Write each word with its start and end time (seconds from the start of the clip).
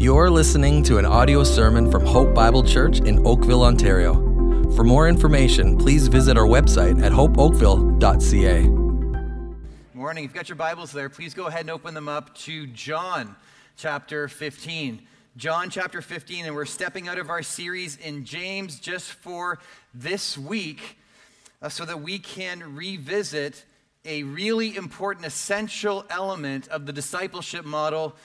You're 0.00 0.30
listening 0.30 0.82
to 0.84 0.96
an 0.96 1.04
audio 1.04 1.44
sermon 1.44 1.90
from 1.90 2.06
Hope 2.06 2.32
Bible 2.34 2.62
Church 2.64 3.00
in 3.00 3.18
Oakville, 3.26 3.62
Ontario. 3.62 4.14
For 4.74 4.82
more 4.82 5.10
information, 5.10 5.76
please 5.76 6.08
visit 6.08 6.38
our 6.38 6.46
website 6.46 7.02
at 7.02 7.12
hopeoakville.ca. 7.12 8.62
Morning. 9.92 10.24
If 10.24 10.30
you've 10.30 10.34
got 10.34 10.48
your 10.48 10.56
Bibles 10.56 10.90
there, 10.92 11.10
please 11.10 11.34
go 11.34 11.48
ahead 11.48 11.60
and 11.60 11.70
open 11.70 11.92
them 11.92 12.08
up 12.08 12.34
to 12.36 12.66
John 12.68 13.36
chapter 13.76 14.26
15. 14.26 15.06
John 15.36 15.68
chapter 15.68 16.00
15, 16.00 16.46
and 16.46 16.54
we're 16.54 16.64
stepping 16.64 17.06
out 17.06 17.18
of 17.18 17.28
our 17.28 17.42
series 17.42 17.98
in 17.98 18.24
James 18.24 18.80
just 18.80 19.12
for 19.12 19.58
this 19.92 20.38
week 20.38 20.96
uh, 21.60 21.68
so 21.68 21.84
that 21.84 22.00
we 22.00 22.18
can 22.18 22.74
revisit 22.74 23.66
a 24.06 24.22
really 24.22 24.76
important, 24.76 25.26
essential 25.26 26.06
element 26.08 26.68
of 26.68 26.86
the 26.86 26.92
discipleship 26.94 27.66
model 27.66 28.16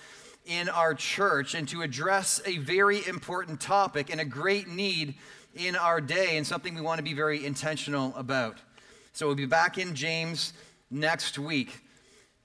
in 0.46 0.70
our 0.70 0.93
church 0.93 1.55
and 1.55 1.68
to 1.70 1.82
address 1.82 2.41
a 2.46 2.57
very 2.57 3.06
important 3.07 3.60
topic 3.60 4.11
and 4.11 4.21
a 4.21 4.25
great 4.25 4.68
need 4.68 5.15
in 5.56 5.75
our 5.75 6.00
day 6.01 6.37
and 6.37 6.46
something 6.46 6.75
we 6.75 6.82
want 6.82 7.00
to 7.00 7.04
be 7.04 7.14
very 7.14 7.46
intentional 7.46 8.14
about. 8.15 8.57
So 9.14 9.25
we'll 9.28 9.36
be 9.36 9.46
back 9.46 9.78
in 9.78 9.96
James 9.96 10.54
next 10.92 11.39
week. 11.39 11.82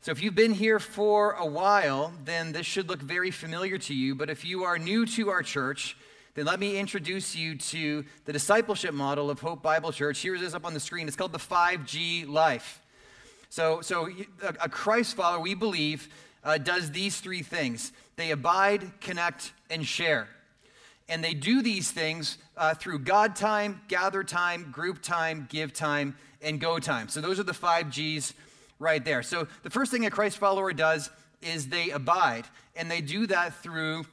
So 0.03 0.13
if 0.13 0.23
you've 0.23 0.35
been 0.35 0.55
here 0.55 0.79
for 0.79 1.33
a 1.33 1.45
while, 1.45 2.13
then 2.25 2.53
this 2.53 2.65
should 2.65 2.89
look 2.89 3.03
very 3.03 3.31
familiar 3.31 3.77
to 3.79 3.95
you. 3.95 4.15
But 4.15 4.31
if 4.31 4.45
you 4.45 4.65
are 4.65 4.79
new 4.79 5.05
to 5.07 5.29
our 5.29 5.43
church, 5.43 5.97
then 6.35 6.47
let 6.47 6.59
me 6.59 6.79
introduce 6.79 7.37
you 7.37 7.57
to 7.57 8.05
the 8.25 8.33
discipleship 8.33 8.95
model 8.95 9.29
of 9.29 9.41
Hope 9.41 9.63
Bible 9.63 9.93
Church. 9.93 10.21
Here 10.21 10.35
it 10.35 10.43
is 10.43 10.55
up 10.55 10.65
on 10.65 10.73
the 10.73 10.81
screen. 10.81 11.07
It's 11.07 11.17
called 11.17 11.33
the 11.33 11.39
5G 11.39 12.29
Life. 12.29 12.81
So, 13.51 13.81
so 13.81 14.09
a 14.41 14.69
Christ 14.69 15.17
follower, 15.17 15.41
we 15.41 15.55
believe, 15.55 16.09
uh, 16.45 16.59
does 16.59 16.91
these 16.91 17.21
three 17.21 17.43
things 17.43 17.93
they 18.17 18.31
abide, 18.31 19.01
connect, 19.01 19.53
and 19.71 19.87
share. 19.87 20.29
And 21.09 21.25
they 21.25 21.35
do 21.35 21.63
these 21.63 21.91
things 21.91 22.39
uh, 22.57 22.75
through 22.75 23.01
God 23.01 23.35
time, 23.35 23.81
gather 23.89 24.23
time, 24.23 24.71
group 24.71 25.03
time, 25.03 25.47
give 25.51 25.73
time, 25.73 26.17
and 26.43 26.61
go 26.61 26.79
time. 26.79 27.09
So 27.09 27.21
those 27.21 27.41
are 27.41 27.45
the 27.45 27.55
five 27.55 27.91
G's 27.91 28.35
right 28.79 29.05
there. 29.05 29.23
So 29.23 29.49
the 29.63 29.71
first 29.71 29.91
thing 29.91 30.07
a 30.07 30.11
Christ 30.11 30.39
follower 30.39 30.73
does 30.73 31.11
is 31.43 31.69
they 31.69 31.91
abide, 31.91 32.45
and 32.77 32.91
they 32.91 33.01
do 33.01 33.27
that 33.27 33.55
through 33.63 34.05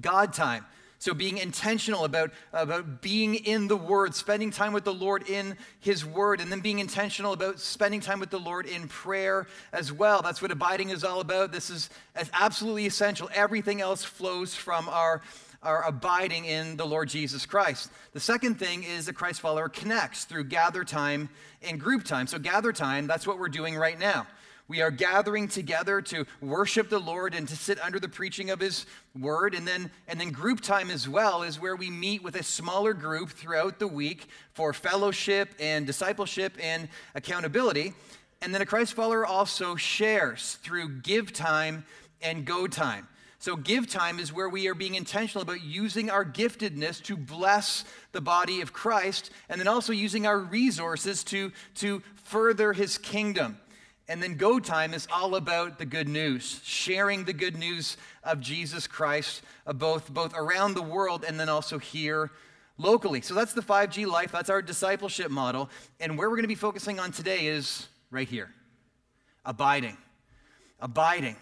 God 0.00 0.32
time. 0.32 0.64
So, 1.00 1.14
being 1.14 1.38
intentional 1.38 2.04
about, 2.04 2.32
about 2.52 3.00
being 3.00 3.36
in 3.36 3.68
the 3.68 3.76
Word, 3.76 4.16
spending 4.16 4.50
time 4.50 4.72
with 4.72 4.82
the 4.82 4.92
Lord 4.92 5.28
in 5.28 5.56
His 5.78 6.04
Word, 6.04 6.40
and 6.40 6.50
then 6.50 6.58
being 6.58 6.80
intentional 6.80 7.32
about 7.32 7.60
spending 7.60 8.00
time 8.00 8.18
with 8.18 8.30
the 8.30 8.40
Lord 8.40 8.66
in 8.66 8.88
prayer 8.88 9.46
as 9.72 9.92
well. 9.92 10.22
That's 10.22 10.42
what 10.42 10.50
abiding 10.50 10.90
is 10.90 11.04
all 11.04 11.20
about. 11.20 11.52
This 11.52 11.70
is 11.70 11.88
absolutely 12.32 12.86
essential. 12.86 13.30
Everything 13.32 13.80
else 13.80 14.02
flows 14.02 14.56
from 14.56 14.88
our, 14.88 15.22
our 15.62 15.84
abiding 15.84 16.46
in 16.46 16.76
the 16.76 16.86
Lord 16.86 17.08
Jesus 17.08 17.46
Christ. 17.46 17.92
The 18.12 18.20
second 18.20 18.56
thing 18.56 18.82
is 18.82 19.06
a 19.06 19.12
Christ 19.12 19.40
follower 19.40 19.68
connects 19.68 20.24
through 20.24 20.44
gather 20.44 20.82
time 20.82 21.28
and 21.62 21.78
group 21.78 22.02
time. 22.02 22.26
So, 22.26 22.40
gather 22.40 22.72
time, 22.72 23.06
that's 23.06 23.24
what 23.24 23.38
we're 23.38 23.48
doing 23.48 23.76
right 23.76 23.98
now. 23.98 24.26
We 24.68 24.82
are 24.82 24.90
gathering 24.90 25.48
together 25.48 26.02
to 26.02 26.26
worship 26.42 26.90
the 26.90 26.98
Lord 26.98 27.34
and 27.34 27.48
to 27.48 27.56
sit 27.56 27.80
under 27.80 27.98
the 27.98 28.08
preaching 28.08 28.50
of 28.50 28.60
his 28.60 28.84
word. 29.18 29.54
And 29.54 29.66
then, 29.66 29.90
and 30.06 30.20
then 30.20 30.30
group 30.30 30.60
time 30.60 30.90
as 30.90 31.08
well 31.08 31.42
is 31.42 31.58
where 31.58 31.74
we 31.74 31.88
meet 31.88 32.22
with 32.22 32.36
a 32.36 32.42
smaller 32.42 32.92
group 32.92 33.30
throughout 33.30 33.78
the 33.78 33.88
week 33.88 34.28
for 34.52 34.74
fellowship 34.74 35.54
and 35.58 35.86
discipleship 35.86 36.52
and 36.60 36.90
accountability. 37.14 37.94
And 38.42 38.54
then 38.54 38.60
a 38.60 38.66
Christ 38.66 38.92
follower 38.92 39.24
also 39.24 39.74
shares 39.74 40.58
through 40.62 41.00
give 41.00 41.32
time 41.32 41.86
and 42.20 42.44
go 42.44 42.66
time. 42.66 43.08
So, 43.40 43.54
give 43.54 43.88
time 43.88 44.18
is 44.18 44.32
where 44.32 44.48
we 44.48 44.66
are 44.66 44.74
being 44.74 44.96
intentional 44.96 45.42
about 45.42 45.62
using 45.62 46.10
our 46.10 46.24
giftedness 46.24 47.00
to 47.04 47.16
bless 47.16 47.84
the 48.10 48.20
body 48.20 48.62
of 48.62 48.72
Christ, 48.72 49.30
and 49.48 49.60
then 49.60 49.68
also 49.68 49.92
using 49.92 50.26
our 50.26 50.38
resources 50.38 51.22
to, 51.24 51.52
to 51.76 52.02
further 52.16 52.72
his 52.72 52.98
kingdom. 52.98 53.56
And 54.08 54.22
then 54.22 54.36
go 54.36 54.58
time 54.58 54.94
is 54.94 55.06
all 55.12 55.34
about 55.34 55.78
the 55.78 55.84
good 55.84 56.08
news, 56.08 56.60
sharing 56.64 57.24
the 57.24 57.34
good 57.34 57.58
news 57.58 57.98
of 58.24 58.40
Jesus 58.40 58.86
Christ, 58.86 59.42
uh, 59.66 59.74
both, 59.74 60.12
both 60.12 60.34
around 60.34 60.74
the 60.74 60.82
world 60.82 61.24
and 61.28 61.38
then 61.38 61.50
also 61.50 61.78
here 61.78 62.30
locally. 62.78 63.20
So 63.20 63.34
that's 63.34 63.52
the 63.52 63.60
5G 63.60 64.06
life, 64.06 64.32
that's 64.32 64.48
our 64.48 64.62
discipleship 64.62 65.30
model. 65.30 65.68
And 66.00 66.16
where 66.16 66.30
we're 66.30 66.36
going 66.36 66.44
to 66.44 66.48
be 66.48 66.54
focusing 66.54 66.98
on 66.98 67.12
today 67.12 67.46
is 67.46 67.88
right 68.10 68.28
here 68.28 68.50
abiding. 69.44 69.96
Abiding. 70.80 71.36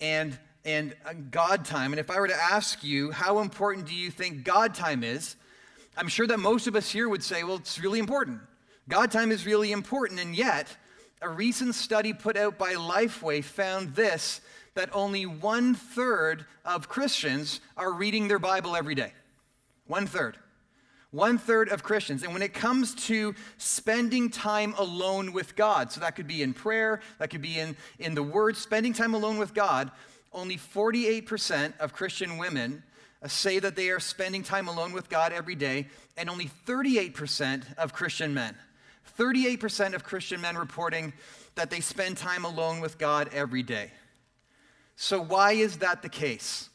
And, 0.00 0.38
and 0.64 0.94
uh, 1.04 1.12
God 1.30 1.64
time. 1.64 1.92
And 1.92 2.00
if 2.00 2.10
I 2.10 2.20
were 2.20 2.28
to 2.28 2.34
ask 2.34 2.84
you, 2.84 3.10
how 3.10 3.40
important 3.40 3.86
do 3.86 3.94
you 3.94 4.10
think 4.10 4.44
God 4.44 4.74
time 4.74 5.02
is? 5.02 5.36
I'm 5.96 6.08
sure 6.08 6.26
that 6.28 6.38
most 6.38 6.68
of 6.68 6.76
us 6.76 6.88
here 6.88 7.08
would 7.08 7.24
say, 7.24 7.42
well, 7.42 7.56
it's 7.56 7.80
really 7.80 7.98
important. 7.98 8.40
God 8.88 9.10
time 9.10 9.32
is 9.32 9.44
really 9.44 9.72
important. 9.72 10.20
And 10.20 10.36
yet, 10.36 10.74
a 11.20 11.28
recent 11.28 11.74
study 11.74 12.12
put 12.12 12.36
out 12.36 12.58
by 12.58 12.74
Lifeway 12.74 13.42
found 13.42 13.94
this 13.94 14.40
that 14.74 14.90
only 14.92 15.26
one 15.26 15.74
third 15.74 16.44
of 16.64 16.88
Christians 16.88 17.60
are 17.76 17.92
reading 17.92 18.28
their 18.28 18.38
Bible 18.38 18.76
every 18.76 18.94
day. 18.94 19.12
One 19.86 20.06
third. 20.06 20.36
One 21.10 21.38
third 21.38 21.70
of 21.70 21.82
Christians. 21.82 22.22
And 22.22 22.32
when 22.32 22.42
it 22.42 22.54
comes 22.54 22.94
to 23.06 23.34
spending 23.56 24.30
time 24.30 24.74
alone 24.78 25.32
with 25.32 25.56
God, 25.56 25.90
so 25.90 26.00
that 26.00 26.14
could 26.14 26.28
be 26.28 26.42
in 26.42 26.52
prayer, 26.52 27.00
that 27.18 27.30
could 27.30 27.42
be 27.42 27.58
in, 27.58 27.76
in 27.98 28.14
the 28.14 28.22
Word, 28.22 28.56
spending 28.56 28.92
time 28.92 29.14
alone 29.14 29.38
with 29.38 29.54
God, 29.54 29.90
only 30.32 30.56
48% 30.56 31.72
of 31.80 31.94
Christian 31.94 32.36
women 32.36 32.82
uh, 33.22 33.26
say 33.26 33.58
that 33.58 33.74
they 33.74 33.90
are 33.90 33.98
spending 33.98 34.42
time 34.42 34.68
alone 34.68 34.92
with 34.92 35.08
God 35.08 35.32
every 35.32 35.56
day, 35.56 35.88
and 36.16 36.30
only 36.30 36.50
38% 36.66 37.64
of 37.78 37.92
Christian 37.92 38.34
men 38.34 38.54
38% 39.16 39.94
of 39.94 40.04
Christian 40.04 40.40
men 40.40 40.56
reporting 40.56 41.12
that 41.54 41.70
they 41.70 41.80
spend 41.80 42.16
time 42.16 42.44
alone 42.44 42.80
with 42.80 42.98
God 42.98 43.30
every 43.32 43.62
day. 43.62 43.90
So, 44.96 45.22
why 45.22 45.52
is 45.52 45.78
that 45.78 46.02
the 46.02 46.08
case? 46.08 46.68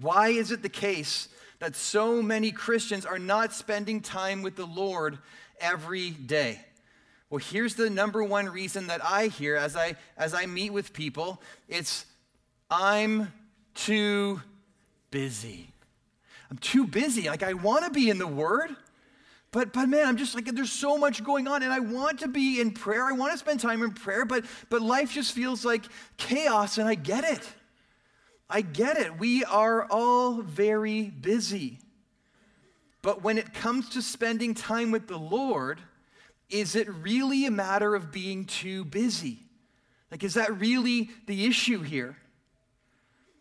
Why 0.00 0.28
is 0.28 0.50
it 0.50 0.62
the 0.62 0.68
case 0.68 1.28
that 1.58 1.76
so 1.76 2.22
many 2.22 2.52
Christians 2.52 3.06
are 3.06 3.18
not 3.18 3.52
spending 3.52 4.00
time 4.00 4.42
with 4.42 4.56
the 4.56 4.66
Lord 4.66 5.18
every 5.60 6.10
day? 6.10 6.60
Well, 7.28 7.38
here's 7.38 7.76
the 7.76 7.88
number 7.88 8.24
one 8.24 8.46
reason 8.46 8.88
that 8.88 9.04
I 9.04 9.28
hear 9.28 9.54
as 9.54 9.76
I, 9.76 9.94
as 10.16 10.34
I 10.34 10.46
meet 10.46 10.72
with 10.72 10.92
people 10.92 11.40
it's 11.68 12.06
I'm 12.70 13.32
too 13.74 14.40
busy. 15.10 15.68
I'm 16.50 16.58
too 16.58 16.86
busy. 16.86 17.28
Like, 17.28 17.42
I 17.42 17.52
want 17.52 17.84
to 17.84 17.90
be 17.90 18.10
in 18.10 18.18
the 18.18 18.26
Word. 18.26 18.74
But, 19.52 19.72
but 19.72 19.88
man, 19.88 20.06
I'm 20.06 20.16
just 20.16 20.34
like, 20.34 20.44
there's 20.46 20.70
so 20.70 20.96
much 20.96 21.24
going 21.24 21.48
on, 21.48 21.62
and 21.62 21.72
I 21.72 21.80
want 21.80 22.20
to 22.20 22.28
be 22.28 22.60
in 22.60 22.70
prayer. 22.70 23.04
I 23.04 23.12
want 23.12 23.32
to 23.32 23.38
spend 23.38 23.58
time 23.58 23.82
in 23.82 23.92
prayer, 23.92 24.24
but, 24.24 24.44
but 24.68 24.80
life 24.80 25.12
just 25.12 25.32
feels 25.32 25.64
like 25.64 25.84
chaos, 26.16 26.78
and 26.78 26.88
I 26.88 26.94
get 26.94 27.24
it. 27.24 27.48
I 28.48 28.60
get 28.60 28.96
it. 28.96 29.18
We 29.18 29.44
are 29.44 29.86
all 29.90 30.40
very 30.40 31.04
busy. 31.04 31.78
But 33.02 33.22
when 33.22 33.38
it 33.38 33.54
comes 33.54 33.88
to 33.90 34.02
spending 34.02 34.54
time 34.54 34.92
with 34.92 35.08
the 35.08 35.18
Lord, 35.18 35.80
is 36.48 36.76
it 36.76 36.88
really 36.88 37.46
a 37.46 37.50
matter 37.50 37.94
of 37.94 38.12
being 38.12 38.44
too 38.44 38.84
busy? 38.84 39.40
Like, 40.10 40.22
is 40.22 40.34
that 40.34 40.60
really 40.60 41.10
the 41.26 41.46
issue 41.46 41.82
here? 41.82 42.16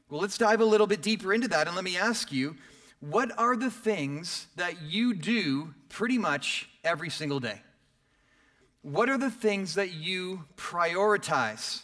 Well, 0.10 0.22
let's 0.22 0.40
dive 0.40 0.62
a 0.62 0.66
little 0.66 0.88
bit 0.88 1.04
deeper 1.04 1.34
into 1.34 1.48
that, 1.50 1.68
and 1.68 1.76
let 1.76 1.86
me 1.86 1.98
ask 1.98 2.32
you 2.32 2.56
what 3.00 3.38
are 3.38 3.56
the 3.56 3.72
things 3.72 4.48
that 4.56 4.82
you 4.82 5.14
do 5.14 5.74
pretty 5.88 6.18
much 6.18 6.70
every 6.84 7.10
single 7.10 7.40
day? 7.40 7.62
What 8.82 9.10
are 9.10 9.18
the 9.18 9.32
things 9.32 9.76
that 9.76 9.94
you 9.94 10.46
prioritize? 10.58 11.84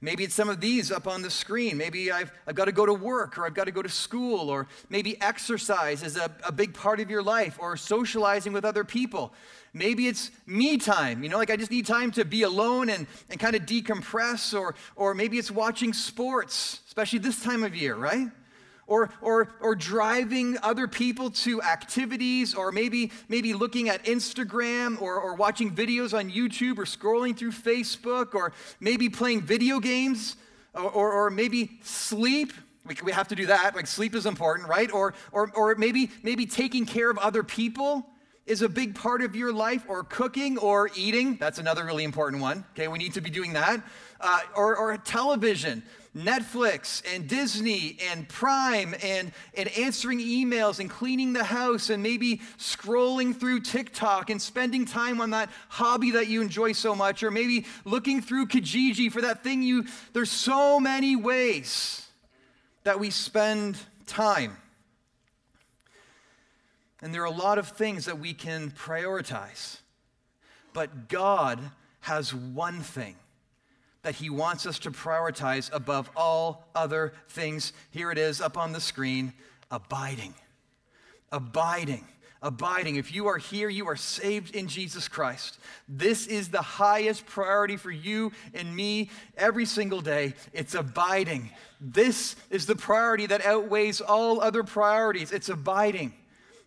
Maybe 0.00 0.22
it's 0.22 0.34
some 0.34 0.50
of 0.50 0.60
these 0.60 0.92
up 0.92 1.06
on 1.06 1.22
the 1.22 1.30
screen. 1.30 1.78
Maybe 1.78 2.12
I've, 2.12 2.30
I've 2.46 2.54
got 2.54 2.66
to 2.66 2.72
go 2.72 2.84
to 2.84 2.92
work 2.92 3.38
or 3.38 3.46
I've 3.46 3.54
got 3.54 3.64
to 3.64 3.72
go 3.72 3.80
to 3.80 3.88
school, 3.88 4.50
or 4.50 4.68
maybe 4.90 5.18
exercise 5.22 6.02
is 6.02 6.16
a, 6.16 6.30
a 6.46 6.52
big 6.52 6.74
part 6.74 7.00
of 7.00 7.08
your 7.08 7.22
life, 7.22 7.56
or 7.58 7.76
socializing 7.76 8.52
with 8.52 8.66
other 8.66 8.84
people. 8.84 9.32
Maybe 9.72 10.06
it's 10.06 10.30
me 10.46 10.76
time, 10.76 11.22
you 11.22 11.30
know, 11.30 11.38
like 11.38 11.50
I 11.50 11.56
just 11.56 11.70
need 11.70 11.86
time 11.86 12.10
to 12.12 12.24
be 12.24 12.42
alone 12.42 12.90
and, 12.90 13.06
and 13.30 13.40
kind 13.40 13.56
of 13.56 13.62
decompress, 13.62 14.58
or, 14.58 14.74
or 14.94 15.14
maybe 15.14 15.38
it's 15.38 15.50
watching 15.50 15.94
sports, 15.94 16.80
especially 16.86 17.20
this 17.20 17.42
time 17.42 17.64
of 17.64 17.74
year, 17.74 17.94
right? 17.94 18.28
Or, 18.86 19.10
or, 19.20 19.48
or 19.60 19.74
driving 19.74 20.56
other 20.62 20.86
people 20.86 21.30
to 21.30 21.62
activities, 21.62 22.54
or 22.54 22.70
maybe, 22.70 23.10
maybe 23.28 23.54
looking 23.54 23.88
at 23.88 24.04
Instagram, 24.04 25.00
or, 25.00 25.18
or 25.18 25.34
watching 25.34 25.74
videos 25.74 26.12
on 26.16 26.30
YouTube, 26.30 26.78
or 26.78 26.84
scrolling 26.84 27.36
through 27.36 27.52
Facebook, 27.52 28.34
or 28.34 28.52
maybe 28.80 29.08
playing 29.08 29.40
video 29.40 29.80
games, 29.80 30.36
or, 30.74 30.90
or, 30.90 31.12
or 31.12 31.30
maybe 31.30 31.78
sleep. 31.82 32.52
We, 32.86 32.96
we 33.02 33.12
have 33.12 33.28
to 33.28 33.34
do 33.34 33.46
that. 33.46 33.74
Like 33.74 33.86
sleep 33.86 34.14
is 34.14 34.26
important, 34.26 34.68
right? 34.68 34.92
Or, 34.92 35.14
or, 35.32 35.50
or 35.54 35.74
maybe, 35.76 36.10
maybe 36.22 36.44
taking 36.44 36.84
care 36.84 37.10
of 37.10 37.16
other 37.18 37.42
people. 37.42 38.06
is 38.46 38.62
a 38.62 38.68
big 38.68 38.94
part 38.94 39.22
of 39.22 39.34
your 39.34 39.52
life, 39.52 39.84
or 39.88 40.04
cooking 40.04 40.58
or 40.58 40.90
eating, 40.96 41.36
that's 41.36 41.58
another 41.58 41.84
really 41.84 42.04
important 42.04 42.42
one. 42.42 42.64
Okay, 42.72 42.88
we 42.88 42.98
need 42.98 43.14
to 43.14 43.20
be 43.20 43.30
doing 43.30 43.54
that. 43.54 43.82
Uh, 44.20 44.40
or, 44.54 44.76
or 44.76 44.96
television, 44.98 45.82
Netflix 46.16 47.02
and 47.12 47.26
Disney 47.26 47.98
and 48.10 48.28
Prime 48.28 48.94
and, 49.02 49.32
and 49.54 49.68
answering 49.70 50.20
emails 50.20 50.78
and 50.78 50.88
cleaning 50.88 51.32
the 51.32 51.42
house 51.42 51.90
and 51.90 52.02
maybe 52.02 52.40
scrolling 52.56 53.34
through 53.34 53.60
TikTok 53.60 54.30
and 54.30 54.40
spending 54.40 54.84
time 54.84 55.20
on 55.20 55.30
that 55.30 55.50
hobby 55.68 56.12
that 56.12 56.28
you 56.28 56.40
enjoy 56.40 56.72
so 56.72 56.94
much, 56.94 57.22
or 57.22 57.30
maybe 57.30 57.66
looking 57.84 58.22
through 58.22 58.46
Kijiji 58.46 59.10
for 59.10 59.22
that 59.22 59.42
thing 59.42 59.62
you. 59.62 59.86
There's 60.12 60.30
so 60.30 60.78
many 60.78 61.16
ways 61.16 62.06
that 62.84 63.00
we 63.00 63.10
spend 63.10 63.76
time. 64.06 64.56
And 67.02 67.12
there 67.12 67.22
are 67.22 67.26
a 67.26 67.30
lot 67.30 67.58
of 67.58 67.68
things 67.68 68.04
that 68.04 68.18
we 68.18 68.34
can 68.34 68.70
prioritize. 68.70 69.78
But 70.72 71.08
God 71.08 71.60
has 72.00 72.32
one 72.32 72.80
thing 72.80 73.16
that 74.04 74.14
He 74.14 74.30
wants 74.30 74.64
us 74.66 74.78
to 74.80 74.90
prioritize 74.90 75.70
above 75.72 76.08
all 76.16 76.68
other 76.74 77.12
things. 77.28 77.72
Here 77.90 78.12
it 78.12 78.18
is 78.18 78.40
up 78.40 78.56
on 78.56 78.72
the 78.72 78.80
screen 78.80 79.32
abiding. 79.70 80.34
Abiding. 81.32 82.06
Abiding. 82.40 82.96
If 82.96 83.14
you 83.14 83.26
are 83.26 83.38
here, 83.38 83.70
you 83.70 83.88
are 83.88 83.96
saved 83.96 84.54
in 84.54 84.68
Jesus 84.68 85.08
Christ. 85.08 85.58
This 85.88 86.26
is 86.26 86.50
the 86.50 86.62
highest 86.62 87.26
priority 87.26 87.78
for 87.78 87.90
you 87.90 88.32
and 88.52 88.76
me 88.76 89.10
every 89.36 89.64
single 89.64 90.02
day. 90.02 90.34
It's 90.52 90.74
abiding. 90.74 91.50
This 91.80 92.36
is 92.50 92.66
the 92.66 92.76
priority 92.76 93.26
that 93.26 93.44
outweighs 93.44 94.02
all 94.02 94.40
other 94.40 94.62
priorities. 94.62 95.32
It's 95.32 95.48
abiding. 95.48 96.12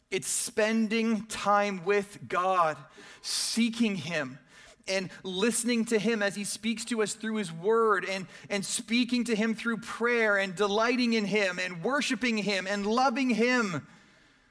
It's 0.09 0.27
spending 0.27 1.27
time 1.27 1.85
with 1.85 2.27
God, 2.27 2.77
seeking 3.21 3.95
Him, 3.95 4.39
and 4.87 5.09
listening 5.23 5.85
to 5.85 5.99
Him 5.99 6.21
as 6.23 6.35
He 6.35 6.43
speaks 6.43 6.85
to 6.85 7.01
us 7.01 7.13
through 7.13 7.35
His 7.35 7.51
Word, 7.51 8.05
and, 8.05 8.27
and 8.49 8.65
speaking 8.65 9.25
to 9.25 9.35
Him 9.35 9.55
through 9.55 9.77
prayer, 9.77 10.37
and 10.37 10.55
delighting 10.55 11.13
in 11.13 11.25
Him, 11.25 11.59
and 11.59 11.83
worshiping 11.83 12.37
Him, 12.37 12.67
and 12.67 12.85
loving 12.85 13.29
Him. 13.29 13.87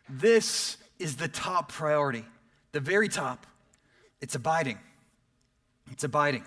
This 0.08 0.76
is 0.98 1.16
the 1.16 1.28
top 1.28 1.72
priority, 1.72 2.24
the 2.72 2.80
very 2.80 3.08
top. 3.08 3.46
It's 4.20 4.34
abiding. 4.34 4.78
It's 5.90 6.04
abiding. 6.04 6.44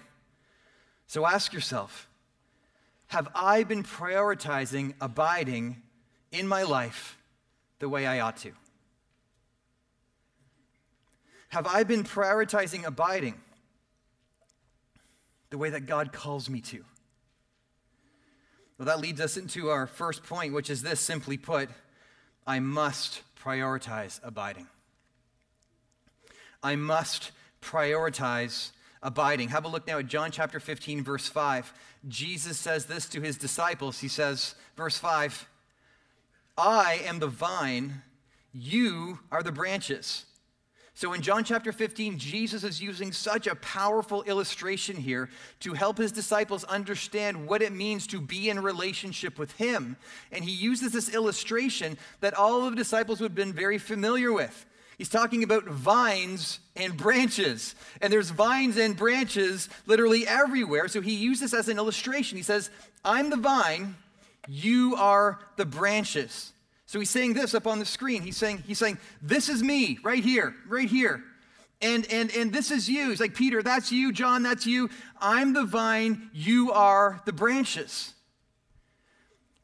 So 1.07 1.25
ask 1.25 1.53
yourself 1.53 2.07
Have 3.07 3.29
I 3.33 3.63
been 3.63 3.83
prioritizing 3.83 4.93
abiding 5.01 5.81
in 6.31 6.47
my 6.47 6.63
life 6.63 7.17
the 7.79 7.89
way 7.89 8.05
I 8.05 8.19
ought 8.19 8.37
to? 8.37 8.51
Have 11.49 11.65
I 11.65 11.83
been 11.83 12.03
prioritizing 12.03 12.85
abiding 12.85 13.35
the 15.49 15.57
way 15.57 15.69
that 15.69 15.85
God 15.85 16.11
calls 16.13 16.49
me 16.49 16.61
to? 16.61 16.83
Well, 18.77 18.85
that 18.85 18.99
leads 19.01 19.19
us 19.19 19.35
into 19.35 19.69
our 19.69 19.87
first 19.87 20.23
point, 20.23 20.53
which 20.53 20.69
is 20.69 20.81
this 20.81 20.99
simply 20.99 21.37
put, 21.37 21.69
I 22.47 22.59
must 22.59 23.21
prioritize 23.43 24.19
abiding. 24.23 24.67
I 26.63 26.75
must 26.75 27.31
prioritize 27.61 28.71
abiding. 29.01 29.49
Have 29.49 29.65
a 29.65 29.69
look 29.69 29.87
now 29.87 29.99
at 29.99 30.07
John 30.07 30.31
chapter 30.31 30.59
15, 30.59 31.03
verse 31.03 31.27
5. 31.27 31.73
Jesus 32.07 32.57
says 32.57 32.85
this 32.85 33.07
to 33.09 33.21
his 33.21 33.37
disciples. 33.37 33.99
He 33.99 34.07
says, 34.07 34.55
verse 34.77 34.97
5, 34.97 35.47
I 36.57 37.01
am 37.05 37.19
the 37.19 37.27
vine, 37.27 38.01
you 38.53 39.19
are 39.31 39.43
the 39.43 39.51
branches. 39.51 40.25
So 40.99 41.13
in 41.13 41.21
John 41.21 41.45
chapter 41.45 41.71
15, 41.71 42.17
Jesus 42.17 42.65
is 42.65 42.81
using 42.81 43.13
such 43.13 43.47
a 43.47 43.55
powerful 43.55 44.21
illustration 44.23 44.97
here 44.97 45.29
to 45.61 45.71
help 45.71 45.97
his 45.97 46.11
disciples 46.11 46.65
understand 46.65 47.47
what 47.47 47.61
it 47.61 47.71
means 47.71 48.05
to 48.07 48.19
be 48.19 48.49
in 48.49 48.61
relationship 48.61 49.39
with 49.39 49.53
him. 49.53 49.95
And 50.29 50.43
he 50.43 50.51
uses 50.51 50.91
this 50.91 51.15
illustration 51.15 51.97
that 52.19 52.33
all 52.33 52.65
of 52.65 52.71
the 52.71 52.75
disciples 52.75 53.21
would 53.21 53.31
have 53.31 53.35
been 53.35 53.53
very 53.53 53.77
familiar 53.77 54.33
with. 54.33 54.65
He's 54.97 55.07
talking 55.07 55.41
about 55.41 55.63
vines 55.63 56.59
and 56.75 56.97
branches. 56.97 57.75
And 58.01 58.11
there's 58.11 58.31
vines 58.31 58.75
and 58.75 58.97
branches 58.97 59.69
literally 59.85 60.27
everywhere. 60.27 60.89
So 60.89 60.99
he 60.99 61.15
uses 61.15 61.51
this 61.51 61.59
as 61.61 61.69
an 61.69 61.77
illustration. 61.77 62.35
He 62.35 62.43
says, 62.43 62.69
I'm 63.05 63.29
the 63.29 63.37
vine, 63.37 63.95
you 64.49 64.97
are 64.97 65.39
the 65.55 65.65
branches. 65.65 66.51
So 66.89 66.97
he's 66.97 67.11
saying 67.11 67.35
this 67.35 67.53
up 67.53 67.67
on 67.67 67.77
the 67.77 67.85
screen. 67.85 68.23
He's 68.23 68.35
saying, 68.35 68.63
he's 68.65 68.79
saying, 68.79 68.97
this 69.21 69.47
is 69.47 69.61
me 69.61 69.99
right 70.01 70.23
here, 70.23 70.55
right 70.67 70.89
here. 70.89 71.23
And, 71.83 72.03
and, 72.11 72.35
and 72.35 72.51
this 72.51 72.71
is 72.71 72.89
you. 72.89 73.11
He's 73.11 73.19
like, 73.19 73.35
Peter, 73.35 73.61
that's 73.61 73.91
you. 73.91 74.11
John, 74.11 74.41
that's 74.41 74.65
you. 74.65 74.89
I'm 75.21 75.53
the 75.53 75.65
vine. 75.65 76.31
You 76.33 76.71
are 76.71 77.21
the 77.25 77.31
branches. 77.31 78.15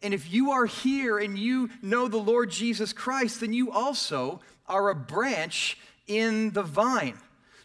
And 0.04 0.14
if 0.14 0.32
you 0.32 0.52
are 0.52 0.68
here 0.68 1.18
and 1.18 1.36
you 1.36 1.72
know 1.82 2.08
the 2.08 2.18
Lord 2.18 2.52
Jesus 2.52 2.94
Christ, 2.94 3.40
then 3.40 3.54
you 3.54 3.72
also 3.72 4.40
are 4.68 4.92
a 4.92 4.96
branch 4.96 5.80
in 6.06 6.52
the 6.52 6.62
vine. 6.62 7.18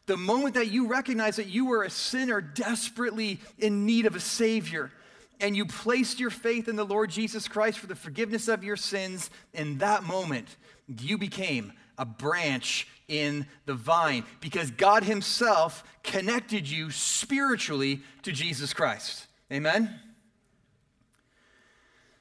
The 0.06 0.16
moment 0.16 0.54
that 0.54 0.70
you 0.70 0.86
recognize 0.86 1.36
that 1.36 1.48
you 1.48 1.70
are 1.72 1.82
a 1.82 1.90
sinner 1.90 2.40
desperately 2.40 3.40
in 3.58 3.84
need 3.84 4.06
of 4.06 4.16
a 4.16 4.20
Savior, 4.20 4.90
and 5.40 5.56
you 5.56 5.64
placed 5.64 6.20
your 6.20 6.30
faith 6.30 6.68
in 6.68 6.76
the 6.76 6.84
Lord 6.84 7.10
Jesus 7.10 7.48
Christ 7.48 7.78
for 7.78 7.86
the 7.86 7.94
forgiveness 7.94 8.48
of 8.48 8.62
your 8.62 8.76
sins, 8.76 9.30
in 9.52 9.78
that 9.78 10.02
moment, 10.04 10.56
you 11.00 11.18
became 11.18 11.72
a 11.98 12.04
branch 12.04 12.86
in 13.08 13.46
the 13.66 13.74
vine 13.74 14.24
because 14.40 14.70
God 14.70 15.02
Himself 15.02 15.84
connected 16.02 16.68
you 16.68 16.90
spiritually 16.90 18.00
to 18.22 18.32
Jesus 18.32 18.72
Christ. 18.72 19.26
Amen? 19.52 19.98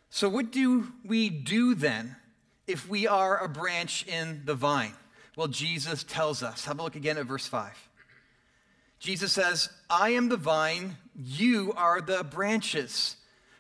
So, 0.10 0.28
what 0.28 0.52
do 0.52 0.92
we 1.06 1.30
do 1.30 1.76
then 1.76 2.16
if 2.68 2.90
we 2.90 3.08
are 3.08 3.38
a 3.44 3.48
branch 3.48 4.06
in 4.08 4.42
the 4.46 4.56
vine? 4.56 4.94
Well, 5.36 5.48
Jesus 5.48 6.04
tells 6.04 6.44
us. 6.44 6.66
Have 6.66 6.80
a 6.80 6.84
look 6.84 6.96
again 6.96 7.18
at 7.18 7.26
verse 7.26 7.48
5. 7.48 7.89
Jesus 9.00 9.32
says, 9.32 9.70
I 9.90 10.10
am 10.12 10.30
the 10.30 10.38
vine, 10.38 10.98
you 11.16 11.74
are 11.76 12.02
the 12.02 12.24
branches. 12.24 13.16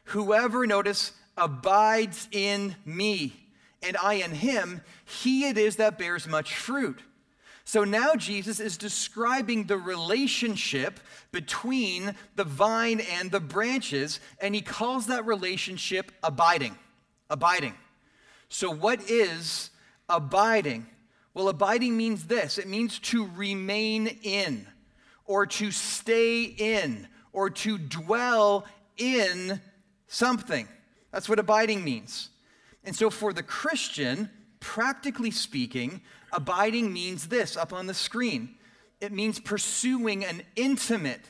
Whoever, 0.05 0.67
notice, 0.67 1.13
abides 1.37 2.27
in 2.31 2.75
me, 2.85 3.33
and 3.81 3.95
I 3.97 4.15
in 4.15 4.31
him, 4.31 4.81
he 5.05 5.47
it 5.47 5.57
is 5.57 5.77
that 5.77 5.97
bears 5.97 6.27
much 6.27 6.55
fruit. 6.55 7.01
So 7.63 7.83
now 7.83 8.15
Jesus 8.15 8.59
is 8.59 8.77
describing 8.77 9.65
the 9.65 9.77
relationship 9.77 10.99
between 11.31 12.15
the 12.35 12.43
vine 12.43 12.99
and 12.99 13.29
the 13.29 13.39
branches, 13.39 14.19
and 14.41 14.55
he 14.55 14.61
calls 14.61 15.05
that 15.05 15.25
relationship 15.27 16.11
abiding. 16.23 16.75
Abiding. 17.29 17.75
So, 18.49 18.71
what 18.71 19.07
is 19.07 19.69
abiding? 20.09 20.87
Well, 21.35 21.47
abiding 21.47 21.95
means 21.95 22.25
this 22.25 22.57
it 22.57 22.67
means 22.67 22.97
to 22.99 23.29
remain 23.35 24.07
in, 24.23 24.65
or 25.29 25.45
to 25.45 25.69
stay 25.69 26.41
in, 26.41 27.07
or 27.33 27.51
to 27.51 27.77
dwell 27.77 28.65
in 28.97 29.61
something. 30.07 30.67
That's 31.11 31.29
what 31.29 31.37
abiding 31.37 31.83
means. 31.83 32.29
And 32.83 32.95
so, 32.95 33.11
for 33.11 33.31
the 33.31 33.43
Christian, 33.43 34.31
practically 34.59 35.29
speaking, 35.29 36.01
abiding 36.33 36.91
means 36.91 37.27
this 37.27 37.55
up 37.55 37.71
on 37.71 37.85
the 37.85 37.93
screen 37.93 38.55
it 38.99 39.11
means 39.11 39.39
pursuing 39.39 40.25
an 40.25 40.41
intimate, 40.55 41.29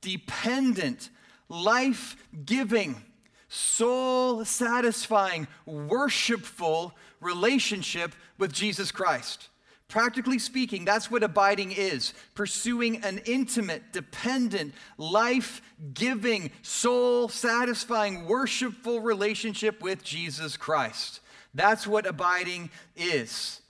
dependent, 0.00 1.10
life 1.50 2.16
giving, 2.46 3.02
soul 3.50 4.46
satisfying, 4.46 5.46
worshipful 5.66 6.94
relationship 7.20 8.14
with 8.38 8.50
Jesus 8.54 8.90
Christ. 8.90 9.50
Practically 9.88 10.40
speaking, 10.40 10.84
that's 10.84 11.10
what 11.10 11.22
abiding 11.22 11.70
is 11.70 12.12
pursuing 12.34 13.04
an 13.04 13.20
intimate, 13.24 13.92
dependent, 13.92 14.74
life 14.98 15.62
giving, 15.94 16.50
soul 16.62 17.28
satisfying, 17.28 18.26
worshipful 18.26 19.00
relationship 19.00 19.80
with 19.80 20.02
Jesus 20.02 20.56
Christ. 20.56 21.20
That's 21.54 21.86
what 21.86 22.04
abiding 22.04 22.70
is. 22.96 23.60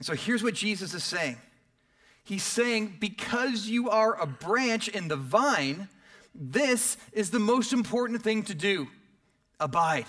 so 0.00 0.14
here's 0.14 0.42
what 0.42 0.54
Jesus 0.54 0.94
is 0.94 1.04
saying 1.04 1.36
He's 2.24 2.42
saying, 2.42 2.96
because 2.98 3.66
you 3.66 3.90
are 3.90 4.18
a 4.18 4.26
branch 4.26 4.88
in 4.88 5.08
the 5.08 5.16
vine, 5.16 5.88
this 6.34 6.96
is 7.12 7.30
the 7.30 7.38
most 7.38 7.74
important 7.74 8.22
thing 8.22 8.44
to 8.44 8.54
do 8.54 8.88
abide. 9.60 10.06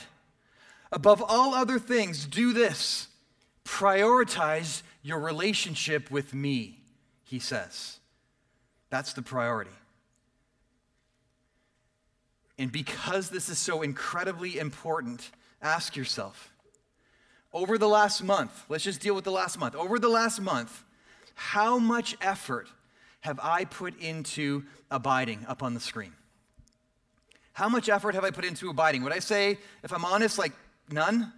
Above 0.94 1.22
all 1.22 1.54
other 1.54 1.78
things, 1.78 2.26
do 2.26 2.54
this 2.54 3.10
prioritize 3.66 4.84
your 5.06 5.20
relationship 5.20 6.10
with 6.10 6.34
me, 6.34 6.80
he 7.24 7.38
says. 7.38 8.00
That's 8.90 9.14
the 9.14 9.22
priority. 9.22 9.70
And 12.58 12.72
because 12.72 13.30
this 13.30 13.48
is 13.48 13.60
so 13.60 13.84
incredibly 13.84 14.58
important, 14.58 15.30
ask 15.62 15.96
yourself 15.96 16.52
over 17.54 17.78
the 17.78 17.88
last 17.88 18.24
month, 18.24 18.66
let's 18.68 18.84
just 18.84 19.00
deal 19.00 19.14
with 19.14 19.26
the 19.26 19.32
last 19.32 19.60
month. 19.60 19.76
Over 19.76 20.00
the 20.00 20.10
last 20.10 20.42
month, 20.42 20.84
how 21.36 21.78
much 21.78 22.18
effort 22.20 22.68
have 23.22 23.40
I 23.44 23.66
put 23.66 24.00
into 24.00 24.64
abiding 24.90 25.46
up 25.48 25.62
on 25.62 25.76
the 25.76 25.80
screen? 25.80 26.14
How 27.54 27.70
much 27.70 27.90
effort 27.90 28.16
have 28.16 28.24
I 28.24 28.32
put 28.32 28.44
into 28.44 28.72
abiding? 28.72 29.04
Would 29.04 29.14
I 29.14 29.20
say, 29.20 29.60
if 29.84 29.94
I'm 29.94 30.04
honest, 30.04 30.40
like 30.40 30.54
none? 30.90 31.32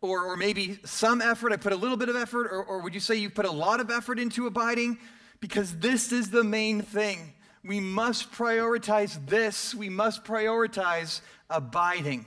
Or, 0.00 0.24
or 0.24 0.36
maybe 0.36 0.78
some 0.84 1.20
effort, 1.20 1.52
I 1.52 1.56
put 1.56 1.72
a 1.72 1.76
little 1.76 1.96
bit 1.96 2.08
of 2.08 2.16
effort, 2.16 2.46
or, 2.52 2.62
or 2.62 2.82
would 2.82 2.94
you 2.94 3.00
say 3.00 3.16
you 3.16 3.30
put 3.30 3.46
a 3.46 3.50
lot 3.50 3.80
of 3.80 3.90
effort 3.90 4.18
into 4.18 4.46
abiding? 4.46 4.98
Because 5.40 5.76
this 5.78 6.12
is 6.12 6.30
the 6.30 6.44
main 6.44 6.82
thing. 6.82 7.34
We 7.64 7.80
must 7.80 8.30
prioritize 8.32 9.26
this. 9.26 9.74
We 9.74 9.88
must 9.88 10.24
prioritize 10.24 11.20
abiding, 11.50 12.26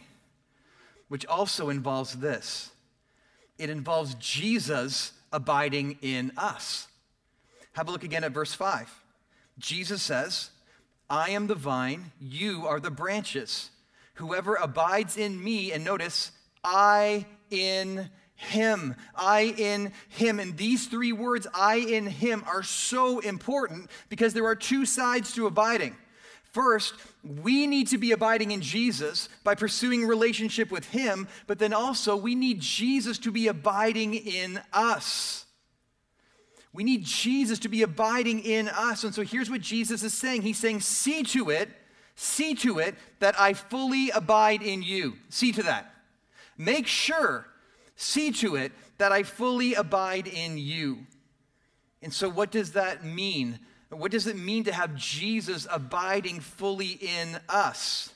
which 1.08 1.26
also 1.26 1.70
involves 1.70 2.14
this 2.16 2.72
it 3.62 3.70
involves 3.70 4.16
Jesus 4.16 5.14
abiding 5.32 6.00
in 6.02 6.32
us. 6.36 6.88
Have 7.74 7.88
a 7.88 7.92
look 7.92 8.04
again 8.04 8.24
at 8.24 8.32
verse 8.32 8.56
5. 8.56 8.92
Jesus 9.60 10.02
says, 10.02 10.50
I 11.08 11.30
am 11.30 11.46
the 11.46 11.56
vine, 11.56 12.12
you 12.20 12.66
are 12.66 12.80
the 12.80 12.90
branches. 12.90 13.70
Whoever 14.16 14.56
abides 14.56 15.16
in 15.16 15.42
me, 15.42 15.72
and 15.72 15.84
notice, 15.84 16.32
I 16.64 17.28
in 17.52 18.10
him. 18.36 18.96
I 19.16 19.54
in 19.58 19.94
him. 20.10 20.40
And 20.40 20.58
these 20.58 20.88
three 20.88 21.12
words, 21.12 21.46
I 21.54 21.76
in 21.76 22.08
him, 22.08 22.44
are 22.48 22.64
so 22.64 23.20
important 23.20 23.90
because 24.10 24.34
there 24.34 24.48
are 24.48 24.56
two 24.56 24.86
sides 24.86 25.34
to 25.36 25.48
abiding. 25.48 25.96
First, 26.52 26.96
we 27.24 27.66
need 27.66 27.88
to 27.90 27.98
be 27.98 28.12
abiding 28.12 28.52
in 28.52 28.62
Jesus 28.62 29.30
by 29.44 29.56
pursuing 29.56 30.06
relationship 30.06 30.70
with 30.70 30.90
him, 30.90 31.30
but 31.48 31.60
then 31.60 31.74
also 31.74 32.18
we 32.18 32.36
need 32.36 32.60
Jesus 32.60 33.18
to 33.20 33.32
be 33.32 33.48
abiding 33.48 34.16
in 34.16 34.60
us. 34.74 35.46
We 36.74 36.84
need 36.84 37.06
Jesus 37.06 37.60
to 37.60 37.70
be 37.70 37.84
abiding 37.84 38.40
in 38.40 38.70
us. 38.70 39.04
And 39.04 39.14
so 39.14 39.24
here's 39.24 39.50
what 39.50 39.62
Jesus 39.62 40.04
is 40.04 40.14
saying 40.14 40.42
He's 40.42 40.58
saying, 40.58 40.82
See 40.82 41.24
to 41.24 41.50
it, 41.50 41.70
see 42.16 42.56
to 42.56 42.80
it 42.80 42.96
that 43.20 43.40
I 43.40 43.54
fully 43.54 44.10
abide 44.10 44.62
in 44.62 44.82
you. 44.82 45.16
See 45.30 45.52
to 45.54 45.64
that. 45.64 45.94
Make 46.62 46.86
sure, 46.86 47.48
see 47.96 48.32
to 48.34 48.56
it 48.56 48.72
that 49.00 49.12
I 49.12 49.24
fully 49.24 49.74
abide 49.74 50.28
in 50.28 50.60
you. 50.60 51.08
And 52.04 52.14
so, 52.14 52.30
what 52.30 52.52
does 52.52 52.74
that 52.74 53.04
mean? 53.04 53.58
What 53.90 54.12
does 54.12 54.28
it 54.28 54.38
mean 54.38 54.66
to 54.66 54.72
have 54.72 54.96
Jesus 54.96 55.66
abiding 55.72 56.40
fully 56.40 57.00
in 57.02 57.40
us? 57.50 58.14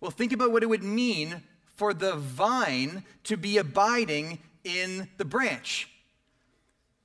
Well, 0.00 0.10
think 0.10 0.32
about 0.32 0.50
what 0.50 0.62
it 0.62 0.70
would 0.70 0.82
mean 0.82 1.42
for 1.74 1.92
the 1.92 2.14
vine 2.14 3.04
to 3.24 3.36
be 3.36 3.58
abiding 3.58 4.38
in 4.64 5.10
the 5.18 5.26
branch. 5.26 5.90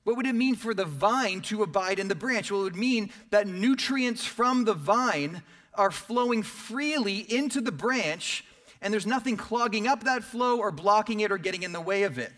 What 0.04 0.16
would 0.16 0.26
it 0.26 0.34
mean 0.34 0.54
for 0.54 0.72
the 0.72 0.86
vine 0.86 1.42
to 1.42 1.62
abide 1.62 1.98
in 1.98 2.08
the 2.08 2.14
branch? 2.14 2.50
Well, 2.50 2.62
it 2.62 2.64
would 2.64 2.76
mean 2.76 3.10
that 3.28 3.46
nutrients 3.46 4.24
from 4.24 4.64
the 4.64 4.72
vine 4.72 5.42
are 5.74 5.90
flowing 5.90 6.42
freely 6.42 7.18
into 7.18 7.60
the 7.60 7.70
branch, 7.70 8.46
and 8.82 8.92
there's 8.92 9.06
nothing 9.06 9.36
clogging 9.36 9.86
up 9.86 10.04
that 10.04 10.24
flow 10.24 10.58
or 10.58 10.70
blocking 10.70 11.20
it 11.20 11.32
or 11.32 11.38
getting 11.38 11.62
in 11.62 11.72
the 11.72 11.80
way 11.80 12.02
of 12.02 12.18
it. 12.18 12.32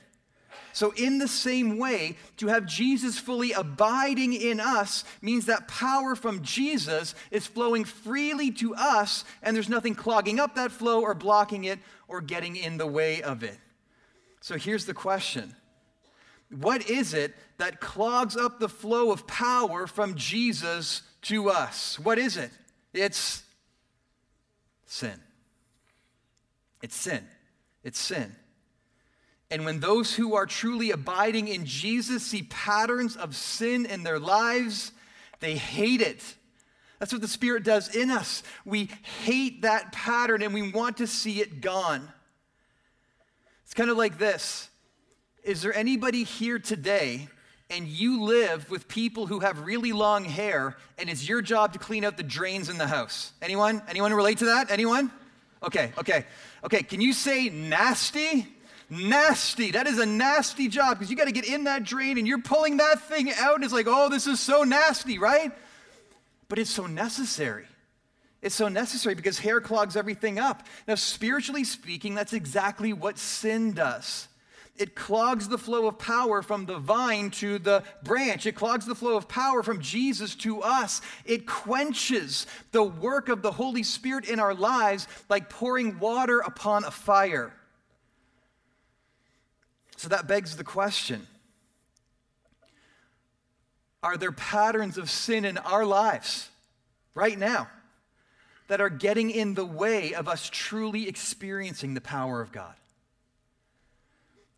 So, 0.73 0.93
in 0.97 1.19
the 1.19 1.29
same 1.29 1.79
way, 1.79 2.17
to 2.39 2.49
have 2.49 2.67
Jesus 2.67 3.17
fully 3.17 3.53
abiding 3.53 4.33
in 4.33 4.59
us 4.59 5.05
means 5.23 5.47
that 5.47 5.69
power 5.69 6.17
from 6.17 6.43
Jesus 6.43 7.15
is 7.31 7.47
flowing 7.47 7.85
freely 7.85 8.51
to 8.53 8.75
us, 8.75 9.25
and 9.41 9.55
there's 9.55 9.69
nothing 9.69 9.95
clogging 9.95 10.41
up 10.41 10.57
that 10.57 10.73
flow 10.73 11.03
or 11.03 11.15
blocking 11.15 11.63
it 11.63 11.79
or 12.09 12.21
getting 12.21 12.57
in 12.57 12.77
the 12.77 12.89
way 12.89 13.23
of 13.23 13.45
it. 13.45 13.57
So, 14.41 14.57
here's 14.57 14.85
the 14.85 14.95
question 14.95 15.55
What 16.51 16.91
is 16.91 17.15
it 17.15 17.37
that 17.59 17.81
clogs 17.81 18.37
up 18.37 18.59
the 18.59 18.69
flow 18.69 19.13
of 19.13 19.29
power 19.29 19.87
from 19.87 20.17
Jesus 20.17 21.03
to 21.23 21.51
us? 21.51 22.01
What 22.01 22.19
is 22.19 22.37
it? 22.37 22.51
It's 22.93 23.45
sin. 24.87 25.24
It's 26.85 26.95
sin. 26.95 27.25
It's 27.83 27.99
sin. 27.99 28.37
And 29.51 29.65
when 29.65 29.81
those 29.81 30.15
who 30.15 30.35
are 30.35 30.45
truly 30.45 30.91
abiding 30.91 31.49
in 31.49 31.65
Jesus 31.65 32.27
see 32.27 32.43
patterns 32.43 33.17
of 33.17 33.35
sin 33.35 33.87
in 33.87 34.03
their 34.03 34.19
lives, 34.19 34.93
they 35.41 35.57
hate 35.57 36.03
it. 36.03 36.23
That's 36.99 37.11
what 37.11 37.23
the 37.23 37.29
Spirit 37.29 37.65
does 37.65 37.97
in 37.97 38.11
us. 38.11 38.43
We 38.67 38.91
hate 39.23 39.63
that 39.63 39.93
pattern 39.93 40.43
and 40.43 40.53
we 40.53 40.73
want 40.73 40.99
to 40.99 41.07
see 41.07 41.41
it 41.41 41.63
gone. 41.63 42.07
It's 43.65 43.73
kind 43.73 43.89
of 43.89 43.97
like 43.97 44.19
this 44.19 44.69
Is 45.43 45.63
there 45.63 45.75
anybody 45.75 46.23
here 46.23 46.59
today 46.59 47.29
and 47.71 47.89
you 47.89 48.25
live 48.25 48.69
with 48.69 48.89
people 48.89 49.27
who 49.27 49.41
have 49.41 49.65
really 49.65 49.93
long 49.93 50.27
hair 50.27 50.77
and 50.99 51.09
it's 51.09 51.27
your 51.27 51.41
job 51.41 51.73
to 51.73 51.79
clean 51.79 52.05
out 52.05 52.19
the 52.19 52.23
drains 52.23 52.69
in 52.69 52.77
the 52.77 52.87
house? 52.87 53.33
Anyone? 53.41 53.81
Anyone 53.89 54.13
relate 54.13 54.37
to 54.39 54.47
that? 54.47 54.71
Anyone? 54.71 55.11
Okay, 55.65 55.93
okay. 55.99 56.25
Okay, 56.63 56.83
can 56.83 57.01
you 57.01 57.13
say 57.13 57.49
nasty? 57.49 58.47
Nasty. 58.91 59.71
That 59.71 59.87
is 59.87 59.99
a 59.99 60.07
nasty 60.07 60.69
job 60.69 60.99
because 60.99 61.11
you 61.11 61.17
got 61.17 61.25
to 61.25 61.33
get 61.33 61.47
in 61.47 61.65
that 61.65 61.85
drain 61.85 62.19
and 62.19 62.29
you're 62.29 62.43
pulling 62.43 62.77
that 62.77 63.03
thing 63.09 63.33
out 63.33 63.55
and 63.57 63.65
it's 63.65 63.73
like, 63.73 63.87
oh, 63.89 64.09
this 64.09 64.27
is 64.27 64.41
so 64.41 64.63
nasty, 64.63 65.19
right? 65.19 65.53
But 66.49 66.59
it's 66.59 66.71
so 66.71 66.87
necessary. 66.87 67.67
It's 68.43 68.55
so 68.55 68.69
necessary 68.69 69.15
because 69.15 69.39
hair 69.39 69.61
clogs 69.63 69.97
everything 69.97 70.39
up. 70.39 70.67
Now, 70.87 70.97
spiritually 70.97 71.65
speaking, 71.65 72.15
that's 72.15 72.35
exactly 72.35 72.93
what 72.93 73.19
sin 73.19 73.73
does. 73.73 74.29
It 74.77 74.97
clogs 74.97 75.49
the 75.49 75.59
flow 75.59 75.87
of 75.87 75.99
power 75.99 76.43
from 76.43 76.67
the 76.67 76.79
vine 76.79 77.31
to 77.33 77.61
the 77.61 77.85
branch. 78.03 78.45
It 78.45 78.57
clogs 78.57 78.87
the 78.87 78.97
flow 78.97 79.17
of 79.17 79.29
power 79.29 79.63
from 79.63 79.81
Jesus 79.81 80.35
to 80.37 80.63
us. 80.63 81.01
It 81.25 81.47
quenches 81.47 82.47
the 82.73 82.83
work 82.83 83.29
of 83.29 83.41
the 83.41 83.53
Holy 83.53 83.85
Spirit 83.85 84.29
in 84.29 84.41
our 84.41 84.55
lives 84.55 85.07
like 85.29 85.49
pouring 85.49 86.01
water 86.01 86.41
upon 86.41 86.83
a 86.85 86.91
fire. 86.91 87.53
So 89.97 90.09
that 90.09 90.27
begs 90.27 90.57
the 90.57 90.65
question 90.65 91.29
Are 94.03 94.17
there 94.17 94.33
patterns 94.33 94.99
of 94.99 95.09
sin 95.09 95.45
in 95.45 95.57
our 95.57 95.87
lives 95.87 96.51
right 97.15 97.39
now 97.39 97.69
that 98.67 98.81
are 98.81 98.91
getting 98.91 99.31
in 99.31 99.55
the 99.55 99.65
way 99.65 100.15
of 100.15 100.27
us 100.27 100.51
truly 100.53 101.09
experiencing 101.09 101.95
the 101.95 102.01
power 102.01 102.41
of 102.41 102.51
God? 102.51 102.75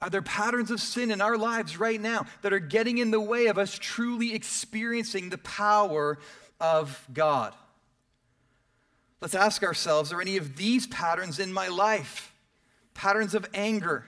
Are 0.03 0.11
there 0.11 0.23
patterns 0.23 0.71
of 0.71 0.81
sin 0.81 1.11
in 1.11 1.21
our 1.21 1.39
lives 1.39 1.79
right 1.79 2.01
now 2.01 2.27
that 2.43 2.53
are 2.53 2.59
getting 2.59 2.99
in 2.99 3.11
the 3.11 3.21
way 3.21 3.47
of 3.47 3.57
us 3.57 3.79
truly 3.79 4.35
experiencing 4.35 5.31
the 5.31 5.39
power 5.39 6.19
of 6.61 7.07
God? 7.13 7.55
Let's 9.21 9.35
ask 9.35 9.63
ourselves 9.63 10.13
are 10.13 10.21
any 10.21 10.37
of 10.37 10.57
these 10.57 10.87
patterns 10.87 11.39
in 11.39 11.53
my 11.53 11.69
life? 11.69 12.33
Patterns 12.93 13.35
of 13.35 13.47
anger, 13.55 14.05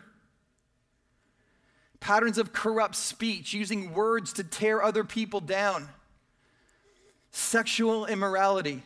patterns 2.00 2.38
of 2.38 2.52
corrupt 2.52 2.94
speech, 2.94 3.52
using 3.52 3.92
words 3.92 4.32
to 4.34 4.44
tear 4.44 4.82
other 4.82 5.04
people 5.04 5.40
down, 5.40 5.88
sexual 7.30 8.06
immorality, 8.06 8.82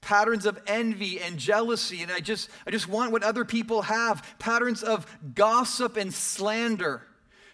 patterns 0.00 0.46
of 0.46 0.58
envy 0.66 1.20
and 1.20 1.38
jealousy, 1.38 2.02
and 2.02 2.10
I 2.10 2.20
just, 2.20 2.48
I 2.66 2.70
just 2.70 2.88
want 2.88 3.12
what 3.12 3.22
other 3.22 3.44
people 3.44 3.82
have, 3.82 4.26
patterns 4.38 4.82
of 4.82 5.06
gossip 5.34 5.96
and 5.96 6.12
slander, 6.12 7.02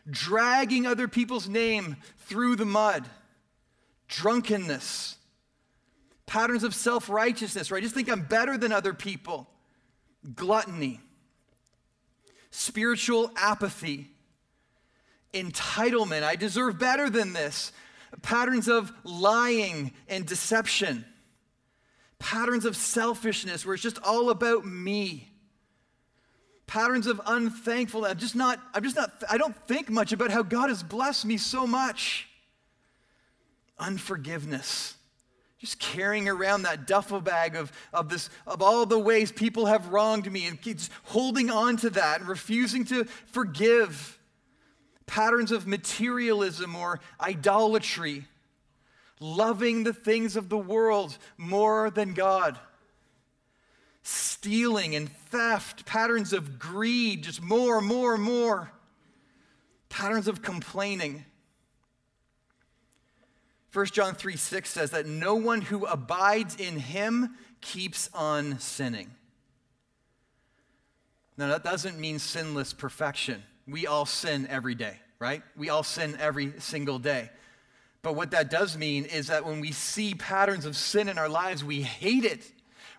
dragging 0.09 0.87
other 0.87 1.09
people's 1.09 1.49
name 1.49 1.97
through 2.19 2.57
the 2.57 2.65
mud, 2.65 3.09
drunkenness, 4.09 5.17
patterns 6.27 6.65
of 6.65 6.75
self 6.75 7.09
righteousness, 7.09 7.71
where 7.71 7.79
I 7.79 7.81
just 7.81 7.95
think 7.95 8.11
I'm 8.11 8.23
better 8.23 8.57
than 8.57 8.73
other 8.73 8.95
people, 8.95 9.49
gluttony, 10.35 11.01
spiritual 12.51 13.31
apathy 13.37 14.11
entitlement. 15.33 16.23
I 16.23 16.37
deserve 16.37 16.79
better 16.79 17.11
than 17.11 17.33
this. 17.33 17.73
Patterns 18.23 18.69
of 18.69 18.93
lying 19.05 19.93
and 20.09 20.25
deception. 20.25 21.05
Patterns 22.19 22.65
of 22.65 22.77
selfishness 22.77 23.65
where 23.65 23.75
it's 23.75 23.83
just 23.83 23.99
all 24.03 24.31
about 24.31 24.65
me. 24.65 25.31
Patterns 26.67 27.07
of 27.07 27.21
unthankfulness. 27.27 28.11
I'm 28.11 28.19
just 28.19 28.35
not, 28.35 28.61
I'm 28.75 28.83
just 28.83 28.97
not, 28.97 29.23
I 29.31 29.39
don't 29.39 29.57
think 29.69 29.89
much 29.89 30.13
about 30.13 30.31
how 30.31 30.43
God 30.43 30.69
has 30.69 30.83
blessed 30.83 31.25
me 31.25 31.37
so 31.37 31.67
much. 31.67 32.29
Unforgiveness 33.79 34.97
just 35.59 35.79
carrying 35.79 36.29
around 36.29 36.63
that 36.63 36.87
duffel 36.87 37.21
bag 37.21 37.57
of, 37.57 37.73
of, 37.93 38.09
this, 38.09 38.29
of 38.47 38.61
all 38.61 38.85
the 38.85 38.99
ways 38.99 39.33
people 39.33 39.67
have 39.67 39.89
wronged 39.89 40.31
me 40.31 40.47
and 40.47 40.61
keeps 40.61 40.91
holding 41.05 41.51
on 41.51 41.77
to 41.79 41.91
that 41.91 42.21
and 42.21 42.29
refusing 42.29 42.85
to 42.85 43.05
forgive 43.27 44.19
patterns 45.07 45.53
of 45.53 45.67
materialism 45.67 46.77
or 46.77 47.01
idolatry, 47.21 48.27
loving 49.21 49.85
the 49.85 49.93
things 49.93 50.37
of 50.37 50.49
the 50.49 50.59
world 50.59 51.17
more 51.37 51.91
than 51.91 52.15
God, 52.15 52.59
stealing 54.03 54.95
and 54.95 55.11
theft, 55.11 55.87
patterns 55.87 56.33
of 56.33 56.59
greed, 56.59 57.25
just 57.25 57.43
more, 57.43 57.81
more, 57.81 58.19
more, 58.19 58.71
patterns 59.89 60.29
of 60.29 60.43
complaining, 60.43 61.25
1 63.77 63.85
John 63.89 64.15
3 64.15 64.37
6 64.37 64.71
says 64.71 64.91
that 64.93 65.05
no 65.05 65.35
one 65.35 65.61
who 65.61 65.85
abides 65.85 66.57
in 66.57 66.79
him 66.79 67.37
keeps 67.61 68.09
on 68.15 68.59
sinning. 68.59 69.11
Now, 71.37 71.49
that 71.49 71.63
doesn't 71.63 71.99
mean 71.99 72.19
sinless 72.19 72.73
perfection. 72.73 73.43
We 73.69 73.87
all 73.87 74.07
sin 74.07 74.47
every 74.49 74.75
day, 74.75 74.99
right? 75.19 75.43
We 75.57 75.69
all 75.69 75.83
sin 75.83 76.17
every 76.19 76.55
single 76.59 76.99
day. 76.99 77.29
But 78.07 78.15
what 78.15 78.31
that 78.31 78.51
does 78.51 78.79
mean 78.79 79.05
is 79.07 79.27
that 79.27 79.45
when 79.45 79.59
we 79.59 79.73
see 79.73 80.15
patterns 80.15 80.65
of 80.65 80.77
sin 80.77 81.09
in 81.09 81.19
our 81.19 81.29
lives, 81.29 81.65
we 81.65 81.83
hate 81.83 82.25
it. 82.25 82.49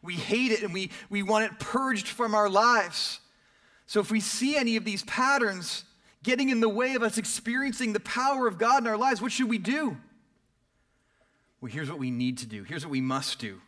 We 0.04 0.16
hate 0.16 0.52
it 0.52 0.64
and 0.64 0.74
we, 0.74 0.92
we 1.10 1.24
want 1.24 1.46
it 1.46 1.58
purged 1.60 2.10
from 2.10 2.36
our 2.36 2.50
lives. 2.50 3.22
So 3.86 4.02
if 4.02 4.12
we 4.12 4.20
see 4.20 4.58
any 4.58 4.76
of 4.76 4.84
these 4.84 5.04
patterns 5.06 5.86
getting 6.24 6.50
in 6.50 6.60
the 6.60 6.68
way 6.68 6.94
of 6.96 7.04
us 7.04 7.18
experiencing 7.18 7.94
the 7.94 8.02
power 8.02 8.48
of 8.48 8.58
God 8.58 8.84
in 8.84 8.88
our 8.88 8.98
lives, 8.98 9.22
what 9.22 9.32
should 9.32 9.48
we 9.48 9.60
do? 9.60 9.96
Well, 11.62 11.72
here's 11.72 11.90
what 11.90 12.00
we 12.00 12.12
need 12.12 12.40
to 12.40 12.46
do. 12.46 12.64
Here's 12.64 12.86
what 12.86 12.92
we 12.92 13.00
must 13.00 13.40
do 13.40 13.62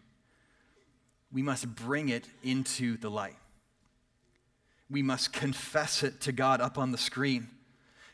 we 1.32 1.42
must 1.42 1.74
bring 1.74 2.10
it 2.10 2.28
into 2.44 2.98
the 2.98 3.10
light. 3.10 3.38
We 4.90 5.04
must 5.04 5.32
confess 5.32 6.04
it 6.04 6.20
to 6.20 6.34
God 6.34 6.60
up 6.60 6.78
on 6.78 6.92
the 6.92 6.98
screen. 6.98 7.48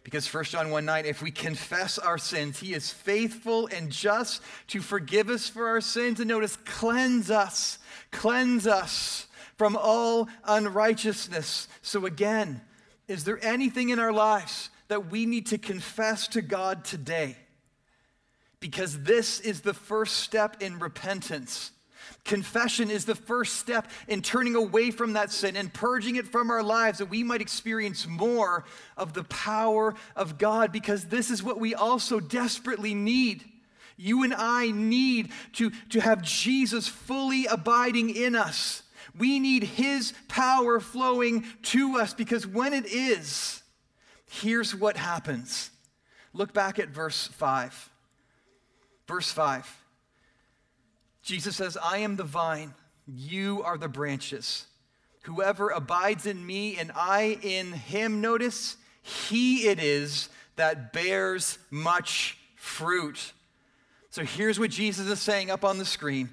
Because 0.05 0.31
1 0.31 0.43
John 0.43 0.69
1 0.69 0.85
9, 0.85 1.05
if 1.05 1.23
we 1.23 1.31
confess 1.31 1.97
our 1.97 2.19
sins, 2.19 2.59
he 2.59 2.75
is 2.75 2.91
faithful 2.91 3.65
and 3.73 3.91
just 3.91 4.43
to 4.67 4.79
forgive 4.79 5.29
us 5.29 5.49
for 5.49 5.67
our 5.67 5.81
sins. 5.81 6.19
And 6.19 6.29
notice, 6.29 6.57
cleanse 6.63 7.31
us, 7.31 7.79
cleanse 8.11 8.67
us 8.67 9.25
from 9.57 9.75
all 9.75 10.29
unrighteousness. 10.43 11.67
So, 11.81 12.05
again, 12.05 12.61
is 13.07 13.23
there 13.23 13.43
anything 13.43 13.89
in 13.89 13.97
our 13.97 14.13
lives 14.13 14.69
that 14.89 15.09
we 15.09 15.25
need 15.25 15.47
to 15.47 15.57
confess 15.57 16.27
to 16.29 16.43
God 16.43 16.85
today? 16.85 17.35
Because 18.59 19.01
this 19.01 19.39
is 19.39 19.61
the 19.61 19.73
first 19.73 20.17
step 20.17 20.61
in 20.61 20.77
repentance. 20.77 21.71
Confession 22.25 22.89
is 22.89 23.05
the 23.05 23.13
first 23.13 23.57
step 23.57 23.87
in 24.07 24.23
turning 24.23 24.55
away 24.55 24.89
from 24.89 25.13
that 25.13 25.31
sin 25.31 25.55
and 25.55 25.71
purging 25.71 26.15
it 26.15 26.27
from 26.27 26.49
our 26.49 26.63
lives 26.63 26.97
that 26.97 27.05
we 27.05 27.23
might 27.23 27.39
experience 27.39 28.07
more 28.07 28.65
of 28.97 29.13
the 29.13 29.23
power 29.25 29.93
of 30.15 30.39
God 30.39 30.71
because 30.71 31.05
this 31.05 31.29
is 31.29 31.43
what 31.43 31.59
we 31.59 31.75
also 31.75 32.19
desperately 32.19 32.95
need. 32.95 33.45
You 33.95 34.23
and 34.23 34.33
I 34.33 34.71
need 34.71 35.31
to, 35.53 35.69
to 35.91 36.01
have 36.01 36.23
Jesus 36.23 36.87
fully 36.87 37.45
abiding 37.45 38.09
in 38.09 38.35
us. 38.35 38.81
We 39.17 39.39
need 39.39 39.63
His 39.63 40.13
power 40.27 40.79
flowing 40.79 41.45
to 41.61 41.97
us 41.99 42.15
because 42.15 42.47
when 42.47 42.73
it 42.73 42.87
is, 42.87 43.61
here's 44.27 44.75
what 44.75 44.97
happens. 44.97 45.69
Look 46.33 46.53
back 46.53 46.79
at 46.79 46.89
verse 46.89 47.27
5. 47.27 47.91
Verse 49.07 49.31
5. 49.31 49.84
Jesus 51.25 51.55
says, 51.55 51.75
I 51.83 51.97
am 51.97 52.15
the 52.15 52.23
vine, 52.23 52.75
you 53.07 53.63
are 53.63 53.79
the 53.79 53.89
branches. 53.89 54.67
Whoever 55.23 55.69
abides 55.69 56.27
in 56.27 56.45
me 56.45 56.77
and 56.77 56.91
I 56.95 57.39
in 57.41 57.73
him, 57.73 58.21
notice, 58.21 58.77
he 59.01 59.67
it 59.67 59.79
is 59.79 60.29
that 60.55 60.93
bears 60.93 61.57
much 61.71 62.37
fruit. 62.55 63.33
So 64.11 64.23
here's 64.23 64.59
what 64.59 64.69
Jesus 64.69 65.07
is 65.07 65.19
saying 65.19 65.49
up 65.49 65.65
on 65.65 65.79
the 65.79 65.85
screen. 65.85 66.29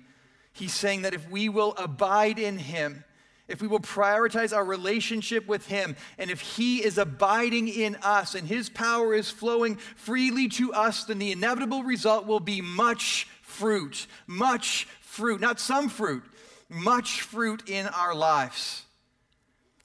He's 0.52 0.74
saying 0.74 1.02
that 1.02 1.14
if 1.14 1.28
we 1.30 1.48
will 1.48 1.74
abide 1.78 2.38
in 2.38 2.58
him, 2.58 3.02
if 3.48 3.60
we 3.60 3.68
will 3.68 3.80
prioritize 3.80 4.56
our 4.56 4.64
relationship 4.64 5.46
with 5.46 5.66
Him, 5.66 5.96
and 6.16 6.30
if 6.30 6.40
He 6.40 6.82
is 6.82 6.96
abiding 6.96 7.68
in 7.68 7.96
us 7.96 8.34
and 8.34 8.48
His 8.48 8.70
power 8.70 9.14
is 9.14 9.30
flowing 9.30 9.76
freely 9.76 10.48
to 10.50 10.72
us, 10.72 11.04
then 11.04 11.18
the 11.18 11.32
inevitable 11.32 11.82
result 11.82 12.26
will 12.26 12.40
be 12.40 12.60
much 12.60 13.26
fruit, 13.52 14.06
much 14.26 14.88
fruit, 15.00 15.40
not 15.40 15.60
some 15.60 15.88
fruit, 15.88 16.24
much 16.68 17.22
fruit 17.22 17.68
in 17.68 17.86
our 17.86 18.14
lives. 18.14 18.82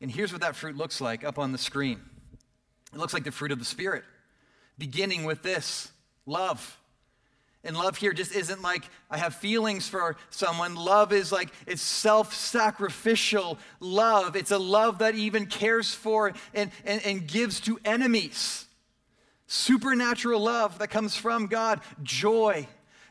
And 0.02 0.10
here's 0.10 0.32
what 0.32 0.42
that 0.42 0.56
fruit 0.56 0.78
looks 0.78 1.02
like 1.02 1.24
up 1.24 1.38
on 1.38 1.52
the 1.52 1.58
screen 1.58 2.00
it 2.94 2.98
looks 2.98 3.14
like 3.14 3.26
the 3.26 3.32
fruit 3.32 3.52
of 3.52 3.60
the 3.60 3.66
Spirit, 3.66 4.04
beginning 4.78 5.26
with 5.26 5.44
this 5.44 5.92
love. 6.26 6.78
And 7.64 7.76
love 7.76 7.98
here 7.98 8.14
just 8.14 8.34
isn't 8.34 8.62
like 8.62 8.84
I 9.10 9.18
have 9.18 9.36
feelings 9.36 9.90
for 9.90 10.16
someone. 10.30 10.76
Love 10.76 11.12
is 11.12 11.32
like 11.32 11.50
it's 11.66 11.82
self 11.82 12.34
sacrificial 12.34 13.58
love. 13.82 14.38
It's 14.38 14.52
a 14.52 14.58
love 14.58 15.00
that 15.00 15.16
even 15.16 15.48
cares 15.48 15.94
for 15.94 16.32
and, 16.54 16.72
and, 16.86 17.06
and 17.06 17.28
gives 17.28 17.60
to 17.62 17.78
enemies. 17.84 18.66
Supernatural 19.48 20.42
love 20.42 20.80
that 20.80 20.90
comes 20.90 21.16
from 21.16 21.48
God, 21.48 21.82
joy, 22.04 22.68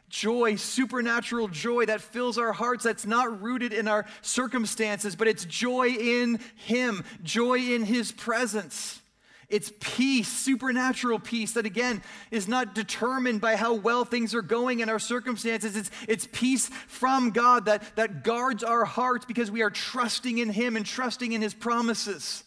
joy, 0.08 0.56
supernatural 0.56 1.48
joy 1.48 1.86
that 1.86 2.00
fills 2.00 2.38
our 2.38 2.52
hearts, 2.52 2.84
that's 2.84 3.06
not 3.06 3.42
rooted 3.42 3.72
in 3.72 3.88
our 3.88 4.06
circumstances, 4.22 5.16
but 5.16 5.28
it's 5.28 5.44
joy 5.44 5.88
in 5.88 6.40
Him, 6.56 7.04
joy 7.22 7.58
in 7.58 7.84
His 7.84 8.12
presence. 8.12 9.00
It's 9.48 9.72
peace, 9.78 10.28
supernatural 10.28 11.20
peace 11.20 11.52
that 11.52 11.66
again 11.66 12.02
is 12.32 12.48
not 12.48 12.74
determined 12.74 13.40
by 13.40 13.54
how 13.54 13.74
well 13.74 14.04
things 14.04 14.34
are 14.34 14.42
going 14.42 14.80
in 14.80 14.88
our 14.88 14.98
circumstances. 14.98 15.76
It's, 15.76 15.90
it's 16.08 16.28
peace 16.32 16.68
from 16.88 17.30
God 17.30 17.66
that, 17.66 17.94
that 17.94 18.24
guards 18.24 18.64
our 18.64 18.84
hearts 18.84 19.24
because 19.24 19.50
we 19.50 19.62
are 19.62 19.70
trusting 19.70 20.38
in 20.38 20.50
Him 20.50 20.76
and 20.76 20.84
trusting 20.84 21.32
in 21.32 21.42
His 21.42 21.54
promises 21.54 22.42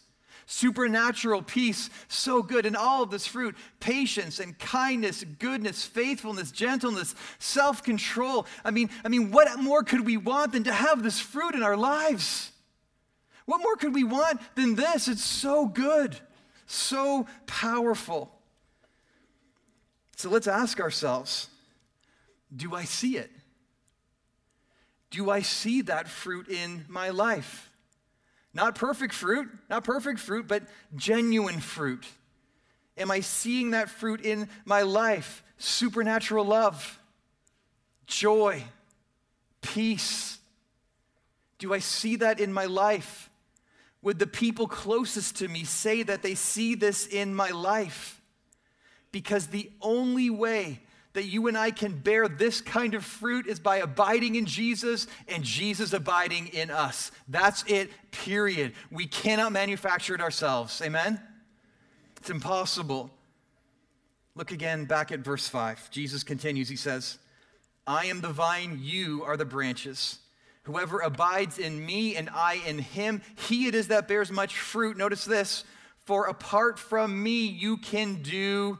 supernatural 0.50 1.42
peace, 1.42 1.90
so 2.08 2.42
good. 2.42 2.66
And 2.66 2.76
all 2.76 3.04
of 3.04 3.10
this 3.10 3.24
fruit 3.26 3.56
patience 3.78 4.40
and 4.40 4.58
kindness, 4.58 5.24
goodness, 5.38 5.84
faithfulness, 5.84 6.50
gentleness, 6.50 7.14
self 7.38 7.84
control. 7.84 8.46
I 8.64 8.72
mean, 8.72 8.90
I 9.04 9.08
mean, 9.08 9.30
what 9.30 9.58
more 9.60 9.84
could 9.84 10.04
we 10.04 10.16
want 10.16 10.52
than 10.52 10.64
to 10.64 10.72
have 10.72 11.02
this 11.02 11.20
fruit 11.20 11.54
in 11.54 11.62
our 11.62 11.76
lives? 11.76 12.50
What 13.46 13.62
more 13.62 13.76
could 13.76 13.94
we 13.94 14.04
want 14.04 14.40
than 14.56 14.74
this? 14.74 15.06
It's 15.06 15.24
so 15.24 15.66
good, 15.66 16.16
so 16.66 17.26
powerful. 17.46 18.32
So 20.16 20.30
let's 20.30 20.48
ask 20.48 20.80
ourselves 20.80 21.48
do 22.54 22.74
I 22.74 22.84
see 22.84 23.16
it? 23.16 23.30
Do 25.10 25.30
I 25.30 25.42
see 25.42 25.82
that 25.82 26.08
fruit 26.08 26.48
in 26.48 26.84
my 26.88 27.10
life? 27.10 27.69
Not 28.52 28.74
perfect 28.74 29.14
fruit, 29.14 29.48
not 29.68 29.84
perfect 29.84 30.18
fruit, 30.18 30.48
but 30.48 30.64
genuine 30.96 31.60
fruit. 31.60 32.04
Am 32.96 33.10
I 33.10 33.20
seeing 33.20 33.70
that 33.70 33.88
fruit 33.88 34.20
in 34.20 34.48
my 34.64 34.82
life? 34.82 35.42
Supernatural 35.58 36.44
love, 36.44 36.98
joy, 38.06 38.64
peace. 39.60 40.38
Do 41.58 41.72
I 41.72 41.78
see 41.78 42.16
that 42.16 42.40
in 42.40 42.52
my 42.52 42.64
life? 42.64 43.30
Would 44.02 44.18
the 44.18 44.26
people 44.26 44.66
closest 44.66 45.36
to 45.36 45.48
me 45.48 45.64
say 45.64 46.02
that 46.02 46.22
they 46.22 46.34
see 46.34 46.74
this 46.74 47.06
in 47.06 47.34
my 47.34 47.50
life? 47.50 48.20
Because 49.12 49.48
the 49.48 49.70
only 49.80 50.30
way 50.30 50.80
that 51.12 51.24
you 51.24 51.48
and 51.48 51.58
I 51.58 51.70
can 51.70 51.92
bear 51.92 52.28
this 52.28 52.60
kind 52.60 52.94
of 52.94 53.04
fruit 53.04 53.46
is 53.46 53.58
by 53.58 53.78
abiding 53.78 54.36
in 54.36 54.46
Jesus 54.46 55.06
and 55.26 55.42
Jesus 55.42 55.92
abiding 55.92 56.48
in 56.48 56.70
us. 56.70 57.10
That's 57.28 57.64
it, 57.66 57.90
period. 58.12 58.74
We 58.90 59.06
cannot 59.06 59.52
manufacture 59.52 60.14
it 60.14 60.20
ourselves. 60.20 60.80
Amen? 60.82 61.20
It's 62.18 62.30
impossible. 62.30 63.10
Look 64.36 64.52
again 64.52 64.84
back 64.84 65.10
at 65.10 65.20
verse 65.20 65.48
5. 65.48 65.90
Jesus 65.90 66.22
continues, 66.22 66.68
He 66.68 66.76
says, 66.76 67.18
I 67.86 68.06
am 68.06 68.20
the 68.20 68.28
vine, 68.28 68.78
you 68.80 69.24
are 69.24 69.36
the 69.36 69.44
branches. 69.44 70.20
Whoever 70.64 71.00
abides 71.00 71.58
in 71.58 71.84
me 71.84 72.14
and 72.14 72.30
I 72.30 72.62
in 72.66 72.78
him, 72.78 73.22
he 73.48 73.66
it 73.66 73.74
is 73.74 73.88
that 73.88 74.06
bears 74.06 74.30
much 74.30 74.58
fruit. 74.58 74.96
Notice 74.96 75.24
this 75.24 75.64
for 76.04 76.26
apart 76.26 76.78
from 76.78 77.22
me, 77.22 77.46
you 77.46 77.76
can 77.76 78.22
do 78.22 78.78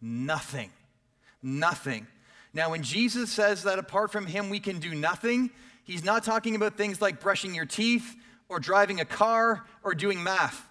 nothing 0.00 0.70
nothing. 1.44 2.06
Now, 2.52 2.70
when 2.70 2.82
Jesus 2.82 3.30
says 3.30 3.64
that 3.64 3.78
apart 3.78 4.10
from 4.10 4.26
him 4.26 4.48
we 4.48 4.60
can 4.60 4.78
do 4.78 4.94
nothing, 4.94 5.50
he's 5.84 6.04
not 6.04 6.24
talking 6.24 6.56
about 6.56 6.76
things 6.76 7.00
like 7.00 7.20
brushing 7.20 7.54
your 7.54 7.66
teeth 7.66 8.16
or 8.48 8.58
driving 8.60 9.00
a 9.00 9.04
car 9.04 9.64
or 9.82 9.94
doing 9.94 10.22
math, 10.22 10.68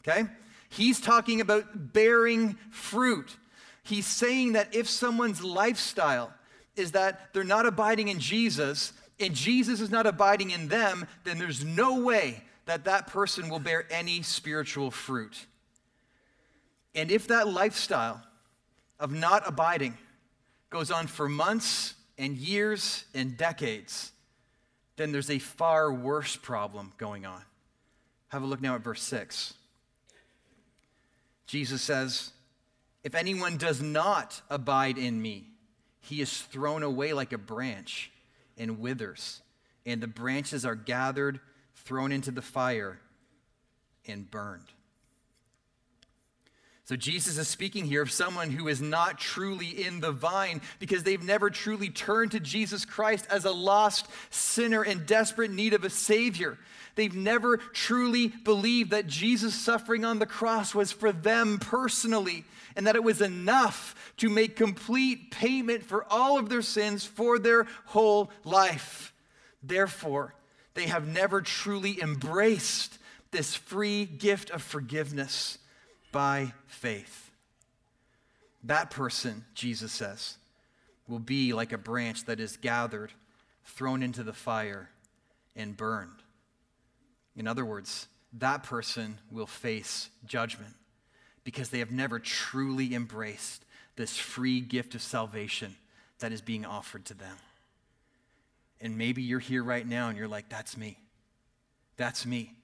okay? 0.00 0.24
He's 0.68 1.00
talking 1.00 1.40
about 1.40 1.92
bearing 1.92 2.56
fruit. 2.70 3.36
He's 3.82 4.06
saying 4.06 4.54
that 4.54 4.74
if 4.74 4.88
someone's 4.88 5.42
lifestyle 5.42 6.32
is 6.74 6.92
that 6.92 7.32
they're 7.32 7.44
not 7.44 7.66
abiding 7.66 8.08
in 8.08 8.18
Jesus 8.18 8.92
and 9.20 9.34
Jesus 9.34 9.80
is 9.80 9.90
not 9.90 10.06
abiding 10.06 10.50
in 10.50 10.68
them, 10.68 11.06
then 11.24 11.38
there's 11.38 11.64
no 11.64 12.00
way 12.00 12.42
that 12.66 12.84
that 12.84 13.06
person 13.06 13.48
will 13.48 13.58
bear 13.58 13.86
any 13.90 14.22
spiritual 14.22 14.90
fruit. 14.90 15.46
And 16.94 17.10
if 17.10 17.28
that 17.28 17.46
lifestyle 17.46 18.22
of 18.98 19.12
not 19.12 19.42
abiding 19.46 19.96
goes 20.70 20.90
on 20.90 21.06
for 21.06 21.28
months 21.28 21.94
and 22.18 22.36
years 22.36 23.04
and 23.14 23.36
decades, 23.36 24.12
then 24.96 25.12
there's 25.12 25.30
a 25.30 25.38
far 25.38 25.92
worse 25.92 26.36
problem 26.36 26.92
going 26.98 27.26
on. 27.26 27.42
Have 28.28 28.42
a 28.42 28.46
look 28.46 28.60
now 28.60 28.74
at 28.74 28.82
verse 28.82 29.02
6. 29.02 29.54
Jesus 31.46 31.82
says, 31.82 32.32
If 33.04 33.14
anyone 33.14 33.56
does 33.56 33.80
not 33.80 34.40
abide 34.50 34.98
in 34.98 35.20
me, 35.20 35.48
he 36.00 36.20
is 36.20 36.42
thrown 36.42 36.82
away 36.82 37.12
like 37.12 37.32
a 37.32 37.38
branch 37.38 38.10
and 38.58 38.80
withers, 38.80 39.42
and 39.84 40.00
the 40.00 40.08
branches 40.08 40.64
are 40.64 40.74
gathered, 40.74 41.40
thrown 41.74 42.10
into 42.10 42.30
the 42.30 42.42
fire, 42.42 42.98
and 44.06 44.30
burned. 44.30 44.72
So 46.86 46.94
Jesus 46.94 47.36
is 47.36 47.48
speaking 47.48 47.84
here 47.84 48.00
of 48.00 48.12
someone 48.12 48.48
who 48.50 48.68
is 48.68 48.80
not 48.80 49.18
truly 49.18 49.84
in 49.84 49.98
the 49.98 50.12
vine 50.12 50.60
because 50.78 51.02
they've 51.02 51.22
never 51.22 51.50
truly 51.50 51.90
turned 51.90 52.30
to 52.30 52.38
Jesus 52.38 52.84
Christ 52.84 53.26
as 53.28 53.44
a 53.44 53.50
lost 53.50 54.06
sinner 54.30 54.84
in 54.84 55.04
desperate 55.04 55.50
need 55.50 55.74
of 55.74 55.82
a 55.82 55.90
Savior. 55.90 56.58
They've 56.94 57.14
never 57.14 57.56
truly 57.56 58.28
believed 58.28 58.92
that 58.92 59.08
Jesus' 59.08 59.56
suffering 59.56 60.04
on 60.04 60.20
the 60.20 60.26
cross 60.26 60.76
was 60.76 60.92
for 60.92 61.10
them 61.10 61.58
personally 61.58 62.44
and 62.76 62.86
that 62.86 62.94
it 62.94 63.02
was 63.02 63.20
enough 63.20 64.12
to 64.18 64.30
make 64.30 64.54
complete 64.54 65.32
payment 65.32 65.82
for 65.82 66.06
all 66.08 66.38
of 66.38 66.48
their 66.48 66.62
sins 66.62 67.04
for 67.04 67.40
their 67.40 67.66
whole 67.86 68.30
life. 68.44 69.12
Therefore, 69.60 70.34
they 70.74 70.86
have 70.86 71.08
never 71.08 71.40
truly 71.40 72.00
embraced 72.00 72.96
this 73.32 73.56
free 73.56 74.04
gift 74.04 74.50
of 74.50 74.62
forgiveness 74.62 75.58
by 76.16 76.50
faith. 76.66 77.30
That 78.64 78.90
person, 78.90 79.44
Jesus 79.52 79.92
says, 79.92 80.38
will 81.06 81.18
be 81.18 81.52
like 81.52 81.74
a 81.74 81.78
branch 81.78 82.24
that 82.24 82.40
is 82.40 82.56
gathered, 82.56 83.12
thrown 83.66 84.02
into 84.02 84.22
the 84.22 84.32
fire, 84.32 84.88
and 85.54 85.76
burned. 85.76 86.22
In 87.36 87.46
other 87.46 87.66
words, 87.66 88.08
that 88.32 88.62
person 88.62 89.18
will 89.30 89.46
face 89.46 90.08
judgment 90.24 90.72
because 91.44 91.68
they 91.68 91.80
have 91.80 91.92
never 91.92 92.18
truly 92.18 92.94
embraced 92.94 93.66
this 93.96 94.16
free 94.16 94.60
gift 94.62 94.94
of 94.94 95.02
salvation 95.02 95.76
that 96.20 96.32
is 96.32 96.40
being 96.40 96.64
offered 96.64 97.04
to 97.04 97.14
them. 97.14 97.36
And 98.80 98.96
maybe 98.96 99.20
you're 99.20 99.38
here 99.38 99.62
right 99.62 99.86
now 99.86 100.08
and 100.08 100.16
you're 100.16 100.28
like, 100.28 100.48
that's 100.48 100.78
me. 100.78 100.96
That's 101.98 102.24
me. 102.24 102.54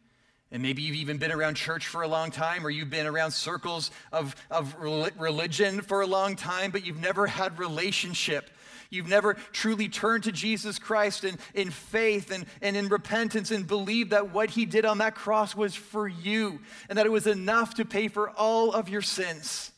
And 0.52 0.62
maybe 0.62 0.82
you've 0.82 0.96
even 0.96 1.16
been 1.16 1.32
around 1.32 1.54
church 1.54 1.86
for 1.86 2.02
a 2.02 2.08
long 2.08 2.30
time, 2.30 2.64
or 2.64 2.70
you've 2.70 2.90
been 2.90 3.06
around 3.06 3.30
circles 3.30 3.90
of, 4.12 4.36
of 4.50 4.76
religion 4.78 5.80
for 5.80 6.02
a 6.02 6.06
long 6.06 6.36
time, 6.36 6.70
but 6.70 6.84
you've 6.84 7.00
never 7.00 7.26
had 7.26 7.58
relationship. 7.58 8.50
You've 8.90 9.08
never 9.08 9.34
truly 9.52 9.88
turned 9.88 10.24
to 10.24 10.32
Jesus 10.32 10.78
Christ 10.78 11.24
in, 11.24 11.38
in 11.54 11.70
faith 11.70 12.30
and, 12.30 12.44
and 12.60 12.76
in 12.76 12.88
repentance 12.88 13.50
and 13.50 13.66
believed 13.66 14.10
that 14.10 14.34
what 14.34 14.50
he 14.50 14.66
did 14.66 14.84
on 14.84 14.98
that 14.98 15.14
cross 15.14 15.56
was 15.56 15.74
for 15.74 16.06
you 16.06 16.60
and 16.90 16.98
that 16.98 17.06
it 17.06 17.12
was 17.12 17.26
enough 17.26 17.76
to 17.76 17.86
pay 17.86 18.08
for 18.08 18.28
all 18.28 18.72
of 18.72 18.90
your 18.90 19.00
sins. 19.00 19.72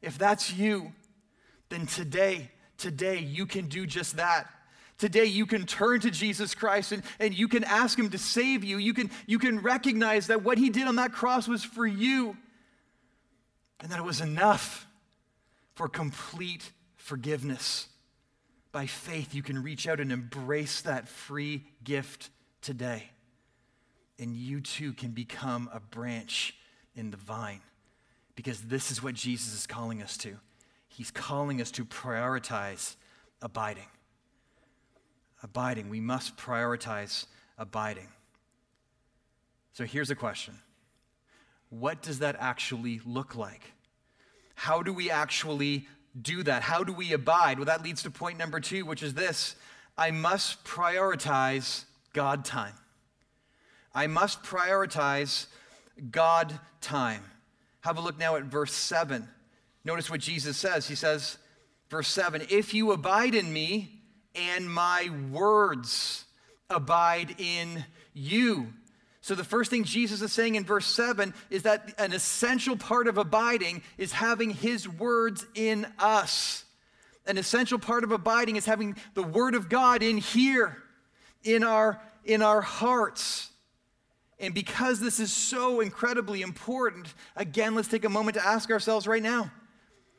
If 0.00 0.16
that's 0.16 0.50
you, 0.50 0.92
then 1.68 1.86
today, 1.86 2.50
today, 2.78 3.18
you 3.18 3.44
can 3.44 3.66
do 3.66 3.86
just 3.86 4.16
that. 4.16 4.48
Today, 4.98 5.26
you 5.26 5.46
can 5.46 5.64
turn 5.64 6.00
to 6.00 6.10
Jesus 6.10 6.56
Christ 6.56 6.90
and, 6.90 7.04
and 7.20 7.32
you 7.32 7.46
can 7.46 7.62
ask 7.62 7.96
Him 7.96 8.10
to 8.10 8.18
save 8.18 8.64
you. 8.64 8.78
You 8.78 8.92
can, 8.92 9.10
you 9.26 9.38
can 9.38 9.60
recognize 9.60 10.26
that 10.26 10.42
what 10.42 10.58
He 10.58 10.70
did 10.70 10.88
on 10.88 10.96
that 10.96 11.12
cross 11.12 11.46
was 11.46 11.62
for 11.62 11.86
you 11.86 12.36
and 13.80 13.92
that 13.92 14.00
it 14.00 14.04
was 14.04 14.20
enough 14.20 14.86
for 15.74 15.88
complete 15.88 16.72
forgiveness. 16.96 17.86
By 18.72 18.86
faith, 18.86 19.34
you 19.34 19.42
can 19.42 19.62
reach 19.62 19.86
out 19.86 20.00
and 20.00 20.10
embrace 20.10 20.80
that 20.82 21.06
free 21.06 21.64
gift 21.84 22.30
today. 22.60 23.04
And 24.18 24.34
you 24.34 24.60
too 24.60 24.92
can 24.94 25.12
become 25.12 25.70
a 25.72 25.78
branch 25.78 26.56
in 26.96 27.12
the 27.12 27.16
vine 27.16 27.60
because 28.34 28.62
this 28.62 28.90
is 28.90 29.00
what 29.00 29.14
Jesus 29.14 29.54
is 29.54 29.66
calling 29.68 30.02
us 30.02 30.16
to. 30.18 30.36
He's 30.88 31.12
calling 31.12 31.60
us 31.60 31.70
to 31.72 31.84
prioritize 31.84 32.96
abiding 33.40 33.86
abiding. 35.42 35.88
We 35.88 36.00
must 36.00 36.36
prioritize 36.36 37.26
abiding. 37.56 38.08
So 39.72 39.84
here's 39.84 40.10
a 40.10 40.14
question 40.14 40.54
What 41.70 42.02
does 42.02 42.20
that 42.20 42.36
actually 42.38 43.00
look 43.04 43.36
like? 43.36 43.72
How 44.54 44.82
do 44.82 44.92
we 44.92 45.10
actually 45.10 45.86
do 46.20 46.42
that? 46.42 46.62
How 46.62 46.82
do 46.82 46.92
we 46.92 47.12
abide? 47.12 47.58
Well, 47.58 47.66
that 47.66 47.82
leads 47.82 48.02
to 48.02 48.10
point 48.10 48.38
number 48.38 48.58
two, 48.60 48.84
which 48.84 49.02
is 49.02 49.14
this 49.14 49.54
I 49.96 50.10
must 50.10 50.64
prioritize 50.64 51.84
God 52.12 52.44
time. 52.44 52.74
I 53.94 54.06
must 54.06 54.42
prioritize 54.42 55.46
God 56.10 56.58
time. 56.80 57.24
Have 57.80 57.98
a 57.98 58.00
look 58.00 58.18
now 58.18 58.36
at 58.36 58.44
verse 58.44 58.72
7. 58.72 59.28
Notice 59.84 60.10
what 60.10 60.20
Jesus 60.20 60.56
says. 60.56 60.88
He 60.88 60.94
says, 60.94 61.38
verse 61.88 62.08
7 62.08 62.46
If 62.50 62.74
you 62.74 62.92
abide 62.92 63.34
in 63.34 63.52
me, 63.52 63.97
and 64.38 64.70
my 64.70 65.10
words 65.30 66.24
abide 66.70 67.34
in 67.38 67.84
you. 68.14 68.72
So, 69.20 69.34
the 69.34 69.44
first 69.44 69.70
thing 69.70 69.84
Jesus 69.84 70.22
is 70.22 70.32
saying 70.32 70.54
in 70.54 70.64
verse 70.64 70.86
7 70.86 71.34
is 71.50 71.64
that 71.64 71.92
an 71.98 72.12
essential 72.12 72.76
part 72.76 73.08
of 73.08 73.18
abiding 73.18 73.82
is 73.98 74.12
having 74.12 74.50
his 74.50 74.88
words 74.88 75.44
in 75.54 75.86
us. 75.98 76.64
An 77.26 77.36
essential 77.36 77.78
part 77.78 78.04
of 78.04 78.12
abiding 78.12 78.56
is 78.56 78.64
having 78.64 78.96
the 79.12 79.22
word 79.22 79.54
of 79.54 79.68
God 79.68 80.02
in 80.02 80.16
here, 80.16 80.78
in 81.44 81.62
our, 81.62 82.00
in 82.24 82.40
our 82.40 82.62
hearts. 82.62 83.50
And 84.40 84.54
because 84.54 84.98
this 85.00 85.20
is 85.20 85.30
so 85.32 85.80
incredibly 85.80 86.40
important, 86.40 87.12
again, 87.36 87.74
let's 87.74 87.88
take 87.88 88.04
a 88.04 88.08
moment 88.08 88.36
to 88.36 88.46
ask 88.46 88.70
ourselves 88.70 89.06
right 89.06 89.22
now 89.22 89.50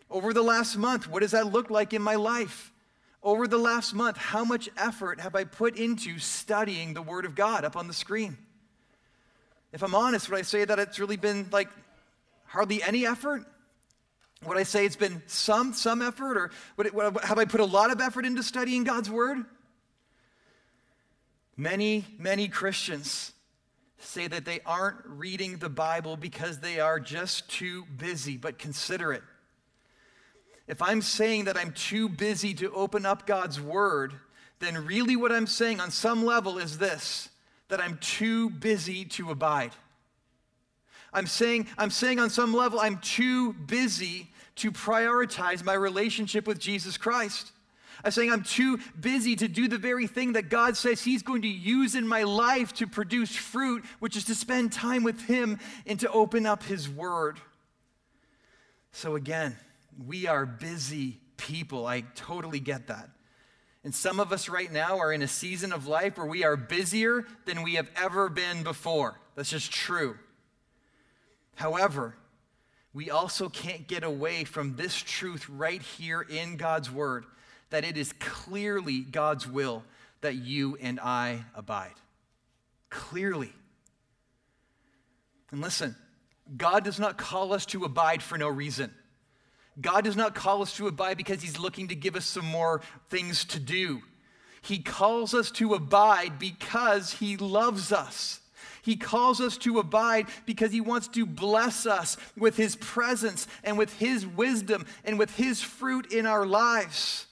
over 0.10 0.34
the 0.34 0.44
last 0.44 0.78
month, 0.78 1.08
what 1.08 1.22
does 1.22 1.32
that 1.32 1.52
look 1.52 1.70
like 1.70 1.94
in 1.94 2.02
my 2.02 2.16
life? 2.16 2.72
Over 3.22 3.48
the 3.48 3.58
last 3.58 3.94
month, 3.94 4.18
how 4.18 4.46
much 4.46 4.70
effort 4.78 5.20
have 5.20 5.36
I 5.36 5.44
put 5.44 5.78
into 5.78 6.20
studying 6.20 6.94
the 6.94 7.02
Word 7.02 7.26
of 7.26 7.36
God 7.36 7.66
up 7.66 7.76
on 7.76 7.88
the 7.88 7.94
screen? 7.94 8.38
If 9.74 9.84
I'm 9.84 9.94
honest, 9.94 10.30
would 10.30 10.40
I 10.40 10.44
say 10.44 10.64
that 10.64 10.80
it's 10.80 11.00
really 11.00 11.18
been 11.18 11.48
like 11.52 11.70
hardly 12.46 12.82
any 12.82 13.06
effort? 13.06 13.46
Would 14.46 14.58
I 14.58 14.64
say 14.64 14.86
it's 14.86 14.96
been 14.96 15.22
some, 15.28 15.74
some 15.74 16.02
effort? 16.02 16.38
Or 16.38 16.52
it, 16.78 16.94
have 17.24 17.38
I 17.38 17.46
put 17.46 17.60
a 17.60 17.66
lot 17.66 17.92
of 17.92 18.00
effort 18.00 18.26
into 18.26 18.42
studying 18.42 18.86
God's 18.86 19.10
Word? 19.10 19.44
Many, 21.58 22.06
many 22.18 22.48
Christians 22.48 23.34
say 23.98 24.28
that 24.28 24.46
they 24.46 24.62
aren't 24.66 25.06
reading 25.06 25.58
the 25.58 25.68
Bible 25.68 26.16
because 26.16 26.60
they 26.60 26.80
are 26.80 27.02
just 27.02 27.50
too 27.50 27.84
busy, 27.98 28.38
but 28.38 28.58
consider 28.58 29.12
it 29.12 29.24
if 30.70 30.84
I'm 30.84 31.02
saying 31.02 31.46
that 31.46 31.58
I'm 31.58 31.74
too 31.74 32.08
busy 32.08 32.54
to 32.54 32.72
open 32.72 33.04
up 33.04 33.26
God's 33.26 33.60
word, 33.60 34.14
then 34.60 34.86
really 34.86 35.16
what 35.16 35.32
I'm 35.32 35.48
saying 35.48 35.82
on 35.82 35.90
some 35.90 36.24
level 36.24 36.60
is 36.60 36.78
this 36.78 37.30
that 37.70 37.82
I'm 37.82 37.98
too 37.98 38.50
busy 38.50 39.06
to 39.06 39.32
abide. 39.32 39.72
I'm 41.12 41.28
saying, 41.28 41.68
I'm 41.78 41.90
saying 41.90 42.20
on 42.20 42.30
some 42.30 42.54
level, 42.54 42.80
I'm 42.80 43.00
too 43.00 43.54
busy 43.54 44.28
to 44.58 44.72
prioritize 44.72 45.64
my 45.64 45.74
relationship 45.74 46.48
with 46.48 46.60
Jesus 46.60 46.98
Christ. 46.98 47.52
I'm 48.04 48.12
saying 48.12 48.32
I'm 48.32 48.44
too 48.44 48.80
busy 49.00 49.36
to 49.38 49.48
do 49.48 49.68
the 49.68 49.78
very 49.78 50.08
thing 50.08 50.34
that 50.34 50.50
God 50.50 50.78
says 50.78 51.02
He's 51.02 51.24
going 51.24 51.42
to 51.44 51.48
use 51.48 51.96
in 51.96 52.08
my 52.08 52.24
life 52.24 52.74
to 52.76 52.88
produce 52.88 53.36
fruit, 53.36 53.84
which 54.00 54.16
is 54.16 54.26
to 54.26 54.36
spend 54.36 54.72
time 54.72 55.04
with 55.04 55.22
Him 55.22 55.60
and 55.86 56.00
to 56.00 56.12
open 56.12 56.46
up 56.46 56.64
His 56.64 56.88
Word. 56.88 57.40
So, 58.92 59.16
again, 59.16 59.56
we 60.08 60.28
are 60.28 60.46
busy 60.46 61.20
people. 61.38 61.86
I 61.86 62.02
totally 62.16 62.60
get 62.60 62.88
that. 62.88 63.10
And 63.84 63.96
some 63.96 64.20
of 64.20 64.34
us 64.34 64.50
right 64.50 64.72
now 64.72 65.00
are 65.00 65.14
in 65.14 65.22
a 65.22 65.28
season 65.28 65.72
of 65.72 65.88
life 65.88 66.18
where 66.18 66.28
we 66.28 66.44
are 66.44 66.58
busier 66.58 67.26
than 67.46 67.64
we 67.64 67.76
have 67.76 67.90
ever 67.96 68.30
been 68.30 68.64
before. 68.64 69.20
That's 69.36 69.50
just 69.50 69.72
true. 69.72 70.18
However, 71.56 72.16
we 72.94 73.10
also 73.10 73.50
can't 73.50 73.88
get 73.88 74.04
away 74.04 74.44
from 74.44 74.76
this 74.76 74.96
truth 74.96 75.48
right 75.50 75.82
here 75.82 76.22
in 76.22 76.58
God's 76.58 76.92
Word 76.92 77.26
that 77.70 77.86
it 77.86 77.98
is 77.98 78.14
clearly 78.14 79.02
God's 79.02 79.48
will 79.48 79.84
that 80.22 80.36
you 80.36 80.78
and 80.82 81.00
I 81.00 81.46
abide. 81.56 81.94
Clearly. 82.90 83.54
And 85.52 85.62
listen, 85.62 85.96
God 86.56 86.84
does 86.84 87.00
not 87.00 87.18
call 87.18 87.54
us 87.54 87.66
to 87.68 87.86
abide 87.86 88.24
for 88.24 88.38
no 88.38 88.48
reason. 88.48 88.92
God 89.82 90.04
does 90.04 90.16
not 90.16 90.36
call 90.36 90.62
us 90.62 90.76
to 90.78 90.88
abide 90.88 91.18
because 91.18 91.42
he's 91.42 91.60
looking 91.60 91.88
to 91.90 91.96
give 91.96 92.16
us 92.16 92.26
some 92.26 92.46
more 92.46 92.82
things 93.10 93.46
to 93.46 93.60
do. 93.60 94.02
He 94.62 94.80
calls 94.80 95.34
us 95.34 95.52
to 95.52 95.74
abide 95.74 96.40
because 96.40 97.14
he 97.14 97.38
loves 97.38 97.92
us. 97.92 98.42
He 98.82 98.96
calls 98.96 99.40
us 99.40 99.58
to 99.60 99.80
abide 99.80 100.28
because 100.46 100.72
he 100.72 100.82
wants 100.82 101.08
to 101.10 101.26
bless 101.26 101.86
us 101.86 102.18
with 102.38 102.58
his 102.58 102.76
presence 102.76 103.48
and 103.64 103.78
with 103.78 103.94
his 104.00 104.26
wisdom 104.26 104.86
and 105.06 105.20
with 105.20 105.36
his 105.36 105.62
fruit 105.62 106.12
in 106.12 106.26
our 106.26 106.46
lives. 106.46 107.28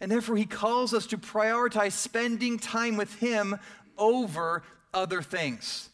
And 0.00 0.10
therefore, 0.10 0.36
he 0.36 0.44
calls 0.44 0.92
us 0.92 1.06
to 1.06 1.18
prioritize 1.18 1.92
spending 1.92 2.58
time 2.58 2.96
with 2.96 3.14
him 3.14 3.56
over 3.96 4.62
other 4.92 5.22
things. 5.22 5.88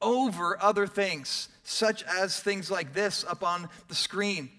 Over 0.00 0.60
other 0.62 0.86
things, 0.86 1.48
such 1.62 2.02
as 2.04 2.38
things 2.40 2.70
like 2.70 2.92
this 2.92 3.24
up 3.24 3.42
on 3.42 3.68
the 3.88 3.94
screen 3.94 4.50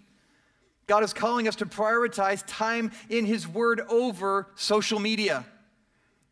God 0.88 1.04
is 1.04 1.13
calling 1.13 1.50
us 1.50 1.58
to 1.58 1.65
prioritize 1.65 2.43
time 2.47 2.91
in 3.10 3.26
His 3.26 3.45
Word 3.45 3.82
over 3.89 4.47
social 4.56 5.00
media 5.00 5.45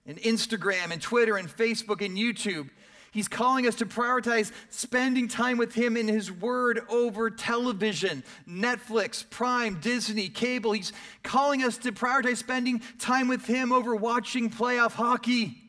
and 0.05 0.17
Instagram 0.19 0.91
and 0.91 1.01
Twitter 1.01 1.35
and 1.35 1.49
Facebook 1.49 2.03
and 2.03 2.17
YouTube. 2.17 2.69
He's 3.11 3.27
calling 3.27 3.67
us 3.67 3.75
to 3.75 3.85
prioritize 3.85 4.51
spending 4.69 5.27
time 5.27 5.57
with 5.57 5.73
Him 5.73 5.97
in 5.97 6.07
His 6.07 6.31
Word 6.31 6.81
over 6.89 7.29
television, 7.29 8.23
Netflix, 8.47 9.29
Prime, 9.29 9.79
Disney, 9.81 10.29
cable. 10.29 10.71
He's 10.71 10.93
calling 11.21 11.61
us 11.61 11.77
to 11.79 11.91
prioritize 11.91 12.37
spending 12.37 12.81
time 12.97 13.27
with 13.27 13.45
Him 13.45 13.73
over 13.73 13.93
watching 13.93 14.49
playoff 14.49 14.93
hockey. 14.93 15.61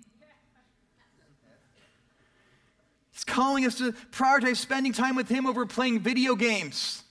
He's 3.10 3.24
calling 3.24 3.64
us 3.64 3.76
to 3.78 3.92
prioritize 4.12 4.56
spending 4.56 4.92
time 4.92 5.16
with 5.16 5.28
Him 5.28 5.46
over 5.46 5.66
playing 5.66 6.00
video 6.00 6.36
games 6.36 7.02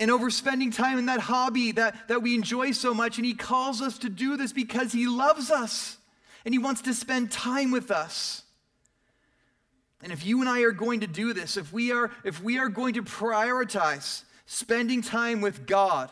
and 0.00 0.10
overspending 0.10 0.74
time 0.74 0.98
in 0.98 1.06
that 1.06 1.20
hobby 1.20 1.72
that, 1.72 2.08
that 2.08 2.22
we 2.22 2.34
enjoy 2.34 2.72
so 2.72 2.94
much. 2.94 3.18
And 3.18 3.26
He 3.26 3.34
calls 3.34 3.82
us 3.82 3.98
to 3.98 4.08
do 4.08 4.38
this 4.38 4.52
because 4.52 4.92
He 4.92 5.06
loves 5.06 5.50
us 5.50 5.98
and 6.44 6.54
He 6.54 6.58
wants 6.58 6.80
to 6.82 6.94
spend 6.94 7.30
time 7.30 7.70
with 7.70 7.90
us. 7.90 8.42
And 10.02 10.10
if 10.10 10.24
you 10.24 10.40
and 10.40 10.48
I 10.48 10.62
are 10.62 10.72
going 10.72 11.00
to 11.00 11.06
do 11.06 11.34
this, 11.34 11.58
if 11.58 11.70
we 11.70 11.92
are, 11.92 12.10
if 12.24 12.42
we 12.42 12.58
are 12.58 12.70
going 12.70 12.94
to 12.94 13.02
prioritize 13.02 14.24
spending 14.46 15.02
time 15.02 15.42
with 15.42 15.66
God, 15.66 16.10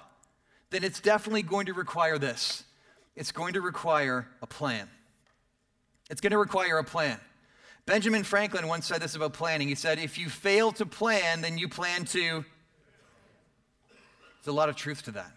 then 0.69 0.85
it's 0.85 1.01
definitely 1.01 1.43
going 1.43 1.67
to 1.67 1.73
require 1.73 2.19
this. 2.19 2.65
It's 3.17 3.33
going 3.33 3.55
to 3.55 3.63
require 3.63 4.29
a 4.43 4.47
plan. 4.47 4.89
It's 6.11 6.21
going 6.21 6.33
to 6.33 6.39
require 6.39 6.77
a 6.77 6.85
plan. 6.85 7.19
Benjamin 7.87 8.23
Franklin 8.23 8.69
once 8.69 8.85
said 8.85 9.01
this 9.01 9.15
about 9.15 9.33
planning. 9.33 9.67
He 9.67 9.75
said, 9.75 9.99
If 9.99 10.19
you 10.19 10.29
fail 10.29 10.73
to 10.73 10.85
plan, 10.85 11.41
then 11.41 11.57
you 11.57 11.71
plan 11.71 12.05
to. 12.07 12.45
There's 14.41 14.53
a 14.53 14.57
lot 14.57 14.69
of 14.69 14.77
truth 14.77 15.03
to 15.05 15.13
that. 15.13 15.33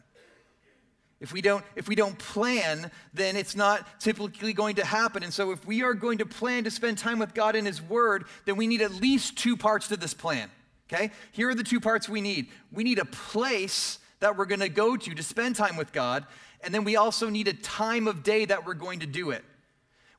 If 1.19 1.31
we 1.31 1.41
don't, 1.41 1.63
if 1.75 1.87
we 1.87 1.93
don't 1.93 2.17
plan, 2.17 2.89
then 3.13 3.35
it's 3.35 3.55
not 3.55 3.87
typically 3.99 4.53
going 4.53 4.77
to 4.77 4.85
happen. 4.85 5.21
And 5.21 5.31
so, 5.31 5.51
if 5.51 5.65
we 5.67 5.83
are 5.83 5.93
going 5.93 6.17
to 6.17 6.25
plan 6.25 6.63
to 6.63 6.71
spend 6.71 6.97
time 6.97 7.19
with 7.19 7.35
God 7.35 7.55
in 7.55 7.65
His 7.65 7.79
Word, 7.79 8.25
then 8.45 8.57
we 8.57 8.65
need 8.65 8.81
at 8.81 8.91
least 8.91 9.37
two 9.37 9.55
parts 9.55 9.87
to 9.89 9.97
this 9.97 10.15
plan. 10.15 10.49
Okay? 10.91 11.11
Here 11.31 11.49
are 11.49 11.55
the 11.55 11.63
two 11.63 11.79
parts 11.79 12.09
we 12.09 12.21
need 12.21 12.47
we 12.71 12.83
need 12.83 12.97
a 12.97 13.05
place 13.05 13.99
that 14.19 14.35
we're 14.35 14.45
going 14.45 14.61
to 14.61 14.69
go 14.69 14.97
to 14.97 15.13
to 15.13 15.23
spend 15.23 15.55
time 15.55 15.77
with 15.77 15.91
God, 15.91 16.25
and 16.63 16.73
then 16.73 16.83
we 16.83 16.95
also 16.95 17.29
need 17.29 17.47
a 17.47 17.53
time 17.53 18.07
of 18.07 18.23
day 18.23 18.45
that 18.45 18.65
we're 18.65 18.73
going 18.73 18.99
to 19.01 19.07
do 19.07 19.29
it. 19.29 19.43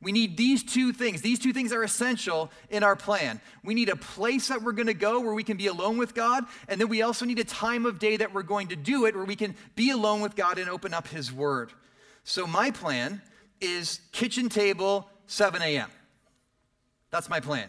We 0.02 0.10
need 0.10 0.36
these 0.36 0.64
two 0.64 0.92
things. 0.92 1.22
These 1.22 1.38
two 1.38 1.52
things 1.52 1.72
are 1.72 1.84
essential 1.84 2.50
in 2.70 2.82
our 2.82 2.96
plan. 2.96 3.40
We 3.62 3.72
need 3.72 3.88
a 3.88 3.94
place 3.94 4.48
that 4.48 4.60
we're 4.60 4.72
going 4.72 4.88
to 4.88 4.94
go 4.94 5.20
where 5.20 5.32
we 5.32 5.44
can 5.44 5.56
be 5.56 5.68
alone 5.68 5.96
with 5.96 6.12
God, 6.12 6.44
and 6.68 6.80
then 6.80 6.88
we 6.88 7.02
also 7.02 7.24
need 7.24 7.38
a 7.38 7.44
time 7.44 7.86
of 7.86 8.00
day 8.00 8.16
that 8.16 8.34
we're 8.34 8.42
going 8.42 8.68
to 8.68 8.76
do 8.76 9.06
it 9.06 9.14
where 9.14 9.24
we 9.24 9.36
can 9.36 9.54
be 9.76 9.90
alone 9.90 10.20
with 10.20 10.34
God 10.34 10.58
and 10.58 10.68
open 10.68 10.92
up 10.92 11.06
His 11.06 11.32
Word. 11.32 11.72
So, 12.24 12.48
my 12.48 12.72
plan 12.72 13.22
is 13.60 14.00
kitchen 14.10 14.48
table, 14.48 15.08
7 15.26 15.62
a.m. 15.62 15.88
That's 17.10 17.30
my 17.30 17.38
plan. 17.38 17.68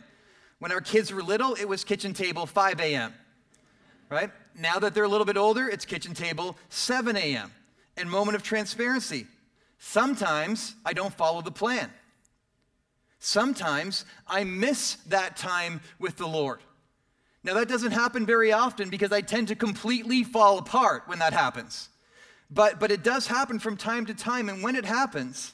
When 0.58 0.72
our 0.72 0.82
kids 0.82 1.14
were 1.14 1.22
little, 1.22 1.54
it 1.54 1.66
was 1.66 1.84
kitchen 1.84 2.14
table, 2.14 2.48
5 2.48 2.80
a.m. 2.80 3.14
Right? 4.10 4.32
Now 4.58 4.80
that 4.80 4.96
they're 4.96 5.04
a 5.04 5.10
little 5.10 5.26
bit 5.26 5.38
older, 5.38 5.68
it's 5.68 5.86
kitchen 5.86 6.16
table, 6.16 6.58
7 6.70 7.16
a.m. 7.16 7.52
And 7.96 8.10
moment 8.10 8.36
of 8.36 8.42
transparency. 8.42 9.28
Sometimes 9.78 10.76
I 10.84 10.94
don't 10.94 11.14
follow 11.14 11.42
the 11.42 11.52
plan. 11.52 11.92
Sometimes 13.26 14.04
I 14.28 14.44
miss 14.44 14.96
that 15.08 15.38
time 15.38 15.80
with 15.98 16.18
the 16.18 16.28
Lord. 16.28 16.60
Now, 17.42 17.54
that 17.54 17.70
doesn't 17.70 17.94
happen 17.94 18.26
very 18.26 18.52
often 18.52 18.90
because 18.90 19.14
I 19.14 19.22
tend 19.22 19.48
to 19.48 19.56
completely 19.56 20.26
fall 20.26 20.58
apart 20.58 21.04
when 21.06 21.20
that 21.20 21.32
happens. 21.32 21.88
But, 22.52 22.82
but 22.82 22.92
it 22.92 23.02
does 23.02 23.28
happen 23.28 23.60
from 23.60 23.78
time 23.78 24.06
to 24.08 24.14
time. 24.14 24.50
And 24.50 24.62
when 24.62 24.76
it 24.76 24.84
happens, 24.84 25.54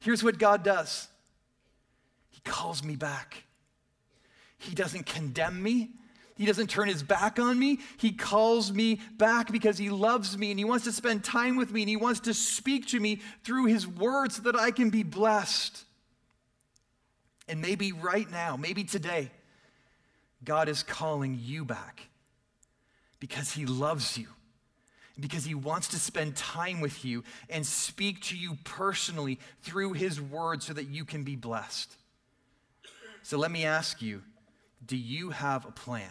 here's 0.00 0.24
what 0.24 0.38
God 0.38 0.62
does 0.64 1.08
He 2.30 2.40
calls 2.40 2.82
me 2.82 2.96
back. 2.96 3.44
He 4.56 4.74
doesn't 4.74 5.04
condemn 5.04 5.62
me. 5.62 5.90
He 6.38 6.46
doesn't 6.46 6.70
turn 6.70 6.88
his 6.88 7.02
back 7.02 7.38
on 7.38 7.58
me. 7.58 7.80
He 7.98 8.12
calls 8.12 8.72
me 8.72 8.98
back 9.18 9.52
because 9.52 9.76
he 9.76 9.90
loves 9.90 10.38
me 10.38 10.50
and 10.50 10.58
he 10.58 10.64
wants 10.64 10.84
to 10.86 10.92
spend 10.92 11.22
time 11.22 11.56
with 11.56 11.70
me 11.70 11.82
and 11.82 11.88
he 11.90 11.96
wants 11.96 12.20
to 12.20 12.32
speak 12.32 12.86
to 12.88 12.98
me 12.98 13.20
through 13.44 13.66
his 13.66 13.86
words 13.86 14.36
so 14.36 14.42
that 14.44 14.56
I 14.56 14.70
can 14.70 14.88
be 14.88 15.02
blessed. 15.02 15.84
And 17.48 17.60
maybe 17.60 17.92
right 17.92 18.30
now, 18.30 18.56
maybe 18.56 18.84
today, 18.84 19.30
God 20.44 20.68
is 20.68 20.82
calling 20.82 21.38
you 21.40 21.64
back 21.64 22.08
because 23.20 23.52
He 23.52 23.66
loves 23.66 24.16
you, 24.18 24.26
because 25.18 25.44
He 25.44 25.54
wants 25.54 25.88
to 25.88 25.98
spend 25.98 26.36
time 26.36 26.80
with 26.80 27.04
you 27.04 27.24
and 27.50 27.66
speak 27.66 28.20
to 28.22 28.36
you 28.36 28.56
personally 28.64 29.38
through 29.62 29.92
His 29.92 30.20
word 30.20 30.62
so 30.62 30.72
that 30.72 30.88
you 30.88 31.04
can 31.04 31.22
be 31.22 31.36
blessed. 31.36 31.94
So 33.22 33.38
let 33.38 33.50
me 33.50 33.64
ask 33.64 34.02
you 34.02 34.22
do 34.84 34.96
you 34.96 35.30
have 35.30 35.64
a 35.64 35.70
plan? 35.70 36.10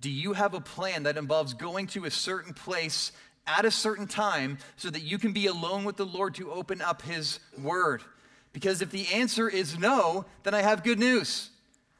Do 0.00 0.10
you 0.10 0.34
have 0.34 0.54
a 0.54 0.60
plan 0.60 1.04
that 1.04 1.16
involves 1.16 1.54
going 1.54 1.86
to 1.88 2.04
a 2.04 2.10
certain 2.10 2.54
place 2.54 3.12
at 3.46 3.64
a 3.64 3.70
certain 3.70 4.06
time 4.06 4.58
so 4.76 4.90
that 4.90 5.02
you 5.02 5.18
can 5.18 5.32
be 5.32 5.46
alone 5.46 5.84
with 5.84 5.96
the 5.96 6.06
Lord 6.06 6.34
to 6.36 6.50
open 6.50 6.80
up 6.80 7.02
His 7.02 7.40
word? 7.58 8.02
Because 8.54 8.80
if 8.80 8.90
the 8.90 9.08
answer 9.12 9.48
is 9.48 9.78
no, 9.78 10.24
then 10.44 10.54
I 10.54 10.62
have 10.62 10.84
good 10.84 10.98
news. 10.98 11.50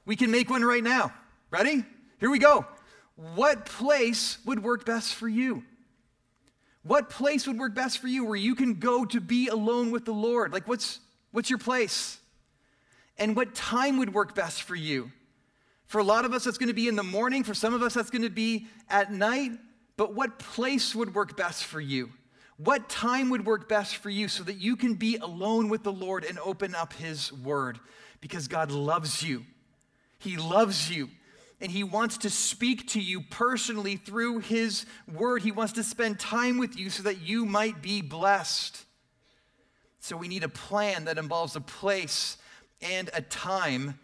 We 0.07 0.17
can 0.17 0.31
make 0.31 0.49
one 0.49 0.65
right 0.65 0.83
now. 0.83 1.13
Ready? 1.51 1.85
Here 2.21 2.31
we 2.31 2.39
go. 2.39 2.65
What 3.35 3.67
place 3.67 4.39
would 4.47 4.63
work 4.63 4.87
best 4.87 5.15
for 5.15 5.29
you? 5.29 5.65
What 6.85 7.11
place 7.11 7.47
would 7.47 7.59
work 7.59 7.75
best 7.75 7.99
for 7.99 8.09
you 8.09 8.25
where 8.25 8.37
you 8.37 8.55
can 8.55 8.75
go 8.75 9.05
to 9.05 9.21
be 9.21 9.49
alone 9.49 9.91
with 9.91 10.05
the 10.05 10.13
Lord? 10.13 10.53
Like, 10.53 10.69
what's, 10.69 11.01
what's 11.33 11.51
your 11.51 11.59
place? 11.59 12.19
And 13.19 13.35
what 13.35 13.55
time 13.55 13.99
would 13.99 14.15
work 14.15 14.35
best 14.35 14.63
for 14.63 14.77
you? 14.77 15.11
For 15.87 15.99
a 15.99 16.05
lot 16.05 16.25
of 16.25 16.33
us, 16.33 16.45
that's 16.45 16.59
going 16.59 16.69
to 16.69 16.75
be 16.75 16.89
in 16.89 16.97
the 16.97 17.03
morning. 17.03 17.43
For 17.43 17.55
some 17.55 17.75
of 17.75 17.83
us, 17.83 17.95
that's 17.95 18.11
going 18.11 18.23
to 18.23 18.31
be 18.31 18.67
at 18.89 19.13
night. 19.13 19.53
But 19.97 20.15
what 20.15 20.39
place 20.39 20.95
would 20.95 21.15
work 21.15 21.37
best 21.37 21.65
for 21.65 21.81
you? 21.81 22.11
What 22.57 22.89
time 22.89 23.31
would 23.31 23.45
work 23.45 23.69
best 23.69 23.97
for 23.97 24.11
you 24.11 24.29
so 24.29 24.45
that 24.45 24.59
you 24.59 24.77
can 24.77 24.95
be 24.95 25.17
alone 25.17 25.69
with 25.69 25.83
the 25.83 25.93
Lord 25.93 26.25
and 26.25 26.39
open 26.39 26.75
up 26.75 26.93
His 26.93 27.33
Word? 27.33 27.81
Because 28.21 28.47
God 28.47 28.71
loves 28.71 29.23
you. 29.23 29.45
He 30.19 30.37
loves 30.37 30.91
you. 30.91 31.11
And 31.61 31.71
He 31.71 31.83
wants 31.83 32.19
to 32.19 32.31
speak 32.31 32.89
to 32.89 33.01
you 33.01 33.23
personally 33.23 33.97
through 33.97 34.39
His 34.39 34.87
Word. 35.13 35.43
He 35.43 35.51
wants 35.51 35.73
to 35.75 35.83
spend 35.83 36.21
time 36.21 36.59
with 36.59 36.79
you 36.79 36.91
so 36.91 37.03
that 37.05 37.21
you 37.21 37.45
might 37.45 37.83
be 37.83 38.03
blessed. 38.03 38.85
So 39.99 40.17
we 40.17 40.29
need 40.29 40.45
a 40.45 40.49
plan 40.49 41.07
that 41.07 41.19
involves 41.19 41.57
a 41.57 41.61
place 41.61 42.37
and 42.81 43.11
a 43.15 43.23
time. 43.23 43.99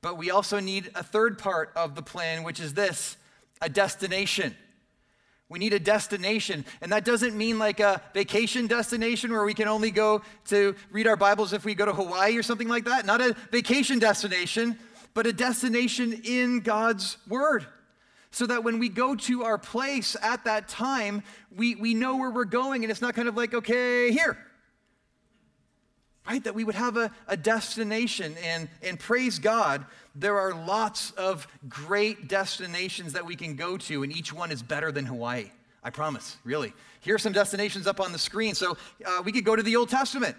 But 0.00 0.16
we 0.16 0.30
also 0.30 0.58
need 0.58 0.90
a 0.94 1.02
third 1.02 1.38
part 1.38 1.72
of 1.76 1.94
the 1.94 2.02
plan, 2.02 2.44
which 2.44 2.60
is 2.60 2.72
this 2.72 3.18
a 3.60 3.68
destination. 3.68 4.56
We 5.50 5.58
need 5.58 5.72
a 5.72 5.80
destination. 5.80 6.64
And 6.80 6.92
that 6.92 7.04
doesn't 7.04 7.36
mean 7.36 7.58
like 7.58 7.80
a 7.80 8.00
vacation 8.14 8.68
destination 8.68 9.32
where 9.32 9.44
we 9.44 9.52
can 9.52 9.66
only 9.66 9.90
go 9.90 10.22
to 10.46 10.76
read 10.92 11.08
our 11.08 11.16
Bibles 11.16 11.52
if 11.52 11.64
we 11.64 11.74
go 11.74 11.84
to 11.84 11.92
Hawaii 11.92 12.36
or 12.36 12.42
something 12.44 12.68
like 12.68 12.84
that. 12.84 13.04
Not 13.04 13.20
a 13.20 13.34
vacation 13.50 13.98
destination, 13.98 14.78
but 15.12 15.26
a 15.26 15.32
destination 15.32 16.12
in 16.24 16.60
God's 16.60 17.18
Word. 17.26 17.66
So 18.30 18.46
that 18.46 18.62
when 18.62 18.78
we 18.78 18.88
go 18.88 19.16
to 19.16 19.42
our 19.42 19.58
place 19.58 20.16
at 20.22 20.44
that 20.44 20.68
time, 20.68 21.24
we, 21.54 21.74
we 21.74 21.94
know 21.94 22.16
where 22.16 22.30
we're 22.30 22.44
going 22.44 22.84
and 22.84 22.90
it's 22.90 23.02
not 23.02 23.14
kind 23.14 23.26
of 23.26 23.36
like, 23.36 23.52
okay, 23.52 24.12
here. 24.12 24.38
Right? 26.30 26.44
That 26.44 26.54
we 26.54 26.64
would 26.64 26.76
have 26.76 26.96
a, 26.96 27.10
a 27.26 27.36
destination 27.36 28.36
and, 28.44 28.68
and 28.82 28.98
praise 28.98 29.38
God 29.38 29.84
there 30.14 30.38
are 30.38 30.52
lots 30.52 31.12
of 31.12 31.46
great 31.68 32.28
destinations 32.28 33.12
that 33.12 33.24
we 33.24 33.36
can 33.36 33.56
go 33.56 33.76
to, 33.76 34.02
and 34.02 34.14
each 34.14 34.32
one 34.32 34.50
is 34.50 34.62
better 34.62 34.90
than 34.90 35.06
Hawaii. 35.06 35.50
I 35.82 35.90
promise, 35.90 36.36
really. 36.44 36.72
Here 37.00 37.14
are 37.14 37.18
some 37.18 37.32
destinations 37.32 37.86
up 37.86 38.00
on 38.00 38.12
the 38.12 38.18
screen. 38.18 38.54
So 38.54 38.76
uh, 39.06 39.22
we 39.24 39.32
could 39.32 39.44
go 39.44 39.56
to 39.56 39.62
the 39.62 39.76
Old 39.76 39.88
Testament. 39.88 40.36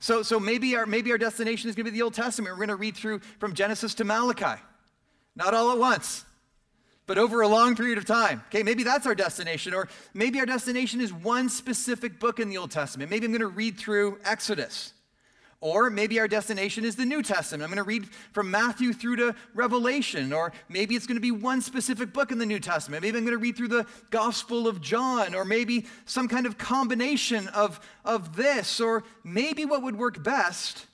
So, 0.00 0.22
so 0.22 0.40
maybe, 0.40 0.74
our, 0.74 0.86
maybe 0.86 1.12
our 1.12 1.18
destination 1.18 1.68
is 1.68 1.76
going 1.76 1.84
to 1.84 1.92
be 1.92 1.96
the 1.96 2.02
Old 2.02 2.14
Testament. 2.14 2.52
We're 2.52 2.66
going 2.66 2.76
to 2.76 2.80
read 2.80 2.96
through 2.96 3.20
from 3.38 3.54
Genesis 3.54 3.94
to 3.96 4.04
Malachi. 4.04 4.60
Not 5.36 5.54
all 5.54 5.70
at 5.70 5.78
once, 5.78 6.24
but 7.06 7.18
over 7.18 7.42
a 7.42 7.48
long 7.48 7.76
period 7.76 7.98
of 7.98 8.04
time. 8.04 8.42
Okay, 8.48 8.62
maybe 8.62 8.82
that's 8.82 9.06
our 9.06 9.14
destination. 9.14 9.74
Or 9.74 9.88
maybe 10.12 10.40
our 10.40 10.46
destination 10.46 11.00
is 11.00 11.12
one 11.12 11.48
specific 11.48 12.18
book 12.18 12.40
in 12.40 12.48
the 12.48 12.56
Old 12.56 12.72
Testament. 12.72 13.10
Maybe 13.10 13.26
I'm 13.26 13.32
going 13.32 13.40
to 13.40 13.46
read 13.46 13.78
through 13.78 14.18
Exodus. 14.24 14.92
Or 15.62 15.90
maybe 15.90 16.18
our 16.18 16.28
destination 16.28 16.86
is 16.86 16.96
the 16.96 17.04
New 17.04 17.22
Testament. 17.22 17.62
I'm 17.62 17.68
going 17.68 17.84
to 17.84 17.88
read 17.88 18.08
from 18.32 18.50
Matthew 18.50 18.94
through 18.94 19.16
to 19.16 19.34
Revelation. 19.54 20.32
Or 20.32 20.52
maybe 20.70 20.94
it's 20.94 21.06
going 21.06 21.18
to 21.18 21.20
be 21.20 21.30
one 21.30 21.60
specific 21.60 22.14
book 22.14 22.32
in 22.32 22.38
the 22.38 22.46
New 22.46 22.60
Testament. 22.60 23.02
Maybe 23.02 23.18
I'm 23.18 23.24
going 23.24 23.36
to 23.36 23.42
read 23.42 23.56
through 23.56 23.68
the 23.68 23.86
Gospel 24.10 24.66
of 24.66 24.80
John. 24.80 25.34
Or 25.34 25.44
maybe 25.44 25.84
some 26.06 26.28
kind 26.28 26.46
of 26.46 26.56
combination 26.56 27.48
of, 27.48 27.78
of 28.06 28.36
this. 28.36 28.80
Or 28.80 29.04
maybe 29.22 29.66
what 29.66 29.82
would 29.82 29.98
work 29.98 30.22
best 30.22 30.86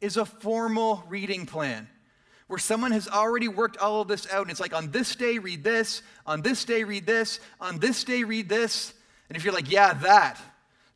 is 0.00 0.16
a 0.16 0.24
formal 0.24 1.04
reading 1.08 1.44
plan 1.44 1.86
where 2.46 2.58
someone 2.58 2.92
has 2.92 3.08
already 3.08 3.48
worked 3.48 3.76
all 3.76 4.00
of 4.00 4.08
this 4.08 4.26
out. 4.32 4.42
And 4.42 4.50
it's 4.50 4.60
like, 4.60 4.74
on 4.74 4.90
this 4.90 5.14
day, 5.16 5.38
read 5.38 5.64
this, 5.64 6.02
on 6.24 6.42
this 6.42 6.64
day, 6.64 6.84
read 6.84 7.06
this, 7.06 7.40
on 7.60 7.78
this 7.80 8.04
day, 8.04 8.22
read 8.22 8.48
this. 8.48 8.94
And 9.28 9.36
if 9.36 9.44
you're 9.44 9.54
like, 9.54 9.70
yeah, 9.70 9.94
that, 9.94 10.40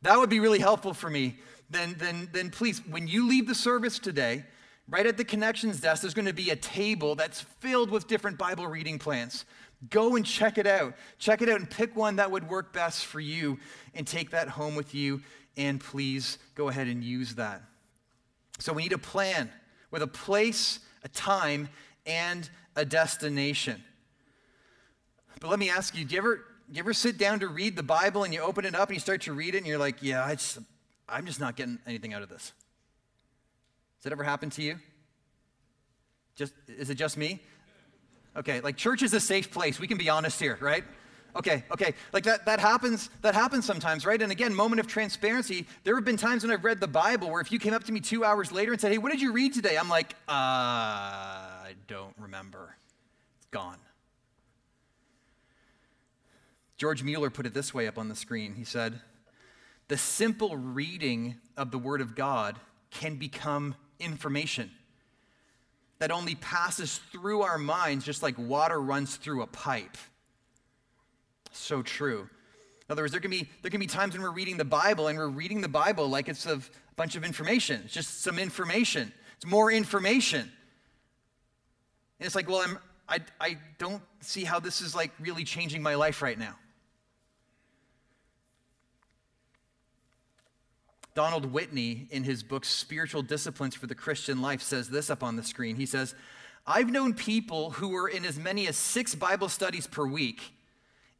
that 0.01 0.17
would 0.17 0.29
be 0.29 0.39
really 0.39 0.59
helpful 0.59 0.93
for 0.93 1.09
me, 1.09 1.37
then, 1.71 1.95
then, 1.97 2.29
then 2.31 2.49
please, 2.49 2.81
when 2.87 3.07
you 3.07 3.27
leave 3.27 3.47
the 3.47 3.55
service 3.55 3.99
today, 3.99 4.45
right 4.89 5.05
at 5.05 5.17
the 5.17 5.23
connections 5.23 5.79
desk, 5.79 6.01
there's 6.01 6.13
going 6.13 6.25
to 6.25 6.33
be 6.33 6.49
a 6.49 6.55
table 6.55 7.15
that's 7.15 7.41
filled 7.41 7.89
with 7.89 8.07
different 8.07 8.37
Bible 8.37 8.67
reading 8.67 8.99
plans. 8.99 9.45
Go 9.89 10.15
and 10.15 10.25
check 10.25 10.57
it 10.57 10.67
out. 10.67 10.93
Check 11.17 11.41
it 11.41 11.49
out 11.49 11.59
and 11.59 11.69
pick 11.69 11.95
one 11.95 12.17
that 12.17 12.29
would 12.29 12.47
work 12.49 12.71
best 12.73 13.05
for 13.05 13.19
you 13.19 13.57
and 13.95 14.05
take 14.05 14.31
that 14.31 14.49
home 14.49 14.75
with 14.75 14.93
you. 14.93 15.21
And 15.57 15.79
please 15.79 16.37
go 16.55 16.69
ahead 16.69 16.87
and 16.87 17.03
use 17.03 17.35
that. 17.35 17.63
So 18.59 18.73
we 18.73 18.83
need 18.83 18.93
a 18.93 18.97
plan 18.97 19.49
with 19.89 20.01
a 20.01 20.07
place, 20.07 20.79
a 21.03 21.09
time, 21.09 21.67
and 22.05 22.47
a 22.75 22.85
destination. 22.85 23.83
But 25.39 25.49
let 25.49 25.57
me 25.57 25.69
ask 25.69 25.97
you, 25.97 26.05
do 26.05 26.13
you 26.13 26.21
ever, 26.21 26.35
do 26.35 26.43
you 26.73 26.79
ever 26.79 26.93
sit 26.93 27.17
down 27.17 27.39
to 27.39 27.47
read 27.47 27.75
the 27.75 27.83
Bible 27.83 28.23
and 28.23 28.33
you 28.33 28.41
open 28.41 28.65
it 28.65 28.75
up 28.75 28.89
and 28.89 28.95
you 28.95 28.99
start 28.99 29.21
to 29.21 29.33
read 29.33 29.55
it 29.55 29.59
and 29.59 29.67
you're 29.67 29.79
like, 29.79 30.03
yeah, 30.03 30.23
I 30.23 30.35
just, 30.35 30.59
I'm 31.11 31.25
just 31.25 31.39
not 31.39 31.55
getting 31.55 31.79
anything 31.85 32.13
out 32.13 32.21
of 32.21 32.29
this? 32.29 32.53
Has 33.97 34.03
that 34.03 34.11
ever 34.11 34.23
happened 34.23 34.53
to 34.53 34.63
you? 34.63 34.79
Just, 36.35 36.53
is 36.67 36.89
it 36.89 36.95
just 36.95 37.17
me? 37.17 37.39
Okay, 38.35 38.61
like 38.61 38.77
church 38.77 39.03
is 39.03 39.13
a 39.13 39.19
safe 39.19 39.51
place. 39.51 39.79
We 39.79 39.87
can 39.87 39.97
be 39.97 40.09
honest 40.09 40.39
here, 40.39 40.57
right? 40.61 40.83
Okay, 41.35 41.63
okay. 41.71 41.93
Like 42.11 42.23
that, 42.23 42.45
that 42.45 42.59
happens, 42.59 43.09
that 43.21 43.33
happens 43.33 43.65
sometimes, 43.65 44.05
right? 44.05 44.21
And 44.21 44.31
again, 44.31 44.53
moment 44.53 44.79
of 44.79 44.87
transparency. 44.87 45.65
There 45.83 45.95
have 45.95 46.03
been 46.05 46.17
times 46.17 46.43
when 46.43 46.51
I've 46.51 46.63
read 46.63 46.79
the 46.79 46.87
Bible 46.87 47.29
where 47.29 47.41
if 47.41 47.51
you 47.51 47.59
came 47.59 47.73
up 47.73 47.83
to 47.85 47.91
me 47.91 47.99
two 47.99 48.23
hours 48.25 48.51
later 48.51 48.71
and 48.71 48.81
said, 48.81 48.91
Hey, 48.91 48.97
what 48.97 49.11
did 49.11 49.21
you 49.21 49.31
read 49.31 49.53
today? 49.53 49.77
I'm 49.77 49.89
like, 49.89 50.13
uh, 50.27 50.31
I 50.31 51.73
don't 51.87 52.15
remember. 52.17 52.75
It's 53.37 53.47
gone. 53.47 53.77
George 56.77 57.03
Mueller 57.03 57.29
put 57.29 57.45
it 57.45 57.53
this 57.53 57.73
way 57.73 57.87
up 57.87 57.97
on 57.97 58.09
the 58.09 58.15
screen. 58.15 58.55
He 58.55 58.63
said, 58.63 58.99
The 59.91 59.97
simple 59.97 60.55
reading 60.55 61.35
of 61.57 61.69
the 61.69 61.77
Word 61.77 61.99
of 61.99 62.15
God 62.15 62.57
can 62.91 63.17
become 63.17 63.75
information 63.99 64.71
that 65.99 66.11
only 66.11 66.35
passes 66.35 67.01
through 67.11 67.41
our 67.41 67.57
minds 67.57 68.05
just 68.05 68.23
like 68.23 68.37
water 68.37 68.79
runs 68.79 69.17
through 69.17 69.41
a 69.41 69.47
pipe. 69.47 69.97
So 71.51 71.81
true. 71.81 72.21
In 72.21 72.93
other 72.93 73.01
words, 73.01 73.11
there 73.11 73.19
can, 73.19 73.31
be, 73.31 73.49
there 73.63 73.69
can 73.69 73.81
be 73.81 73.85
times 73.85 74.13
when 74.13 74.21
we're 74.21 74.31
reading 74.31 74.55
the 74.55 74.63
Bible 74.63 75.09
and 75.09 75.17
we're 75.17 75.27
reading 75.27 75.59
the 75.59 75.67
Bible 75.67 76.07
like 76.07 76.29
it's 76.29 76.45
a 76.45 76.61
bunch 76.95 77.17
of 77.17 77.25
information. 77.25 77.81
It's 77.83 77.93
just 77.93 78.21
some 78.21 78.39
information. 78.39 79.11
It's 79.35 79.45
more 79.45 79.73
information. 79.73 80.39
And 82.17 82.25
it's 82.25 82.33
like, 82.33 82.47
well, 82.47 82.59
I'm, 82.59 82.79
I, 83.09 83.19
I 83.41 83.57
don't 83.77 84.01
see 84.21 84.45
how 84.45 84.61
this 84.61 84.79
is 84.79 84.95
like 84.95 85.11
really 85.19 85.43
changing 85.43 85.83
my 85.83 85.95
life 85.95 86.21
right 86.21 86.39
now. 86.39 86.55
Donald 91.13 91.51
Whitney, 91.51 92.07
in 92.09 92.23
his 92.23 92.41
book 92.41 92.63
Spiritual 92.63 93.21
Disciplines 93.21 93.75
for 93.75 93.87
the 93.87 93.95
Christian 93.95 94.41
Life, 94.41 94.61
says 94.61 94.89
this 94.89 95.09
up 95.09 95.23
on 95.23 95.35
the 95.35 95.43
screen. 95.43 95.75
He 95.75 95.85
says, 95.85 96.15
I've 96.65 96.89
known 96.89 97.13
people 97.13 97.71
who 97.71 97.89
were 97.89 98.07
in 98.07 98.25
as 98.25 98.37
many 98.39 98.67
as 98.67 98.77
six 98.77 99.13
Bible 99.13 99.49
studies 99.49 99.87
per 99.87 100.05
week, 100.05 100.53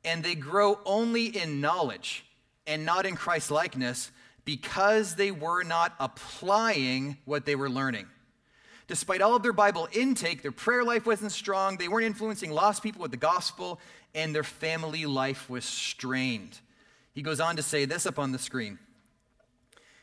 and 0.05 0.23
they 0.23 0.35
grow 0.35 0.79
only 0.85 1.25
in 1.25 1.59
knowledge 1.59 2.25
and 2.65 2.85
not 2.85 3.05
in 3.05 3.15
Christ 3.15 3.51
likeness 3.51 4.11
because 4.45 5.15
they 5.15 5.31
were 5.31 5.63
not 5.63 5.93
applying 5.99 7.17
what 7.25 7.45
they 7.45 7.55
were 7.55 7.69
learning. 7.69 8.07
Despite 8.87 9.21
all 9.21 9.35
of 9.35 9.43
their 9.43 9.53
Bible 9.53 9.87
intake, 9.93 10.41
their 10.41 10.51
prayer 10.51 10.83
life 10.83 11.05
wasn't 11.05 11.31
strong, 11.31 11.77
they 11.77 11.87
weren't 11.87 12.05
influencing 12.05 12.51
lost 12.51 12.83
people 12.83 13.01
with 13.01 13.11
the 13.11 13.17
gospel, 13.17 13.79
and 14.13 14.33
their 14.33 14.43
family 14.43 15.05
life 15.05 15.49
was 15.49 15.65
strained. 15.65 16.59
He 17.13 17.21
goes 17.21 17.39
on 17.39 17.55
to 17.57 17.63
say 17.63 17.85
this 17.85 18.05
up 18.05 18.19
on 18.19 18.31
the 18.31 18.39
screen 18.39 18.79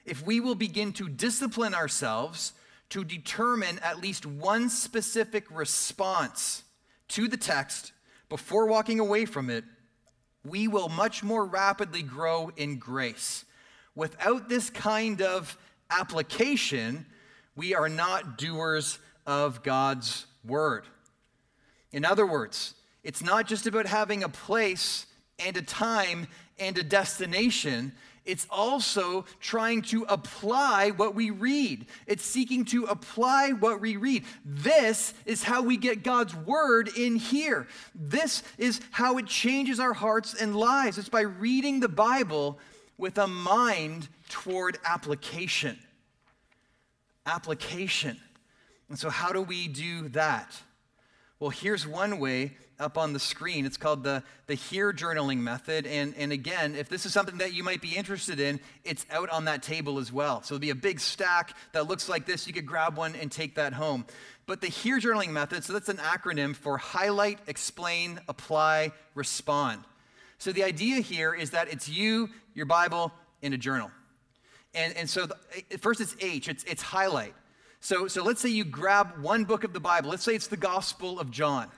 if 0.09 0.25
we 0.27 0.41
will 0.41 0.55
begin 0.55 0.93
to 0.95 1.09
discipline 1.09 1.75
ourselves 1.75 2.53
to 2.91 3.05
determine 3.05 3.79
at 3.81 4.01
least 4.01 4.25
one 4.25 4.71
specific 4.71 5.45
response 5.51 6.63
to 7.09 7.29
the 7.29 7.37
text 7.37 7.93
before 8.29 8.67
walking 8.67 9.01
away 9.01 9.25
from 9.25 9.51
it, 9.51 9.65
we 10.45 10.69
will 10.69 10.89
much 10.89 11.23
more 11.23 11.45
rapidly 11.45 12.03
grow 12.03 12.51
in 12.57 12.79
grace. 12.79 13.45
Without 13.95 14.49
this 14.49 14.71
kind 14.71 15.21
of 15.21 15.59
application, 15.91 17.05
we 17.57 17.75
are 17.75 17.89
not 17.89 18.39
doers 18.39 18.99
of 19.27 19.63
God's 19.63 20.27
word. 20.45 20.85
In 21.93 22.05
other 22.05 22.27
words, 22.27 22.75
it's 23.03 23.23
not 23.23 23.47
just 23.47 23.67
about 23.67 23.87
having 23.87 24.23
a 24.23 24.29
place 24.29 25.07
and 25.39 25.57
a 25.57 25.63
time 25.63 26.29
and 26.59 26.77
a 26.79 26.83
destination 26.83 27.93
it's 28.29 28.47
also 28.51 29.25
trying 29.41 29.81
to 29.83 30.03
apply 30.03 30.91
what 30.91 31.15
we 31.15 31.31
read. 31.31 31.87
It's 32.07 32.25
seeking 32.25 32.67
to 32.67 32.85
apply 32.85 33.53
what 33.53 33.81
we 33.81 33.97
read. 33.97 34.25
This 34.45 35.15
is 35.25 35.43
how 35.43 35.63
we 35.63 35.79
get 35.79 36.03
God's 36.03 36.37
word 36.37 36.91
in 36.95 37.17
here. 37.17 37.67
This 37.95 38.43
is 38.59 38.83
how 38.91 39.17
it 39.17 39.27
changes 39.27 39.81
our 39.81 39.95
hearts 39.95 40.35
and 40.35 40.55
lives. 40.55 40.99
It's 40.99 41.09
by 41.09 41.23
reading 41.23 41.81
the 41.81 41.89
Bible 41.89 42.59
with 42.99 43.17
a 43.17 43.27
mind 43.27 44.09
toward 44.29 44.79
application. 44.85 45.79
Application. 47.25 48.21
And 48.91 48.99
so, 48.99 49.09
how 49.09 49.33
do 49.33 49.41
we 49.41 49.69
do 49.69 50.11
that? 50.11 50.55
Well, 51.41 51.51
here's 51.51 51.87
one 51.87 52.19
way 52.19 52.59
up 52.79 52.97
on 52.97 53.13
the 53.13 53.19
screen. 53.19 53.67
It's 53.67 53.77
called 53.77 54.05
the, 54.05 54.23
the 54.47 54.55
HEAR 54.55 54.93
Journaling 54.93 55.39
Method. 55.39 55.87
And, 55.87 56.15
and 56.17 56.33
again, 56.33 56.75
if 56.75 56.89
this 56.89 57.07
is 57.07 57.13
something 57.13 57.39
that 57.39 57.53
you 57.53 57.65
might 57.65 57.81
be 57.81 57.97
interested 57.97 58.39
in, 58.41 58.61
it's 58.85 59.05
out 59.11 59.31
on 59.31 59.47
that 59.47 59.63
table 59.63 59.99
as 59.99 60.13
well. 60.13 60.43
So 60.43 60.55
it'll 60.55 60.63
be 60.63 60.71
a 60.71 60.75
big 60.77 61.01
stack 61.01 61.55
that 61.73 61.89
looks 61.89 62.09
like 62.09 62.27
this. 62.27 62.47
You 62.47 62.53
could 62.53 62.67
grab 62.67 62.97
one 62.97 63.15
and 63.17 63.31
take 63.33 63.57
that 63.57 63.73
home. 63.73 64.07
But 64.47 64.61
the 64.61 64.69
HEAR 64.69 65.01
Journaling 65.01 65.31
Method, 65.31 65.65
so 65.65 65.73
that's 65.73 65.89
an 65.89 65.99
acronym 65.99 66.55
for 66.55 66.79
Highlight, 66.79 67.41
Explain, 67.47 68.21
Apply, 68.29 68.93
Respond. 69.15 69.85
So 70.39 70.53
the 70.53 70.65
idea 70.65 71.01
here 71.01 71.35
is 71.35 71.51
that 71.51 71.69
it's 71.73 71.89
you, 71.89 72.31
your 72.55 72.67
Bible, 72.67 73.13
in 73.43 73.53
a 73.53 73.59
journal. 73.59 73.91
And, 74.75 74.97
and 74.97 75.11
so 75.11 75.27
the, 75.27 75.79
first 75.79 76.01
it's 76.01 76.15
H, 76.21 76.49
it's, 76.49 76.65
it's 76.65 76.83
highlight. 76.83 77.35
So, 77.81 78.09
so 78.09 78.23
let's 78.23 78.41
say 78.41 78.49
you 78.49 78.65
grab 78.65 79.21
one 79.21 79.45
book 79.45 79.65
of 79.65 79.73
the 79.73 79.81
Bible. 79.81 80.11
Let's 80.11 80.23
say 80.23 80.35
it's 80.35 80.49
the 80.49 80.57
Gospel 80.57 81.21
of 81.21 81.31
John. 81.31 81.69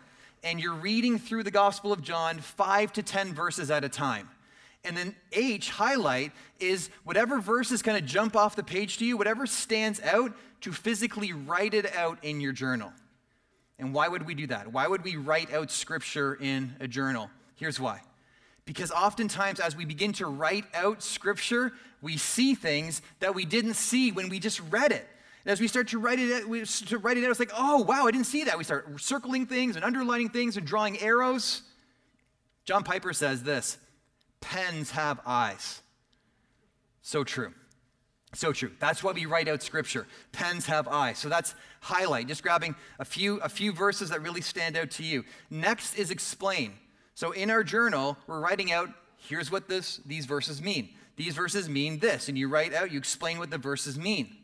And 0.43 0.61
you're 0.61 0.75
reading 0.75 1.19
through 1.19 1.43
the 1.43 1.51
Gospel 1.51 1.93
of 1.93 2.03
John 2.03 2.39
five 2.39 2.93
to 2.95 3.03
10 3.03 3.35
verses 3.35 3.71
at 3.71 3.85
a 3.85 3.89
time. 3.89 4.29
And 4.85 4.97
then 4.97 5.15
H, 5.33 5.71
highlight, 5.71 6.33
is 6.59 6.89
whatever 7.05 7.39
verses 7.39 7.83
kind 7.83 7.99
of 7.99 8.07
jump 8.07 8.35
off 8.35 8.57
the 8.57 8.63
page 8.63 8.99
to 8.99 9.05
you, 9.05 9.17
whatever 9.17 9.47
stands 9.47 10.01
out, 10.01 10.33
to 10.63 10.73
physically 10.73 11.33
write 11.33 11.75
it 11.75 11.95
out 11.95 12.19
in 12.25 12.41
your 12.41 12.53
journal. 12.53 12.93
And 13.79 13.93
why 13.93 14.09
would 14.09 14.27
we 14.27 14.35
do 14.35 14.47
that? 14.49 14.73
Why 14.73 14.87
would 14.87 15.05
we 15.05 15.17
write 15.17 15.53
out 15.53 15.71
scripture 15.71 16.35
in 16.35 16.75
a 16.81 16.89
journal? 16.89 17.31
Here's 17.57 17.81
why. 17.81 18.01
Because 18.65 18.91
oftentimes, 18.91 19.61
as 19.61 19.75
we 19.75 19.85
begin 19.85 20.13
to 20.15 20.27
write 20.27 20.65
out 20.75 21.03
scripture, 21.03 21.73
we 22.01 22.17
see 22.17 22.55
things 22.55 23.03
that 23.21 23.35
we 23.35 23.45
didn't 23.45 23.75
see 23.75 24.13
when 24.13 24.29
we 24.29 24.39
just 24.39 24.61
read 24.71 24.93
it. 24.93 25.07
And 25.45 25.53
as 25.53 25.61
we 25.61 25.69
start 25.69 25.89
to 25.89 25.99
write 25.99 26.19
it, 26.19 26.49
we 26.49 26.65
to 26.65 26.99
write 26.99 27.17
it 27.17 27.25
out, 27.25 27.31
it's 27.31 27.41
like, 27.41 27.53
oh 27.57 27.83
wow, 27.83 28.07
I 28.07 28.11
didn't 28.11 28.27
see 28.27 28.45
that. 28.45 28.59
We 28.59 28.65
start 28.65 29.01
circling 29.01 29.47
things 29.47 29.77
and 29.77 29.85
underlining 29.85 30.29
things 30.29 30.57
and 30.57 30.67
drawing 30.67 31.01
arrows. 31.01 31.63
John 32.65 32.85
Piper 32.85 33.13
says 33.13 33.43
this: 33.43 33.79
pens 34.41 34.91
have 34.91 35.21
eyes. 35.25 35.83
So 37.03 37.25
true. 37.25 37.53
So 38.35 38.53
true. 38.53 38.71
That's 38.79 39.03
why 39.03 39.13
we 39.13 39.27
write 39.27 39.49
out 39.49 39.63
scripture. 39.63 40.07
Pens 40.31 40.67
have 40.67 40.87
eyes. 40.87 41.19
So 41.19 41.29
that's 41.29 41.55
highlight, 41.81 42.29
just 42.29 42.43
grabbing 42.43 42.77
a 43.01 43.05
few, 43.05 43.39
a 43.39 43.49
few 43.49 43.73
verses 43.73 44.11
that 44.11 44.23
really 44.23 44.41
stand 44.41 44.77
out 44.77 44.91
to 44.93 45.03
you. 45.03 45.25
Next 45.51 45.95
is 45.95 46.13
explain. 46.13 46.75
So 47.15 47.33
in 47.33 47.51
our 47.51 47.65
journal, 47.65 48.17
we're 48.29 48.41
writing 48.41 48.71
out 48.71 48.91
here's 49.17 49.51
what 49.51 49.69
this, 49.69 50.01
these 50.07 50.27
verses 50.27 50.63
mean. 50.63 50.91
These 51.17 51.35
verses 51.35 51.69
mean 51.69 51.99
this. 51.99 52.29
And 52.29 52.39
you 52.39 52.49
write 52.49 52.73
out, 52.73 52.93
you 52.93 52.99
explain 52.99 53.39
what 53.39 53.51
the 53.51 53.59
verses 53.59 53.99
mean. 53.99 54.37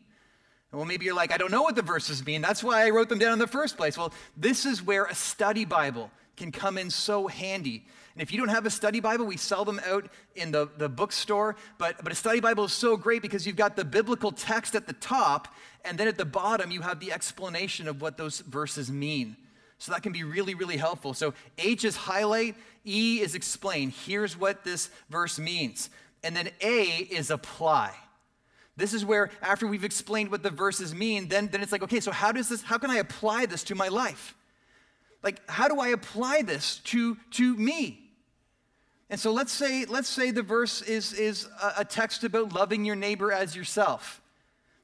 Well, 0.71 0.85
maybe 0.85 1.05
you're 1.05 1.15
like, 1.15 1.31
I 1.31 1.37
don't 1.37 1.51
know 1.51 1.61
what 1.61 1.75
the 1.75 1.81
verses 1.81 2.25
mean. 2.25 2.41
That's 2.41 2.63
why 2.63 2.85
I 2.85 2.89
wrote 2.89 3.09
them 3.09 3.19
down 3.19 3.33
in 3.33 3.39
the 3.39 3.47
first 3.47 3.77
place. 3.77 3.97
Well, 3.97 4.13
this 4.35 4.65
is 4.65 4.83
where 4.83 5.05
a 5.05 5.15
study 5.15 5.63
Bible 5.65 6.11
can 6.35 6.51
come 6.51 6.77
in 6.77 6.89
so 6.89 7.27
handy. 7.27 7.85
And 8.13 8.21
if 8.21 8.31
you 8.31 8.37
don't 8.37 8.49
have 8.49 8.65
a 8.65 8.69
study 8.69 8.99
Bible, 8.99 9.25
we 9.25 9.37
sell 9.37 9.63
them 9.63 9.79
out 9.85 10.07
in 10.35 10.51
the, 10.51 10.69
the 10.77 10.89
bookstore. 10.89 11.55
But, 11.77 12.03
but 12.03 12.11
a 12.11 12.15
study 12.15 12.39
Bible 12.39 12.65
is 12.65 12.73
so 12.73 12.97
great 12.97 13.21
because 13.21 13.45
you've 13.45 13.55
got 13.55 13.75
the 13.75 13.85
biblical 13.85 14.31
text 14.31 14.75
at 14.75 14.87
the 14.87 14.93
top, 14.93 15.47
and 15.85 15.97
then 15.97 16.07
at 16.07 16.17
the 16.17 16.25
bottom, 16.25 16.69
you 16.71 16.81
have 16.81 16.99
the 16.99 17.11
explanation 17.11 17.87
of 17.87 18.01
what 18.01 18.17
those 18.17 18.39
verses 18.39 18.91
mean. 18.91 19.37
So 19.77 19.91
that 19.91 20.01
can 20.01 20.11
be 20.11 20.23
really, 20.23 20.55
really 20.55 20.77
helpful. 20.77 21.13
So 21.13 21.33
H 21.57 21.85
is 21.85 21.95
highlight, 21.95 22.55
E 22.85 23.21
is 23.21 23.35
explain. 23.35 23.91
Here's 23.91 24.35
what 24.35 24.63
this 24.63 24.89
verse 25.09 25.37
means. 25.37 25.89
And 26.23 26.35
then 26.35 26.49
A 26.61 26.83
is 26.83 27.29
apply. 27.29 27.93
This 28.77 28.93
is 28.93 29.03
where, 29.03 29.29
after 29.41 29.67
we've 29.67 29.83
explained 29.83 30.31
what 30.31 30.43
the 30.43 30.49
verses 30.49 30.93
mean, 30.95 31.27
then, 31.27 31.47
then 31.47 31.61
it's 31.61 31.71
like, 31.71 31.83
okay, 31.83 31.99
so 31.99 32.11
how 32.11 32.31
does 32.31 32.47
this, 32.47 32.61
how 32.61 32.77
can 32.77 32.89
I 32.89 32.97
apply 32.97 33.47
this 33.47 33.63
to 33.65 33.75
my 33.75 33.89
life? 33.89 34.35
Like, 35.23 35.41
how 35.49 35.67
do 35.67 35.79
I 35.79 35.89
apply 35.89 36.43
this 36.43 36.77
to, 36.85 37.17
to 37.31 37.55
me? 37.57 37.99
And 39.09 39.19
so 39.19 39.31
let's 39.31 39.51
say, 39.51 39.85
let's 39.85 40.07
say 40.07 40.31
the 40.31 40.43
verse 40.43 40.81
is, 40.83 41.13
is 41.13 41.47
a, 41.77 41.83
text 41.83 42.23
about 42.23 42.53
loving 42.53 42.85
your 42.85 42.95
neighbor 42.95 43.31
as 43.31 43.55
yourself. 43.55 44.21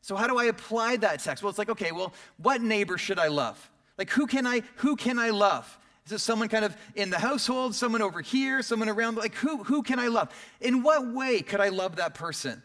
So 0.02 0.16
how 0.16 0.28
do 0.28 0.38
I 0.38 0.46
apply 0.46 0.98
that 0.98 1.20
text? 1.20 1.44
Well, 1.44 1.50
it's 1.50 1.60
like, 1.60 1.70
okay, 1.70 1.91
well, 1.91 2.14
what 2.38 2.62
neighbor 2.62 2.98
should 2.98 3.20
I 3.20 3.28
love? 3.28 3.70
Like 3.98 4.10
who 4.10 4.28
can 4.28 4.48
I 4.48 4.64
who 4.78 4.96
can 4.96 5.20
I 5.20 5.30
love? 5.30 5.78
Is 6.06 6.12
it 6.12 6.20
someone 6.20 6.50
kind 6.50 6.66
of 6.66 6.76
in 6.96 7.10
the 7.10 7.20
household, 7.20 7.76
someone 7.76 8.02
over 8.02 8.22
here, 8.22 8.62
someone 8.62 8.89
around? 8.89 9.18
Like 9.18 9.36
who 9.36 9.64
who 9.64 9.84
can 9.84 10.00
I 10.00 10.08
love? 10.08 10.30
In 10.60 10.84
what 10.84 11.14
way 11.14 11.41
could 11.41 11.62
I 11.62 11.70
love 11.70 11.98
that 11.98 12.16
person? 12.16 12.62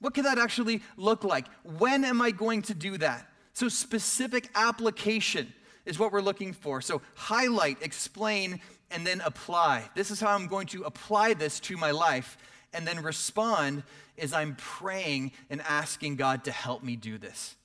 What 0.00 0.14
could 0.14 0.24
that 0.24 0.38
actually 0.38 0.82
look 0.96 1.24
like? 1.24 1.46
When 1.62 2.04
am 2.04 2.20
I 2.20 2.30
going 2.30 2.62
to 2.62 2.74
do 2.74 2.98
that? 2.98 3.26
So 3.52 3.68
specific 3.68 4.48
application 4.54 5.52
is 5.84 5.98
what 5.98 6.12
we're 6.12 6.22
looking 6.22 6.52
for. 6.52 6.80
So 6.80 7.02
highlight, 7.14 7.82
explain, 7.82 8.60
and 8.90 9.06
then 9.06 9.20
apply. 9.20 9.90
This 9.94 10.10
is 10.10 10.20
how 10.20 10.34
I'm 10.34 10.46
going 10.46 10.66
to 10.68 10.82
apply 10.82 11.34
this 11.34 11.60
to 11.60 11.76
my 11.76 11.90
life 11.90 12.38
and 12.72 12.86
then 12.86 13.02
respond 13.02 13.82
as 14.18 14.32
I'm 14.32 14.56
praying 14.56 15.32
and 15.48 15.60
asking 15.62 16.16
God 16.16 16.44
to 16.44 16.52
help 16.52 16.82
me 16.82 16.96
do 16.96 17.18
this. 17.18 17.56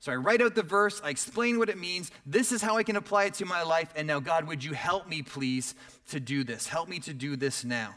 So 0.00 0.12
I 0.12 0.16
write 0.16 0.42
out 0.42 0.54
the 0.54 0.62
verse, 0.62 1.00
I 1.02 1.08
explain 1.08 1.58
what 1.58 1.70
it 1.70 1.78
means. 1.78 2.10
This 2.26 2.52
is 2.52 2.60
how 2.60 2.76
I 2.76 2.82
can 2.82 2.96
apply 2.96 3.24
it 3.24 3.34
to 3.34 3.46
my 3.46 3.62
life. 3.62 3.90
And 3.96 4.06
now, 4.06 4.20
God, 4.20 4.46
would 4.46 4.62
you 4.62 4.74
help 4.74 5.08
me, 5.08 5.22
please, 5.22 5.74
to 6.10 6.20
do 6.20 6.44
this? 6.44 6.66
Help 6.66 6.88
me 6.88 6.98
to 7.00 7.14
do 7.14 7.36
this 7.36 7.64
now. 7.64 7.94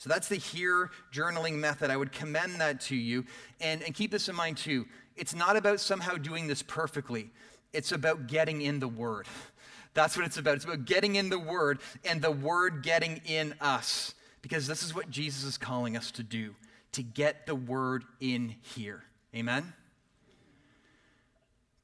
So 0.00 0.08
that's 0.08 0.28
the 0.28 0.36
HEAR 0.36 0.90
journaling 1.12 1.56
method. 1.56 1.90
I 1.90 1.96
would 1.98 2.10
commend 2.10 2.62
that 2.62 2.80
to 2.82 2.96
you. 2.96 3.26
And, 3.60 3.82
and 3.82 3.94
keep 3.94 4.10
this 4.10 4.30
in 4.30 4.34
mind, 4.34 4.56
too. 4.56 4.86
It's 5.14 5.34
not 5.34 5.56
about 5.56 5.78
somehow 5.78 6.14
doing 6.14 6.46
this 6.46 6.62
perfectly, 6.62 7.30
it's 7.74 7.92
about 7.92 8.26
getting 8.26 8.62
in 8.62 8.80
the 8.80 8.88
Word. 8.88 9.26
That's 9.94 10.16
what 10.16 10.24
it's 10.24 10.38
about. 10.38 10.54
It's 10.54 10.64
about 10.64 10.86
getting 10.86 11.16
in 11.16 11.28
the 11.28 11.38
Word 11.38 11.80
and 12.04 12.22
the 12.22 12.30
Word 12.30 12.82
getting 12.82 13.20
in 13.26 13.54
us. 13.60 14.14
Because 14.40 14.66
this 14.66 14.82
is 14.82 14.94
what 14.94 15.10
Jesus 15.10 15.44
is 15.44 15.58
calling 15.58 15.98
us 15.98 16.10
to 16.12 16.22
do 16.22 16.54
to 16.92 17.02
get 17.02 17.44
the 17.44 17.54
Word 17.54 18.04
in 18.20 18.54
here. 18.74 19.04
Amen? 19.36 19.70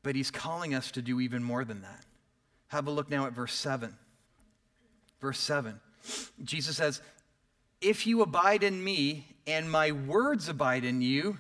But 0.03 0.17
He's 0.17 0.31
calling 0.31 0.75
us 0.75 0.91
to 0.93 1.03
do 1.03 1.21
even 1.21 1.43
more 1.43 1.67
than 1.67 1.83
that. 1.83 2.07
Have 2.69 2.87
a 2.87 2.91
look 2.91 3.11
now 3.11 3.27
at 3.27 3.35
verse 3.35 3.53
7. 3.53 3.95
Verse 5.21 5.39
7. 5.39 5.79
Jesus 6.45 6.77
says, 6.77 7.03
If 7.81 8.07
you 8.07 8.23
abide 8.23 8.63
in 8.63 8.83
me 8.83 9.27
and 9.47 9.71
my 9.71 9.93
words 9.93 10.49
abide 10.49 10.85
in 10.85 11.03
you, 11.03 11.39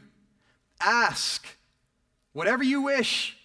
ask 0.80 1.47
whatever 2.32 2.62
you 2.62 2.82
wish, 2.82 3.37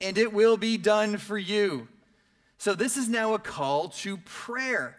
and 0.00 0.16
it 0.16 0.32
will 0.32 0.56
be 0.56 0.76
done 0.76 1.18
for 1.18 1.36
you. 1.36 1.88
So, 2.58 2.74
this 2.74 2.96
is 2.96 3.08
now 3.08 3.34
a 3.34 3.38
call 3.40 3.88
to 3.88 4.18
prayer. 4.18 4.96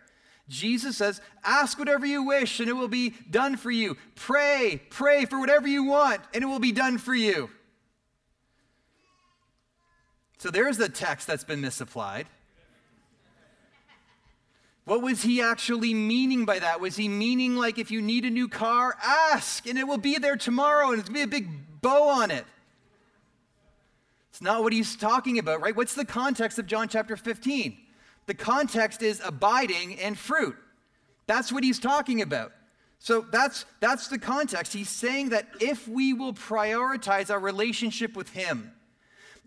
Jesus 0.50 0.98
says, 0.98 1.22
Ask 1.44 1.80
whatever 1.80 2.06
you 2.06 2.24
wish, 2.24 2.60
and 2.60 2.68
it 2.68 2.74
will 2.74 2.90
be 2.90 3.12
done 3.30 3.56
for 3.56 3.72
you. 3.72 3.96
Pray, 4.16 4.82
pray 4.90 5.26
for 5.26 5.40
whatever 5.40 5.68
you 5.68 5.86
want, 5.86 6.22
and 6.34 6.44
it 6.44 6.48
will 6.48 6.60
be 6.60 6.74
done 6.74 6.98
for 6.98 7.16
you. 7.16 7.50
So, 10.40 10.50
there's 10.50 10.78
the 10.78 10.90
text 10.90 11.26
that's 11.26 11.46
been 11.46 11.62
misapplied. 11.62 12.28
What 14.86 15.02
was 15.02 15.22
he 15.22 15.42
actually 15.42 15.94
meaning 15.94 16.46
by 16.46 16.60
that? 16.60 16.82
Was 16.82 16.98
he 16.98 17.08
meaning 17.08 17.56
like 17.56 17.78
if 17.78 17.90
you 17.90 18.02
need 18.02 18.26
a 18.26 18.30
new 18.30 18.50
car, 18.50 18.98
ask, 19.02 19.66
and 19.68 19.78
it 19.80 19.88
will 19.88 19.98
be 19.98 20.18
there 20.18 20.36
tomorrow, 20.36 20.92
and 20.92 21.00
it's 21.00 21.10
going 21.10 21.22
to 21.22 21.28
be 21.28 21.38
a 21.38 21.42
big 21.42 21.82
bow 21.82 22.10
on 22.10 22.32
it? 22.32 22.46
It's 24.32 24.42
not 24.42 24.64
what 24.64 24.74
he's 24.74 24.96
talking 24.96 25.40
about, 25.40 25.62
right? 25.62 25.76
What's 25.76 25.94
the 25.94 26.06
context 26.06 26.60
of 26.60 26.66
John 26.66 26.90
chapter 26.90 27.16
15? 27.16 27.78
The 28.26 28.34
context 28.34 29.02
is 29.02 29.22
abiding 29.24 30.00
and 30.00 30.18
fruit. 30.18 30.56
That's 31.28 31.52
what 31.52 31.64
he's 31.64 31.80
talking 31.80 32.22
about. 32.22 32.52
So 33.00 33.26
that's, 33.32 33.66
that's 33.80 34.08
the 34.08 34.18
context. 34.18 34.74
He's 34.74 34.90
saying 34.90 35.30
that 35.30 35.48
if 35.60 35.88
we 35.88 36.14
will 36.14 36.34
prioritize 36.34 37.30
our 37.30 37.40
relationship 37.40 38.16
with 38.16 38.30
him, 38.30 38.72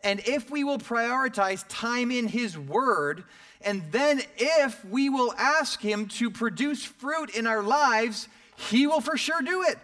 and 0.04 0.20
if 0.26 0.50
we 0.50 0.62
will 0.62 0.78
prioritize 0.78 1.64
time 1.68 2.10
in 2.10 2.28
his 2.28 2.56
word, 2.56 3.24
and 3.62 3.82
then 3.90 4.22
if 4.36 4.84
we 4.84 5.08
will 5.08 5.32
ask 5.36 5.80
him 5.80 6.08
to 6.08 6.30
produce 6.30 6.84
fruit 6.84 7.34
in 7.34 7.46
our 7.46 7.62
lives, 7.62 8.28
he 8.56 8.86
will 8.86 9.00
for 9.00 9.16
sure 9.16 9.42
do 9.42 9.62
it. 9.62 9.78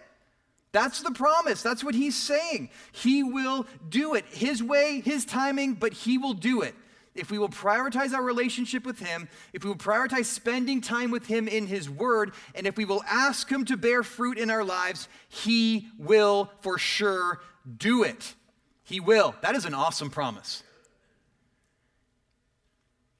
That's 0.73 1.03
the 1.03 1.11
promise. 1.11 1.63
That's 1.63 1.85
what 1.85 1.95
he's 1.95 2.17
saying. 2.17 2.71
He 2.93 3.23
will 3.23 3.67
do 3.89 4.15
it 4.15 4.25
his 4.27 4.63
way, 4.63 5.03
his 5.05 5.25
timing, 5.25 5.75
but 5.75 5.93
he 5.93 6.17
will 6.17 6.33
do 6.33 6.63
it. 6.63 6.75
If 7.15 7.31
we 7.31 7.39
will 7.39 7.51
prioritize 7.51 8.15
our 8.15 8.23
relationship 8.23 8.87
with 8.87 8.99
him, 8.99 9.29
if 9.53 9.65
we 9.65 9.69
will 9.69 9.77
prioritize 9.77 10.25
spending 10.25 10.81
time 10.81 11.11
with 11.11 11.27
him 11.27 11.47
in 11.47 11.67
his 11.67 11.91
word, 11.91 12.33
and 12.55 12.67
if 12.67 12.79
we 12.79 12.87
will 12.87 13.03
ask 13.07 13.51
him 13.51 13.67
to 13.67 13.77
bear 13.77 14.03
fruit 14.03 14.39
in 14.39 14.49
our 14.49 14.65
lives, 14.65 15.09
he 15.29 15.89
will 15.99 16.51
for 16.63 16.79
sure 16.79 17.43
do 17.77 18.03
it. 18.03 18.35
He 18.83 18.99
will. 18.99 19.35
That 19.43 19.55
is 19.55 19.67
an 19.67 19.75
awesome 19.75 20.09
promise. 20.09 20.63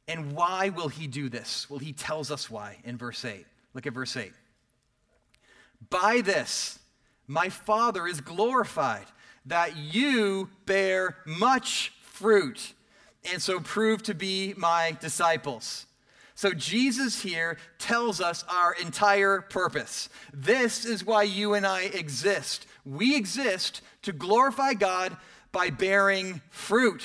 And 0.09 0.33
why 0.33 0.71
will 0.71 0.89
he 0.89 1.07
do 1.07 1.29
this? 1.29 1.71
Well, 1.71 1.79
he 1.79 1.93
tells 1.93 2.31
us 2.31 2.51
why 2.51 2.79
in 2.85 2.97
verse 2.97 3.25
8. 3.25 3.47
Look 3.75 3.87
at 3.87 3.95
verse 3.95 4.17
8. 4.17 4.33
By 5.91 6.21
this, 6.21 6.79
my 7.27 7.49
Father 7.49 8.07
is 8.07 8.21
glorified, 8.21 9.07
that 9.47 9.77
you 9.77 10.51
bear 10.67 11.17
much 11.27 11.93
fruit, 12.03 12.75
and 13.33 13.41
so 13.41 13.61
prove 13.61 14.03
to 14.05 14.15
be 14.15 14.55
my 14.57 14.97
disciples. 15.01 15.87
So, 16.35 16.53
Jesus 16.53 17.23
here 17.23 17.59
tells 17.79 18.21
us 18.21 18.45
our 18.49 18.75
entire 18.75 19.43
purpose. 19.43 20.09
This 20.33 20.85
is 20.85 21.05
why 21.05 21.25
you 21.25 21.55
and 21.55 21.67
I 21.67 21.83
exist. 21.83 22.67
We 22.85 23.15
exist 23.15 23.83
to 24.03 24.13
glorify 24.13 24.75
God 24.75 25.17
by 25.53 25.71
bearing 25.71 26.41
fruit. 26.51 27.03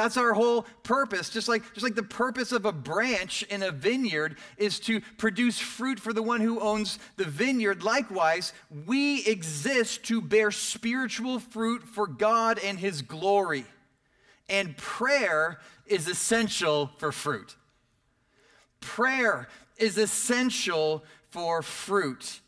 That's 0.00 0.16
our 0.16 0.32
whole 0.32 0.62
purpose. 0.82 1.28
Just 1.28 1.46
like, 1.46 1.62
just 1.74 1.84
like 1.84 1.94
the 1.94 2.02
purpose 2.02 2.52
of 2.52 2.64
a 2.64 2.72
branch 2.72 3.42
in 3.42 3.62
a 3.62 3.70
vineyard 3.70 4.38
is 4.56 4.80
to 4.80 5.02
produce 5.18 5.58
fruit 5.58 6.00
for 6.00 6.14
the 6.14 6.22
one 6.22 6.40
who 6.40 6.58
owns 6.58 6.98
the 7.18 7.26
vineyard. 7.26 7.82
Likewise, 7.82 8.54
we 8.86 9.22
exist 9.26 10.04
to 10.04 10.22
bear 10.22 10.50
spiritual 10.52 11.38
fruit 11.38 11.82
for 11.82 12.06
God 12.06 12.58
and 12.64 12.78
His 12.78 13.02
glory. 13.02 13.66
And 14.48 14.74
prayer 14.78 15.60
is 15.84 16.08
essential 16.08 16.90
for 16.96 17.12
fruit. 17.12 17.54
Prayer 18.80 19.48
is 19.76 19.98
essential 19.98 21.04
for 21.28 21.60
fruit. 21.60 22.40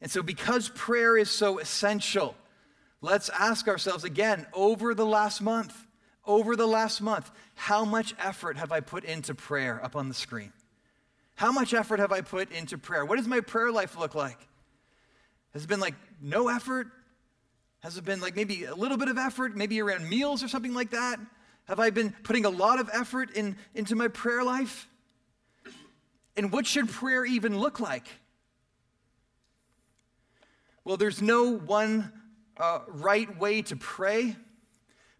And 0.00 0.10
so, 0.10 0.24
because 0.24 0.70
prayer 0.70 1.16
is 1.16 1.30
so 1.30 1.60
essential, 1.60 2.34
let's 3.00 3.28
ask 3.28 3.68
ourselves 3.68 4.02
again 4.02 4.44
over 4.52 4.92
the 4.92 5.06
last 5.06 5.40
month 5.40 5.83
over 6.26 6.56
the 6.56 6.66
last 6.66 7.00
month, 7.00 7.30
how 7.54 7.84
much 7.84 8.14
effort 8.18 8.56
have 8.56 8.72
I 8.72 8.80
put 8.80 9.04
into 9.04 9.34
prayer 9.34 9.82
up 9.84 9.96
on 9.96 10.08
the 10.08 10.14
screen? 10.14 10.52
How 11.36 11.52
much 11.52 11.74
effort 11.74 12.00
have 12.00 12.12
I 12.12 12.20
put 12.20 12.52
into 12.52 12.78
prayer? 12.78 13.04
What 13.04 13.16
does 13.16 13.26
my 13.26 13.40
prayer 13.40 13.72
life 13.72 13.98
look 13.98 14.14
like? 14.14 14.38
Has 15.52 15.64
it 15.64 15.68
been 15.68 15.80
like 15.80 15.94
no 16.20 16.48
effort? 16.48 16.88
Has 17.80 17.98
it 17.98 18.04
been 18.04 18.20
like 18.20 18.36
maybe 18.36 18.64
a 18.64 18.74
little 18.74 18.96
bit 18.96 19.08
of 19.08 19.18
effort, 19.18 19.56
maybe 19.56 19.80
around 19.80 20.08
meals 20.08 20.42
or 20.42 20.48
something 20.48 20.74
like 20.74 20.90
that? 20.90 21.18
Have 21.66 21.80
I 21.80 21.90
been 21.90 22.14
putting 22.22 22.44
a 22.44 22.50
lot 22.50 22.78
of 22.80 22.88
effort 22.92 23.30
in, 23.32 23.56
into 23.74 23.96
my 23.96 24.08
prayer 24.08 24.44
life? 24.44 24.88
And 26.36 26.52
what 26.52 26.66
should 26.66 26.88
prayer 26.88 27.24
even 27.24 27.58
look 27.58 27.80
like? 27.80 28.06
Well, 30.84 30.96
there's 30.96 31.22
no 31.22 31.56
one 31.56 32.12
uh, 32.56 32.80
right 32.88 33.38
way 33.38 33.62
to 33.62 33.76
pray. 33.76 34.36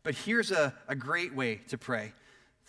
But 0.04 0.14
here's 0.14 0.52
a, 0.52 0.74
a 0.86 0.94
great 0.94 1.34
way 1.34 1.62
to 1.68 1.78
pray. 1.78 2.12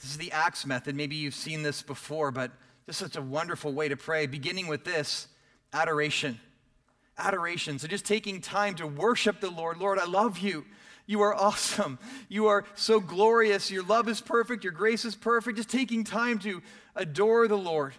This 0.01 0.11
is 0.11 0.17
the 0.17 0.31
Acts 0.31 0.65
method. 0.65 0.95
Maybe 0.95 1.15
you've 1.15 1.35
seen 1.35 1.63
this 1.63 1.81
before, 1.81 2.31
but 2.31 2.51
this 2.85 3.01
is 3.01 3.07
such 3.11 3.17
a 3.17 3.21
wonderful 3.21 3.73
way 3.73 3.89
to 3.89 3.97
pray, 3.97 4.25
beginning 4.25 4.67
with 4.67 4.85
this 4.85 5.27
adoration. 5.73 6.39
Adoration. 7.17 7.77
So 7.77 7.87
just 7.87 8.05
taking 8.05 8.41
time 8.41 8.75
to 8.75 8.87
worship 8.87 9.41
the 9.41 9.49
Lord. 9.49 9.77
Lord, 9.77 9.99
I 9.99 10.05
love 10.05 10.39
you. 10.39 10.65
You 11.07 11.21
are 11.21 11.35
awesome. 11.35 11.99
You 12.29 12.47
are 12.47 12.63
so 12.75 12.99
glorious. 12.99 13.69
Your 13.69 13.83
love 13.83 14.07
is 14.07 14.21
perfect. 14.21 14.63
Your 14.63 14.73
grace 14.73 15.05
is 15.05 15.15
perfect. 15.15 15.57
Just 15.57 15.69
taking 15.69 16.03
time 16.03 16.39
to 16.39 16.61
adore 16.95 17.47
the 17.47 17.57
Lord. 17.57 17.93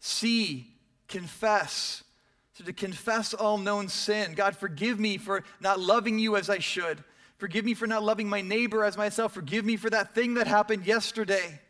C, 0.00 0.68
confess. 1.08 2.02
So 2.54 2.64
to 2.64 2.72
confess 2.72 3.34
all 3.34 3.58
known 3.58 3.88
sin. 3.88 4.34
God, 4.34 4.56
forgive 4.56 4.98
me 4.98 5.18
for 5.18 5.44
not 5.60 5.80
loving 5.80 6.18
you 6.18 6.36
as 6.36 6.48
I 6.48 6.58
should. 6.60 7.04
Forgive 7.38 7.64
me 7.64 7.74
for 7.74 7.86
not 7.86 8.02
loving 8.02 8.28
my 8.28 8.40
neighbor 8.40 8.84
as 8.84 8.96
myself. 8.96 9.34
Forgive 9.34 9.64
me 9.64 9.76
for 9.76 9.90
that 9.90 10.14
thing 10.14 10.34
that 10.34 10.46
happened 10.46 10.86
yesterday. 10.86 11.60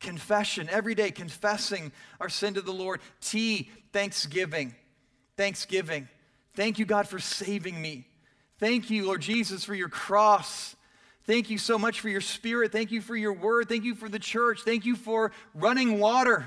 Confession, 0.00 0.68
every 0.70 0.94
day, 0.94 1.10
confessing 1.10 1.92
our 2.20 2.28
sin 2.28 2.54
to 2.54 2.60
the 2.60 2.72
Lord. 2.72 3.00
T, 3.20 3.70
thanksgiving. 3.92 4.74
Thanksgiving. 5.36 6.08
Thank 6.54 6.78
you, 6.78 6.84
God, 6.84 7.08
for 7.08 7.18
saving 7.18 7.80
me. 7.80 8.06
Thank 8.58 8.90
you, 8.90 9.06
Lord 9.06 9.22
Jesus, 9.22 9.64
for 9.64 9.74
your 9.74 9.88
cross. 9.88 10.76
Thank 11.24 11.50
you 11.50 11.58
so 11.58 11.78
much 11.78 12.00
for 12.00 12.08
your 12.08 12.20
spirit. 12.20 12.72
Thank 12.72 12.90
you 12.90 13.00
for 13.00 13.16
your 13.16 13.32
word. 13.32 13.68
Thank 13.68 13.84
you 13.84 13.94
for 13.94 14.08
the 14.08 14.18
church. 14.18 14.62
Thank 14.64 14.84
you 14.84 14.96
for 14.96 15.32
running 15.54 15.98
water. 15.98 16.46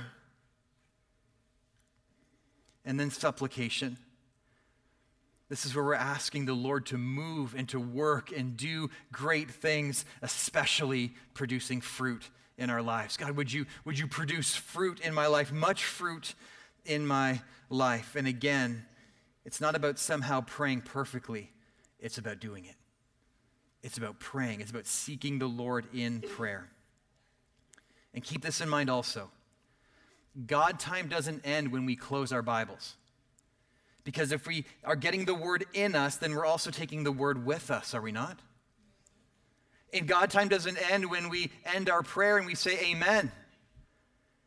And 2.84 3.00
then 3.00 3.10
supplication. 3.10 3.98
This 5.48 5.66
is 5.66 5.76
where 5.76 5.86
we're 5.86 5.94
asking 5.94 6.46
the 6.46 6.54
Lord 6.54 6.88
to 6.88 6.98
move 6.98 7.54
and 7.56 7.70
to 7.70 7.80
work 7.80 8.32
and 8.32 8.58
do 8.58 8.90
great 9.12 9.50
things, 9.50 10.06
especially 10.22 11.14
producing 11.34 11.82
fruit 11.82 12.30
in 12.58 12.70
our 12.70 12.82
lives. 12.82 13.18
God, 13.18 13.32
would 13.38 13.52
you, 13.52 13.66
would 13.84 14.00
you 14.00 14.08
produce 14.08 14.56
fruit 14.56 15.00
in 15.02 15.14
my 15.14 15.28
life, 15.28 15.52
much 15.52 15.84
fruit 15.84 16.34
in 16.84 17.06
my 17.06 17.42
life? 17.70 18.16
And 18.16 18.28
again, 18.28 18.86
it's 19.44 19.62
not 19.62 19.76
about 19.76 20.00
somehow 20.00 20.42
praying 20.42 20.82
perfectly, 20.82 21.52
it's 22.00 22.18
about 22.18 22.40
doing 22.40 22.66
it. 22.66 22.76
It's 23.84 24.00
about 24.00 24.20
praying, 24.20 24.62
it's 24.62 24.72
about 24.72 24.88
seeking 24.88 25.38
the 25.38 25.48
Lord 25.48 25.86
in 25.94 26.22
prayer. 26.22 26.68
And 28.16 28.24
keep 28.24 28.42
this 28.42 28.62
in 28.62 28.70
mind 28.70 28.90
also 28.90 29.30
God 30.48 30.80
time 30.80 31.08
doesn't 31.08 31.46
end 31.46 31.72
when 31.72 31.86
we 31.86 31.96
close 31.96 32.34
our 32.34 32.42
Bibles. 32.42 32.96
Because 34.06 34.32
if 34.32 34.48
we 34.48 34.66
are 34.86 34.96
getting 34.96 35.26
the 35.26 35.34
word 35.34 35.66
in 35.74 35.96
us, 35.96 36.16
then 36.16 36.34
we're 36.34 36.46
also 36.46 36.72
taking 36.72 37.04
the 37.04 37.12
word 37.12 37.46
with 37.46 37.70
us, 37.70 37.94
are 37.94 38.02
we 38.02 38.14
not? 38.14 38.40
And 39.92 40.08
God 40.08 40.30
time 40.30 40.48
doesn't 40.48 40.78
end 40.92 41.10
when 41.10 41.30
we 41.30 41.52
end 41.74 41.90
our 41.90 42.04
prayer 42.04 42.38
and 42.38 42.46
we 42.46 42.56
say 42.56 42.92
amen. 42.92 43.32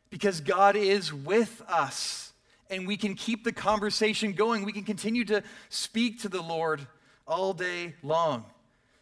Because 0.09 0.41
God 0.41 0.75
is 0.75 1.13
with 1.13 1.61
us 1.67 2.33
and 2.69 2.87
we 2.87 2.97
can 2.97 3.15
keep 3.15 3.43
the 3.43 3.51
conversation 3.51 4.31
going. 4.31 4.63
We 4.63 4.71
can 4.71 4.83
continue 4.83 5.25
to 5.25 5.43
speak 5.69 6.21
to 6.21 6.29
the 6.29 6.41
Lord 6.41 6.87
all 7.27 7.53
day 7.53 7.95
long. 8.01 8.45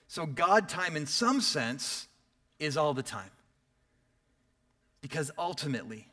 So, 0.07 0.25
God 0.25 0.69
time, 0.69 0.95
in 0.95 1.05
some 1.05 1.41
sense, 1.41 2.07
is 2.59 2.77
all 2.77 2.93
the 2.93 3.03
time. 3.03 3.29
Because 5.01 5.31
ultimately, 5.37 6.07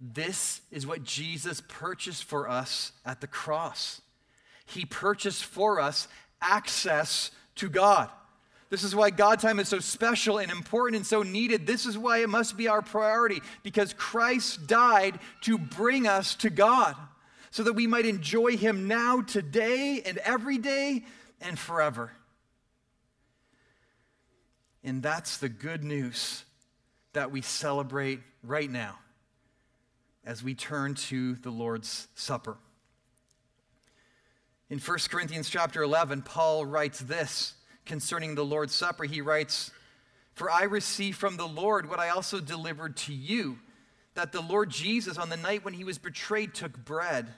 this 0.00 0.62
is 0.70 0.86
what 0.86 1.04
Jesus 1.04 1.62
purchased 1.68 2.24
for 2.24 2.48
us 2.48 2.92
at 3.04 3.20
the 3.20 3.26
cross. 3.26 4.00
He 4.64 4.86
purchased 4.86 5.44
for 5.44 5.78
us 5.78 6.08
access 6.40 7.30
to 7.56 7.68
God. 7.68 8.08
This 8.70 8.82
is 8.82 8.94
why 8.94 9.10
God 9.10 9.40
time 9.40 9.58
is 9.58 9.68
so 9.68 9.80
special 9.80 10.38
and 10.38 10.50
important 10.50 10.96
and 10.96 11.06
so 11.06 11.22
needed. 11.22 11.66
This 11.66 11.84
is 11.84 11.98
why 11.98 12.18
it 12.18 12.28
must 12.28 12.56
be 12.56 12.68
our 12.68 12.80
priority 12.80 13.40
because 13.62 13.92
Christ 13.92 14.66
died 14.66 15.18
to 15.42 15.58
bring 15.58 16.06
us 16.06 16.34
to 16.36 16.50
God 16.50 16.94
so 17.50 17.64
that 17.64 17.72
we 17.72 17.88
might 17.88 18.06
enjoy 18.06 18.56
Him 18.56 18.86
now, 18.86 19.22
today, 19.22 20.00
and 20.06 20.18
every 20.18 20.56
day, 20.56 21.04
and 21.40 21.58
forever. 21.58 22.12
And 24.84 25.02
that's 25.02 25.38
the 25.38 25.48
good 25.48 25.82
news 25.82 26.44
that 27.12 27.32
we 27.32 27.42
celebrate 27.42 28.20
right 28.44 28.70
now 28.70 28.96
as 30.24 30.42
we 30.42 30.54
turn 30.54 30.94
to 30.94 31.34
the 31.36 31.50
Lord's 31.50 32.08
Supper. 32.14 32.56
In 34.68 34.78
1 34.78 34.98
Corinthians 35.10 35.48
chapter 35.50 35.82
11, 35.82 36.22
Paul 36.22 36.64
writes 36.64 37.00
this 37.00 37.54
concerning 37.86 38.34
the 38.34 38.44
Lord's 38.44 38.74
Supper. 38.74 39.04
He 39.04 39.20
writes, 39.20 39.72
For 40.34 40.50
I 40.50 40.62
received 40.62 41.18
from 41.18 41.36
the 41.36 41.48
Lord 41.48 41.88
what 41.88 41.98
I 41.98 42.10
also 42.10 42.38
delivered 42.38 42.96
to 42.98 43.12
you, 43.12 43.58
that 44.14 44.32
the 44.32 44.40
Lord 44.40 44.70
Jesus, 44.70 45.18
on 45.18 45.28
the 45.28 45.36
night 45.36 45.64
when 45.64 45.74
he 45.74 45.84
was 45.84 45.98
betrayed, 45.98 46.54
took 46.54 46.84
bread. 46.84 47.28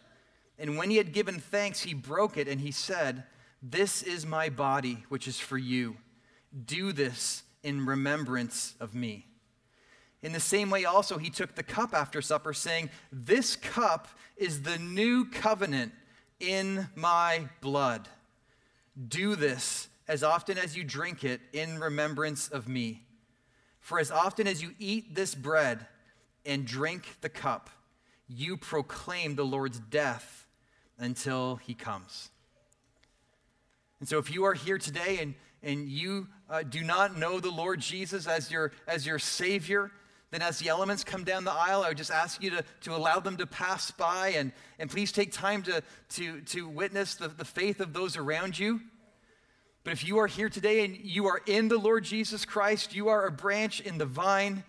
And 0.59 0.76
when 0.76 0.91
he 0.91 0.99
had 0.99 1.12
given 1.12 1.41
thanks, 1.41 1.80
he 1.80 1.95
broke 1.95 2.37
it, 2.37 2.49
and 2.49 2.61
he 2.61 2.70
said, 2.70 3.24
This 3.62 4.03
is 4.03 4.26
my 4.26 4.51
body, 4.51 5.05
which 5.09 5.26
is 5.26 5.39
for 5.39 5.57
you. 5.57 5.97
Do 6.66 6.93
this 6.93 7.45
in 7.62 7.87
remembrance 7.87 8.74
of 8.78 8.95
me. 8.95 9.26
In 10.23 10.33
the 10.33 10.41
same 10.41 10.70
way, 10.70 10.85
also, 10.85 11.18
he 11.18 11.31
took 11.31 11.55
the 11.55 11.64
cup 11.64 11.95
after 11.95 12.23
supper, 12.23 12.53
saying, 12.53 12.91
This 13.11 13.57
cup 13.57 14.09
is 14.37 14.62
the 14.62 14.79
new 14.79 15.25
covenant 15.25 15.93
in 16.39 16.89
my 16.95 17.49
blood. 17.61 18.09
Do 19.09 19.35
this 19.35 19.89
as 20.07 20.23
often 20.23 20.59
as 20.59 20.77
you 20.77 20.85
drink 20.85 21.25
it 21.25 21.41
in 21.53 21.81
remembrance 21.81 22.49
of 22.49 22.68
me. 22.68 23.03
For 23.81 23.99
as 23.99 24.11
often 24.11 24.47
as 24.47 24.62
you 24.62 24.75
eat 24.79 25.14
this 25.14 25.35
bread 25.35 25.87
and 26.47 26.64
drink 26.64 27.16
the 27.20 27.29
cup, 27.29 27.68
you 28.29 28.57
proclaim 28.57 29.35
the 29.35 29.45
Lord's 29.45 29.81
death 29.81 30.47
until 30.99 31.57
he 31.57 31.75
comes. 31.75 32.31
And 33.99 34.09
so, 34.09 34.18
if 34.18 34.31
you 34.31 34.45
are 34.45 34.55
here 34.55 34.79
today 34.79 35.18
and, 35.20 35.35
and 35.62 35.89
you 35.89 36.29
uh, 36.49 36.62
do 36.62 36.83
not 36.83 37.16
know 37.16 37.41
the 37.41 37.51
Lord 37.51 37.81
Jesus 37.81 38.27
as 38.27 38.51
your, 38.51 38.73
as 38.87 39.07
your 39.07 39.18
Savior, 39.18 39.91
then 40.33 40.41
as 40.41 40.59
the 40.59 40.70
elements 40.70 41.05
come 41.05 41.24
down 41.24 41.45
the 41.45 41.53
aisle, 41.53 41.83
I 41.83 41.89
would 41.89 41.99
just 41.99 42.11
ask 42.11 42.43
you 42.43 42.51
to, 42.51 42.64
to 42.80 42.97
allow 42.97 43.20
them 43.20 43.37
to 43.37 43.47
pass 43.47 43.91
by 43.91 44.28
and, 44.30 44.51
and 44.78 44.91
please 44.91 45.12
take 45.12 45.30
time 45.30 45.62
to, 45.64 45.83
to, 46.14 46.41
to 46.41 46.66
witness 46.66 47.16
the, 47.16 47.28
the 47.28 47.45
faith 47.45 47.80
of 47.80 47.93
those 47.93 48.16
around 48.16 48.59
you. 48.59 48.80
But 49.85 49.93
if 49.93 50.07
you 50.07 50.18
are 50.18 50.26
here 50.26 50.49
today 50.49 50.87
and 50.87 50.97
you 50.97 51.26
are 51.26 51.43
in 51.47 51.68
the 51.68 51.76
Lord 51.76 52.05
Jesus 52.05 52.47
Christ, 52.47 52.95
you 52.95 53.09
are 53.09 53.26
a 53.26 53.30
branch 53.30 53.80
in 53.83 53.99
the 53.99 54.07
vine, 54.07 54.64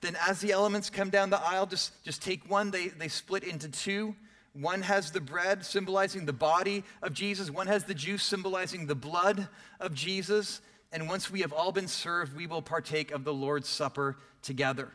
then 0.00 0.16
as 0.26 0.40
the 0.40 0.52
elements 0.52 0.88
come 0.88 1.10
down 1.10 1.28
the 1.28 1.44
aisle, 1.44 1.66
just, 1.66 2.02
just 2.04 2.22
take 2.22 2.48
one. 2.48 2.70
They, 2.70 2.88
they 2.88 3.08
split 3.08 3.44
into 3.44 3.68
two. 3.68 4.16
One 4.54 4.80
has 4.80 5.10
the 5.10 5.20
bread 5.20 5.66
symbolizing 5.66 6.24
the 6.24 6.32
body 6.32 6.84
of 7.02 7.12
Jesus, 7.12 7.50
one 7.50 7.66
has 7.66 7.84
the 7.84 7.94
juice 7.94 8.22
symbolizing 8.22 8.86
the 8.86 8.94
blood 8.94 9.46
of 9.78 9.92
Jesus. 9.92 10.62
And 10.90 11.06
once 11.06 11.30
we 11.30 11.40
have 11.40 11.52
all 11.52 11.72
been 11.72 11.88
served, 11.88 12.34
we 12.34 12.46
will 12.46 12.62
partake 12.62 13.10
of 13.10 13.24
the 13.24 13.32
Lord's 13.32 13.68
Supper 13.68 14.16
together. 14.42 14.90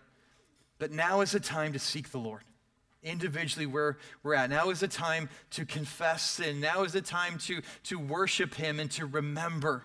But 0.80 0.92
now 0.92 1.22
is 1.22 1.32
the 1.32 1.40
time 1.40 1.74
to 1.74 1.80
seek 1.80 2.12
the 2.12 2.20
Lord 2.20 2.44
individually 3.04 3.66
where 3.66 3.98
we're 4.24 4.34
at. 4.34 4.50
Now 4.50 4.70
is 4.70 4.80
the 4.80 4.88
time 4.88 5.30
to 5.52 5.66
confess 5.66 6.22
sin. 6.24 6.60
Now 6.60 6.84
is 6.84 6.94
the 6.94 7.02
time 7.02 7.38
to, 7.40 7.62
to 7.84 8.00
worship 8.00 8.56
Him 8.56 8.80
and 8.80 8.92
to 8.92 9.06
remember 9.06 9.84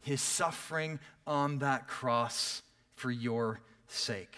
His 0.00 0.20
suffering 0.20 0.98
on 1.26 1.58
that 1.60 1.88
cross 1.88 2.62
for 2.94 3.10
your 3.10 3.60
sake. 3.86 4.36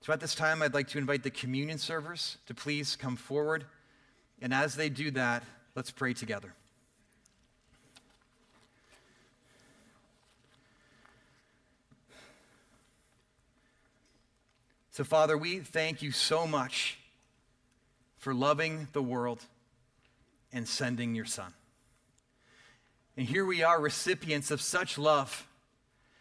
So 0.00 0.12
at 0.12 0.20
this 0.20 0.34
time, 0.34 0.62
I'd 0.62 0.74
like 0.74 0.88
to 0.88 0.98
invite 0.98 1.22
the 1.22 1.30
communion 1.30 1.78
servers 1.78 2.38
to 2.46 2.54
please 2.54 2.96
come 2.96 3.16
forward. 3.16 3.64
And 4.40 4.52
as 4.52 4.74
they 4.74 4.88
do 4.88 5.12
that, 5.12 5.44
let's 5.76 5.92
pray 5.92 6.12
together. 6.12 6.54
So, 14.92 15.04
Father, 15.04 15.38
we 15.38 15.60
thank 15.60 16.02
you 16.02 16.12
so 16.12 16.46
much 16.46 16.98
for 18.18 18.34
loving 18.34 18.88
the 18.92 19.02
world 19.02 19.42
and 20.52 20.68
sending 20.68 21.14
your 21.14 21.24
Son. 21.24 21.54
And 23.16 23.26
here 23.26 23.46
we 23.46 23.62
are, 23.62 23.80
recipients 23.80 24.50
of 24.50 24.60
such 24.60 24.98
love, 24.98 25.48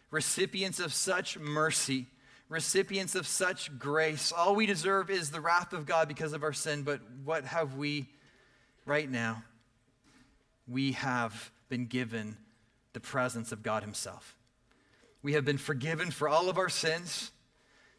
recipients 0.10 0.80
of 0.80 0.94
such 0.94 1.38
mercy, 1.38 2.06
recipients 2.48 3.14
of 3.14 3.28
such 3.28 3.78
grace. 3.78 4.32
All 4.32 4.56
we 4.56 4.68
deserve 4.68 5.10
is 5.10 5.32
the 5.32 5.42
wrath 5.42 5.74
of 5.74 5.86
God 5.86 6.08
because 6.08 6.32
of 6.32 6.42
our 6.42 6.54
sin, 6.54 6.84
but 6.84 7.02
what 7.26 7.44
have 7.44 7.76
we 7.76 8.08
right 8.86 9.10
now? 9.12 9.44
We 10.66 10.94
have 10.94 11.52
been 11.68 11.88
given 11.88 12.38
the 12.94 13.02
presence 13.02 13.52
of 13.52 13.64
God 13.64 13.84
Himself. 13.84 14.38
We 15.22 15.34
have 15.34 15.44
been 15.44 15.58
forgiven 15.58 16.10
for 16.10 16.30
all 16.30 16.50
of 16.50 16.58
our 16.58 16.70
sins. 16.70 17.32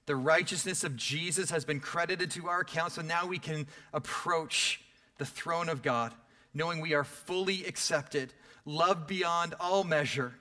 The 0.07 0.17
righteousness 0.17 0.85
of 0.85 0.97
Jesus 0.97 1.51
has 1.51 1.65
been 1.65 1.81
credited 1.81 2.31
to 2.33 2.49
our 2.49 2.61
account, 2.61 2.93
so 2.93 3.03
now 3.03 3.27
we 3.27 3.39
can 3.39 3.67
approach 3.93 4.81
the 5.19 5.25
throne 5.25 5.69
of 5.69 5.83
God, 5.83 6.13
knowing 6.53 6.81
we 6.81 6.95
are 6.95 7.05
fully 7.05 7.65
accepted, 7.65 8.33
loved 8.65 9.07
beyond 9.07 9.55
all 9.61 9.85
measure. 9.85 10.35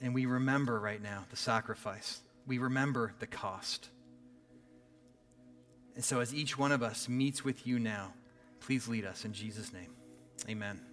And 0.00 0.14
we 0.14 0.26
remember 0.26 0.80
right 0.80 1.00
now 1.00 1.24
the 1.30 1.36
sacrifice, 1.36 2.20
we 2.46 2.58
remember 2.58 3.14
the 3.20 3.28
cost. 3.28 3.88
And 5.94 6.04
so, 6.04 6.20
as 6.20 6.34
each 6.34 6.58
one 6.58 6.72
of 6.72 6.82
us 6.82 7.08
meets 7.08 7.44
with 7.44 7.66
you 7.66 7.78
now, 7.78 8.12
please 8.60 8.88
lead 8.88 9.04
us 9.04 9.24
in 9.24 9.32
Jesus' 9.32 9.72
name. 9.72 9.94
Amen. 10.48 10.91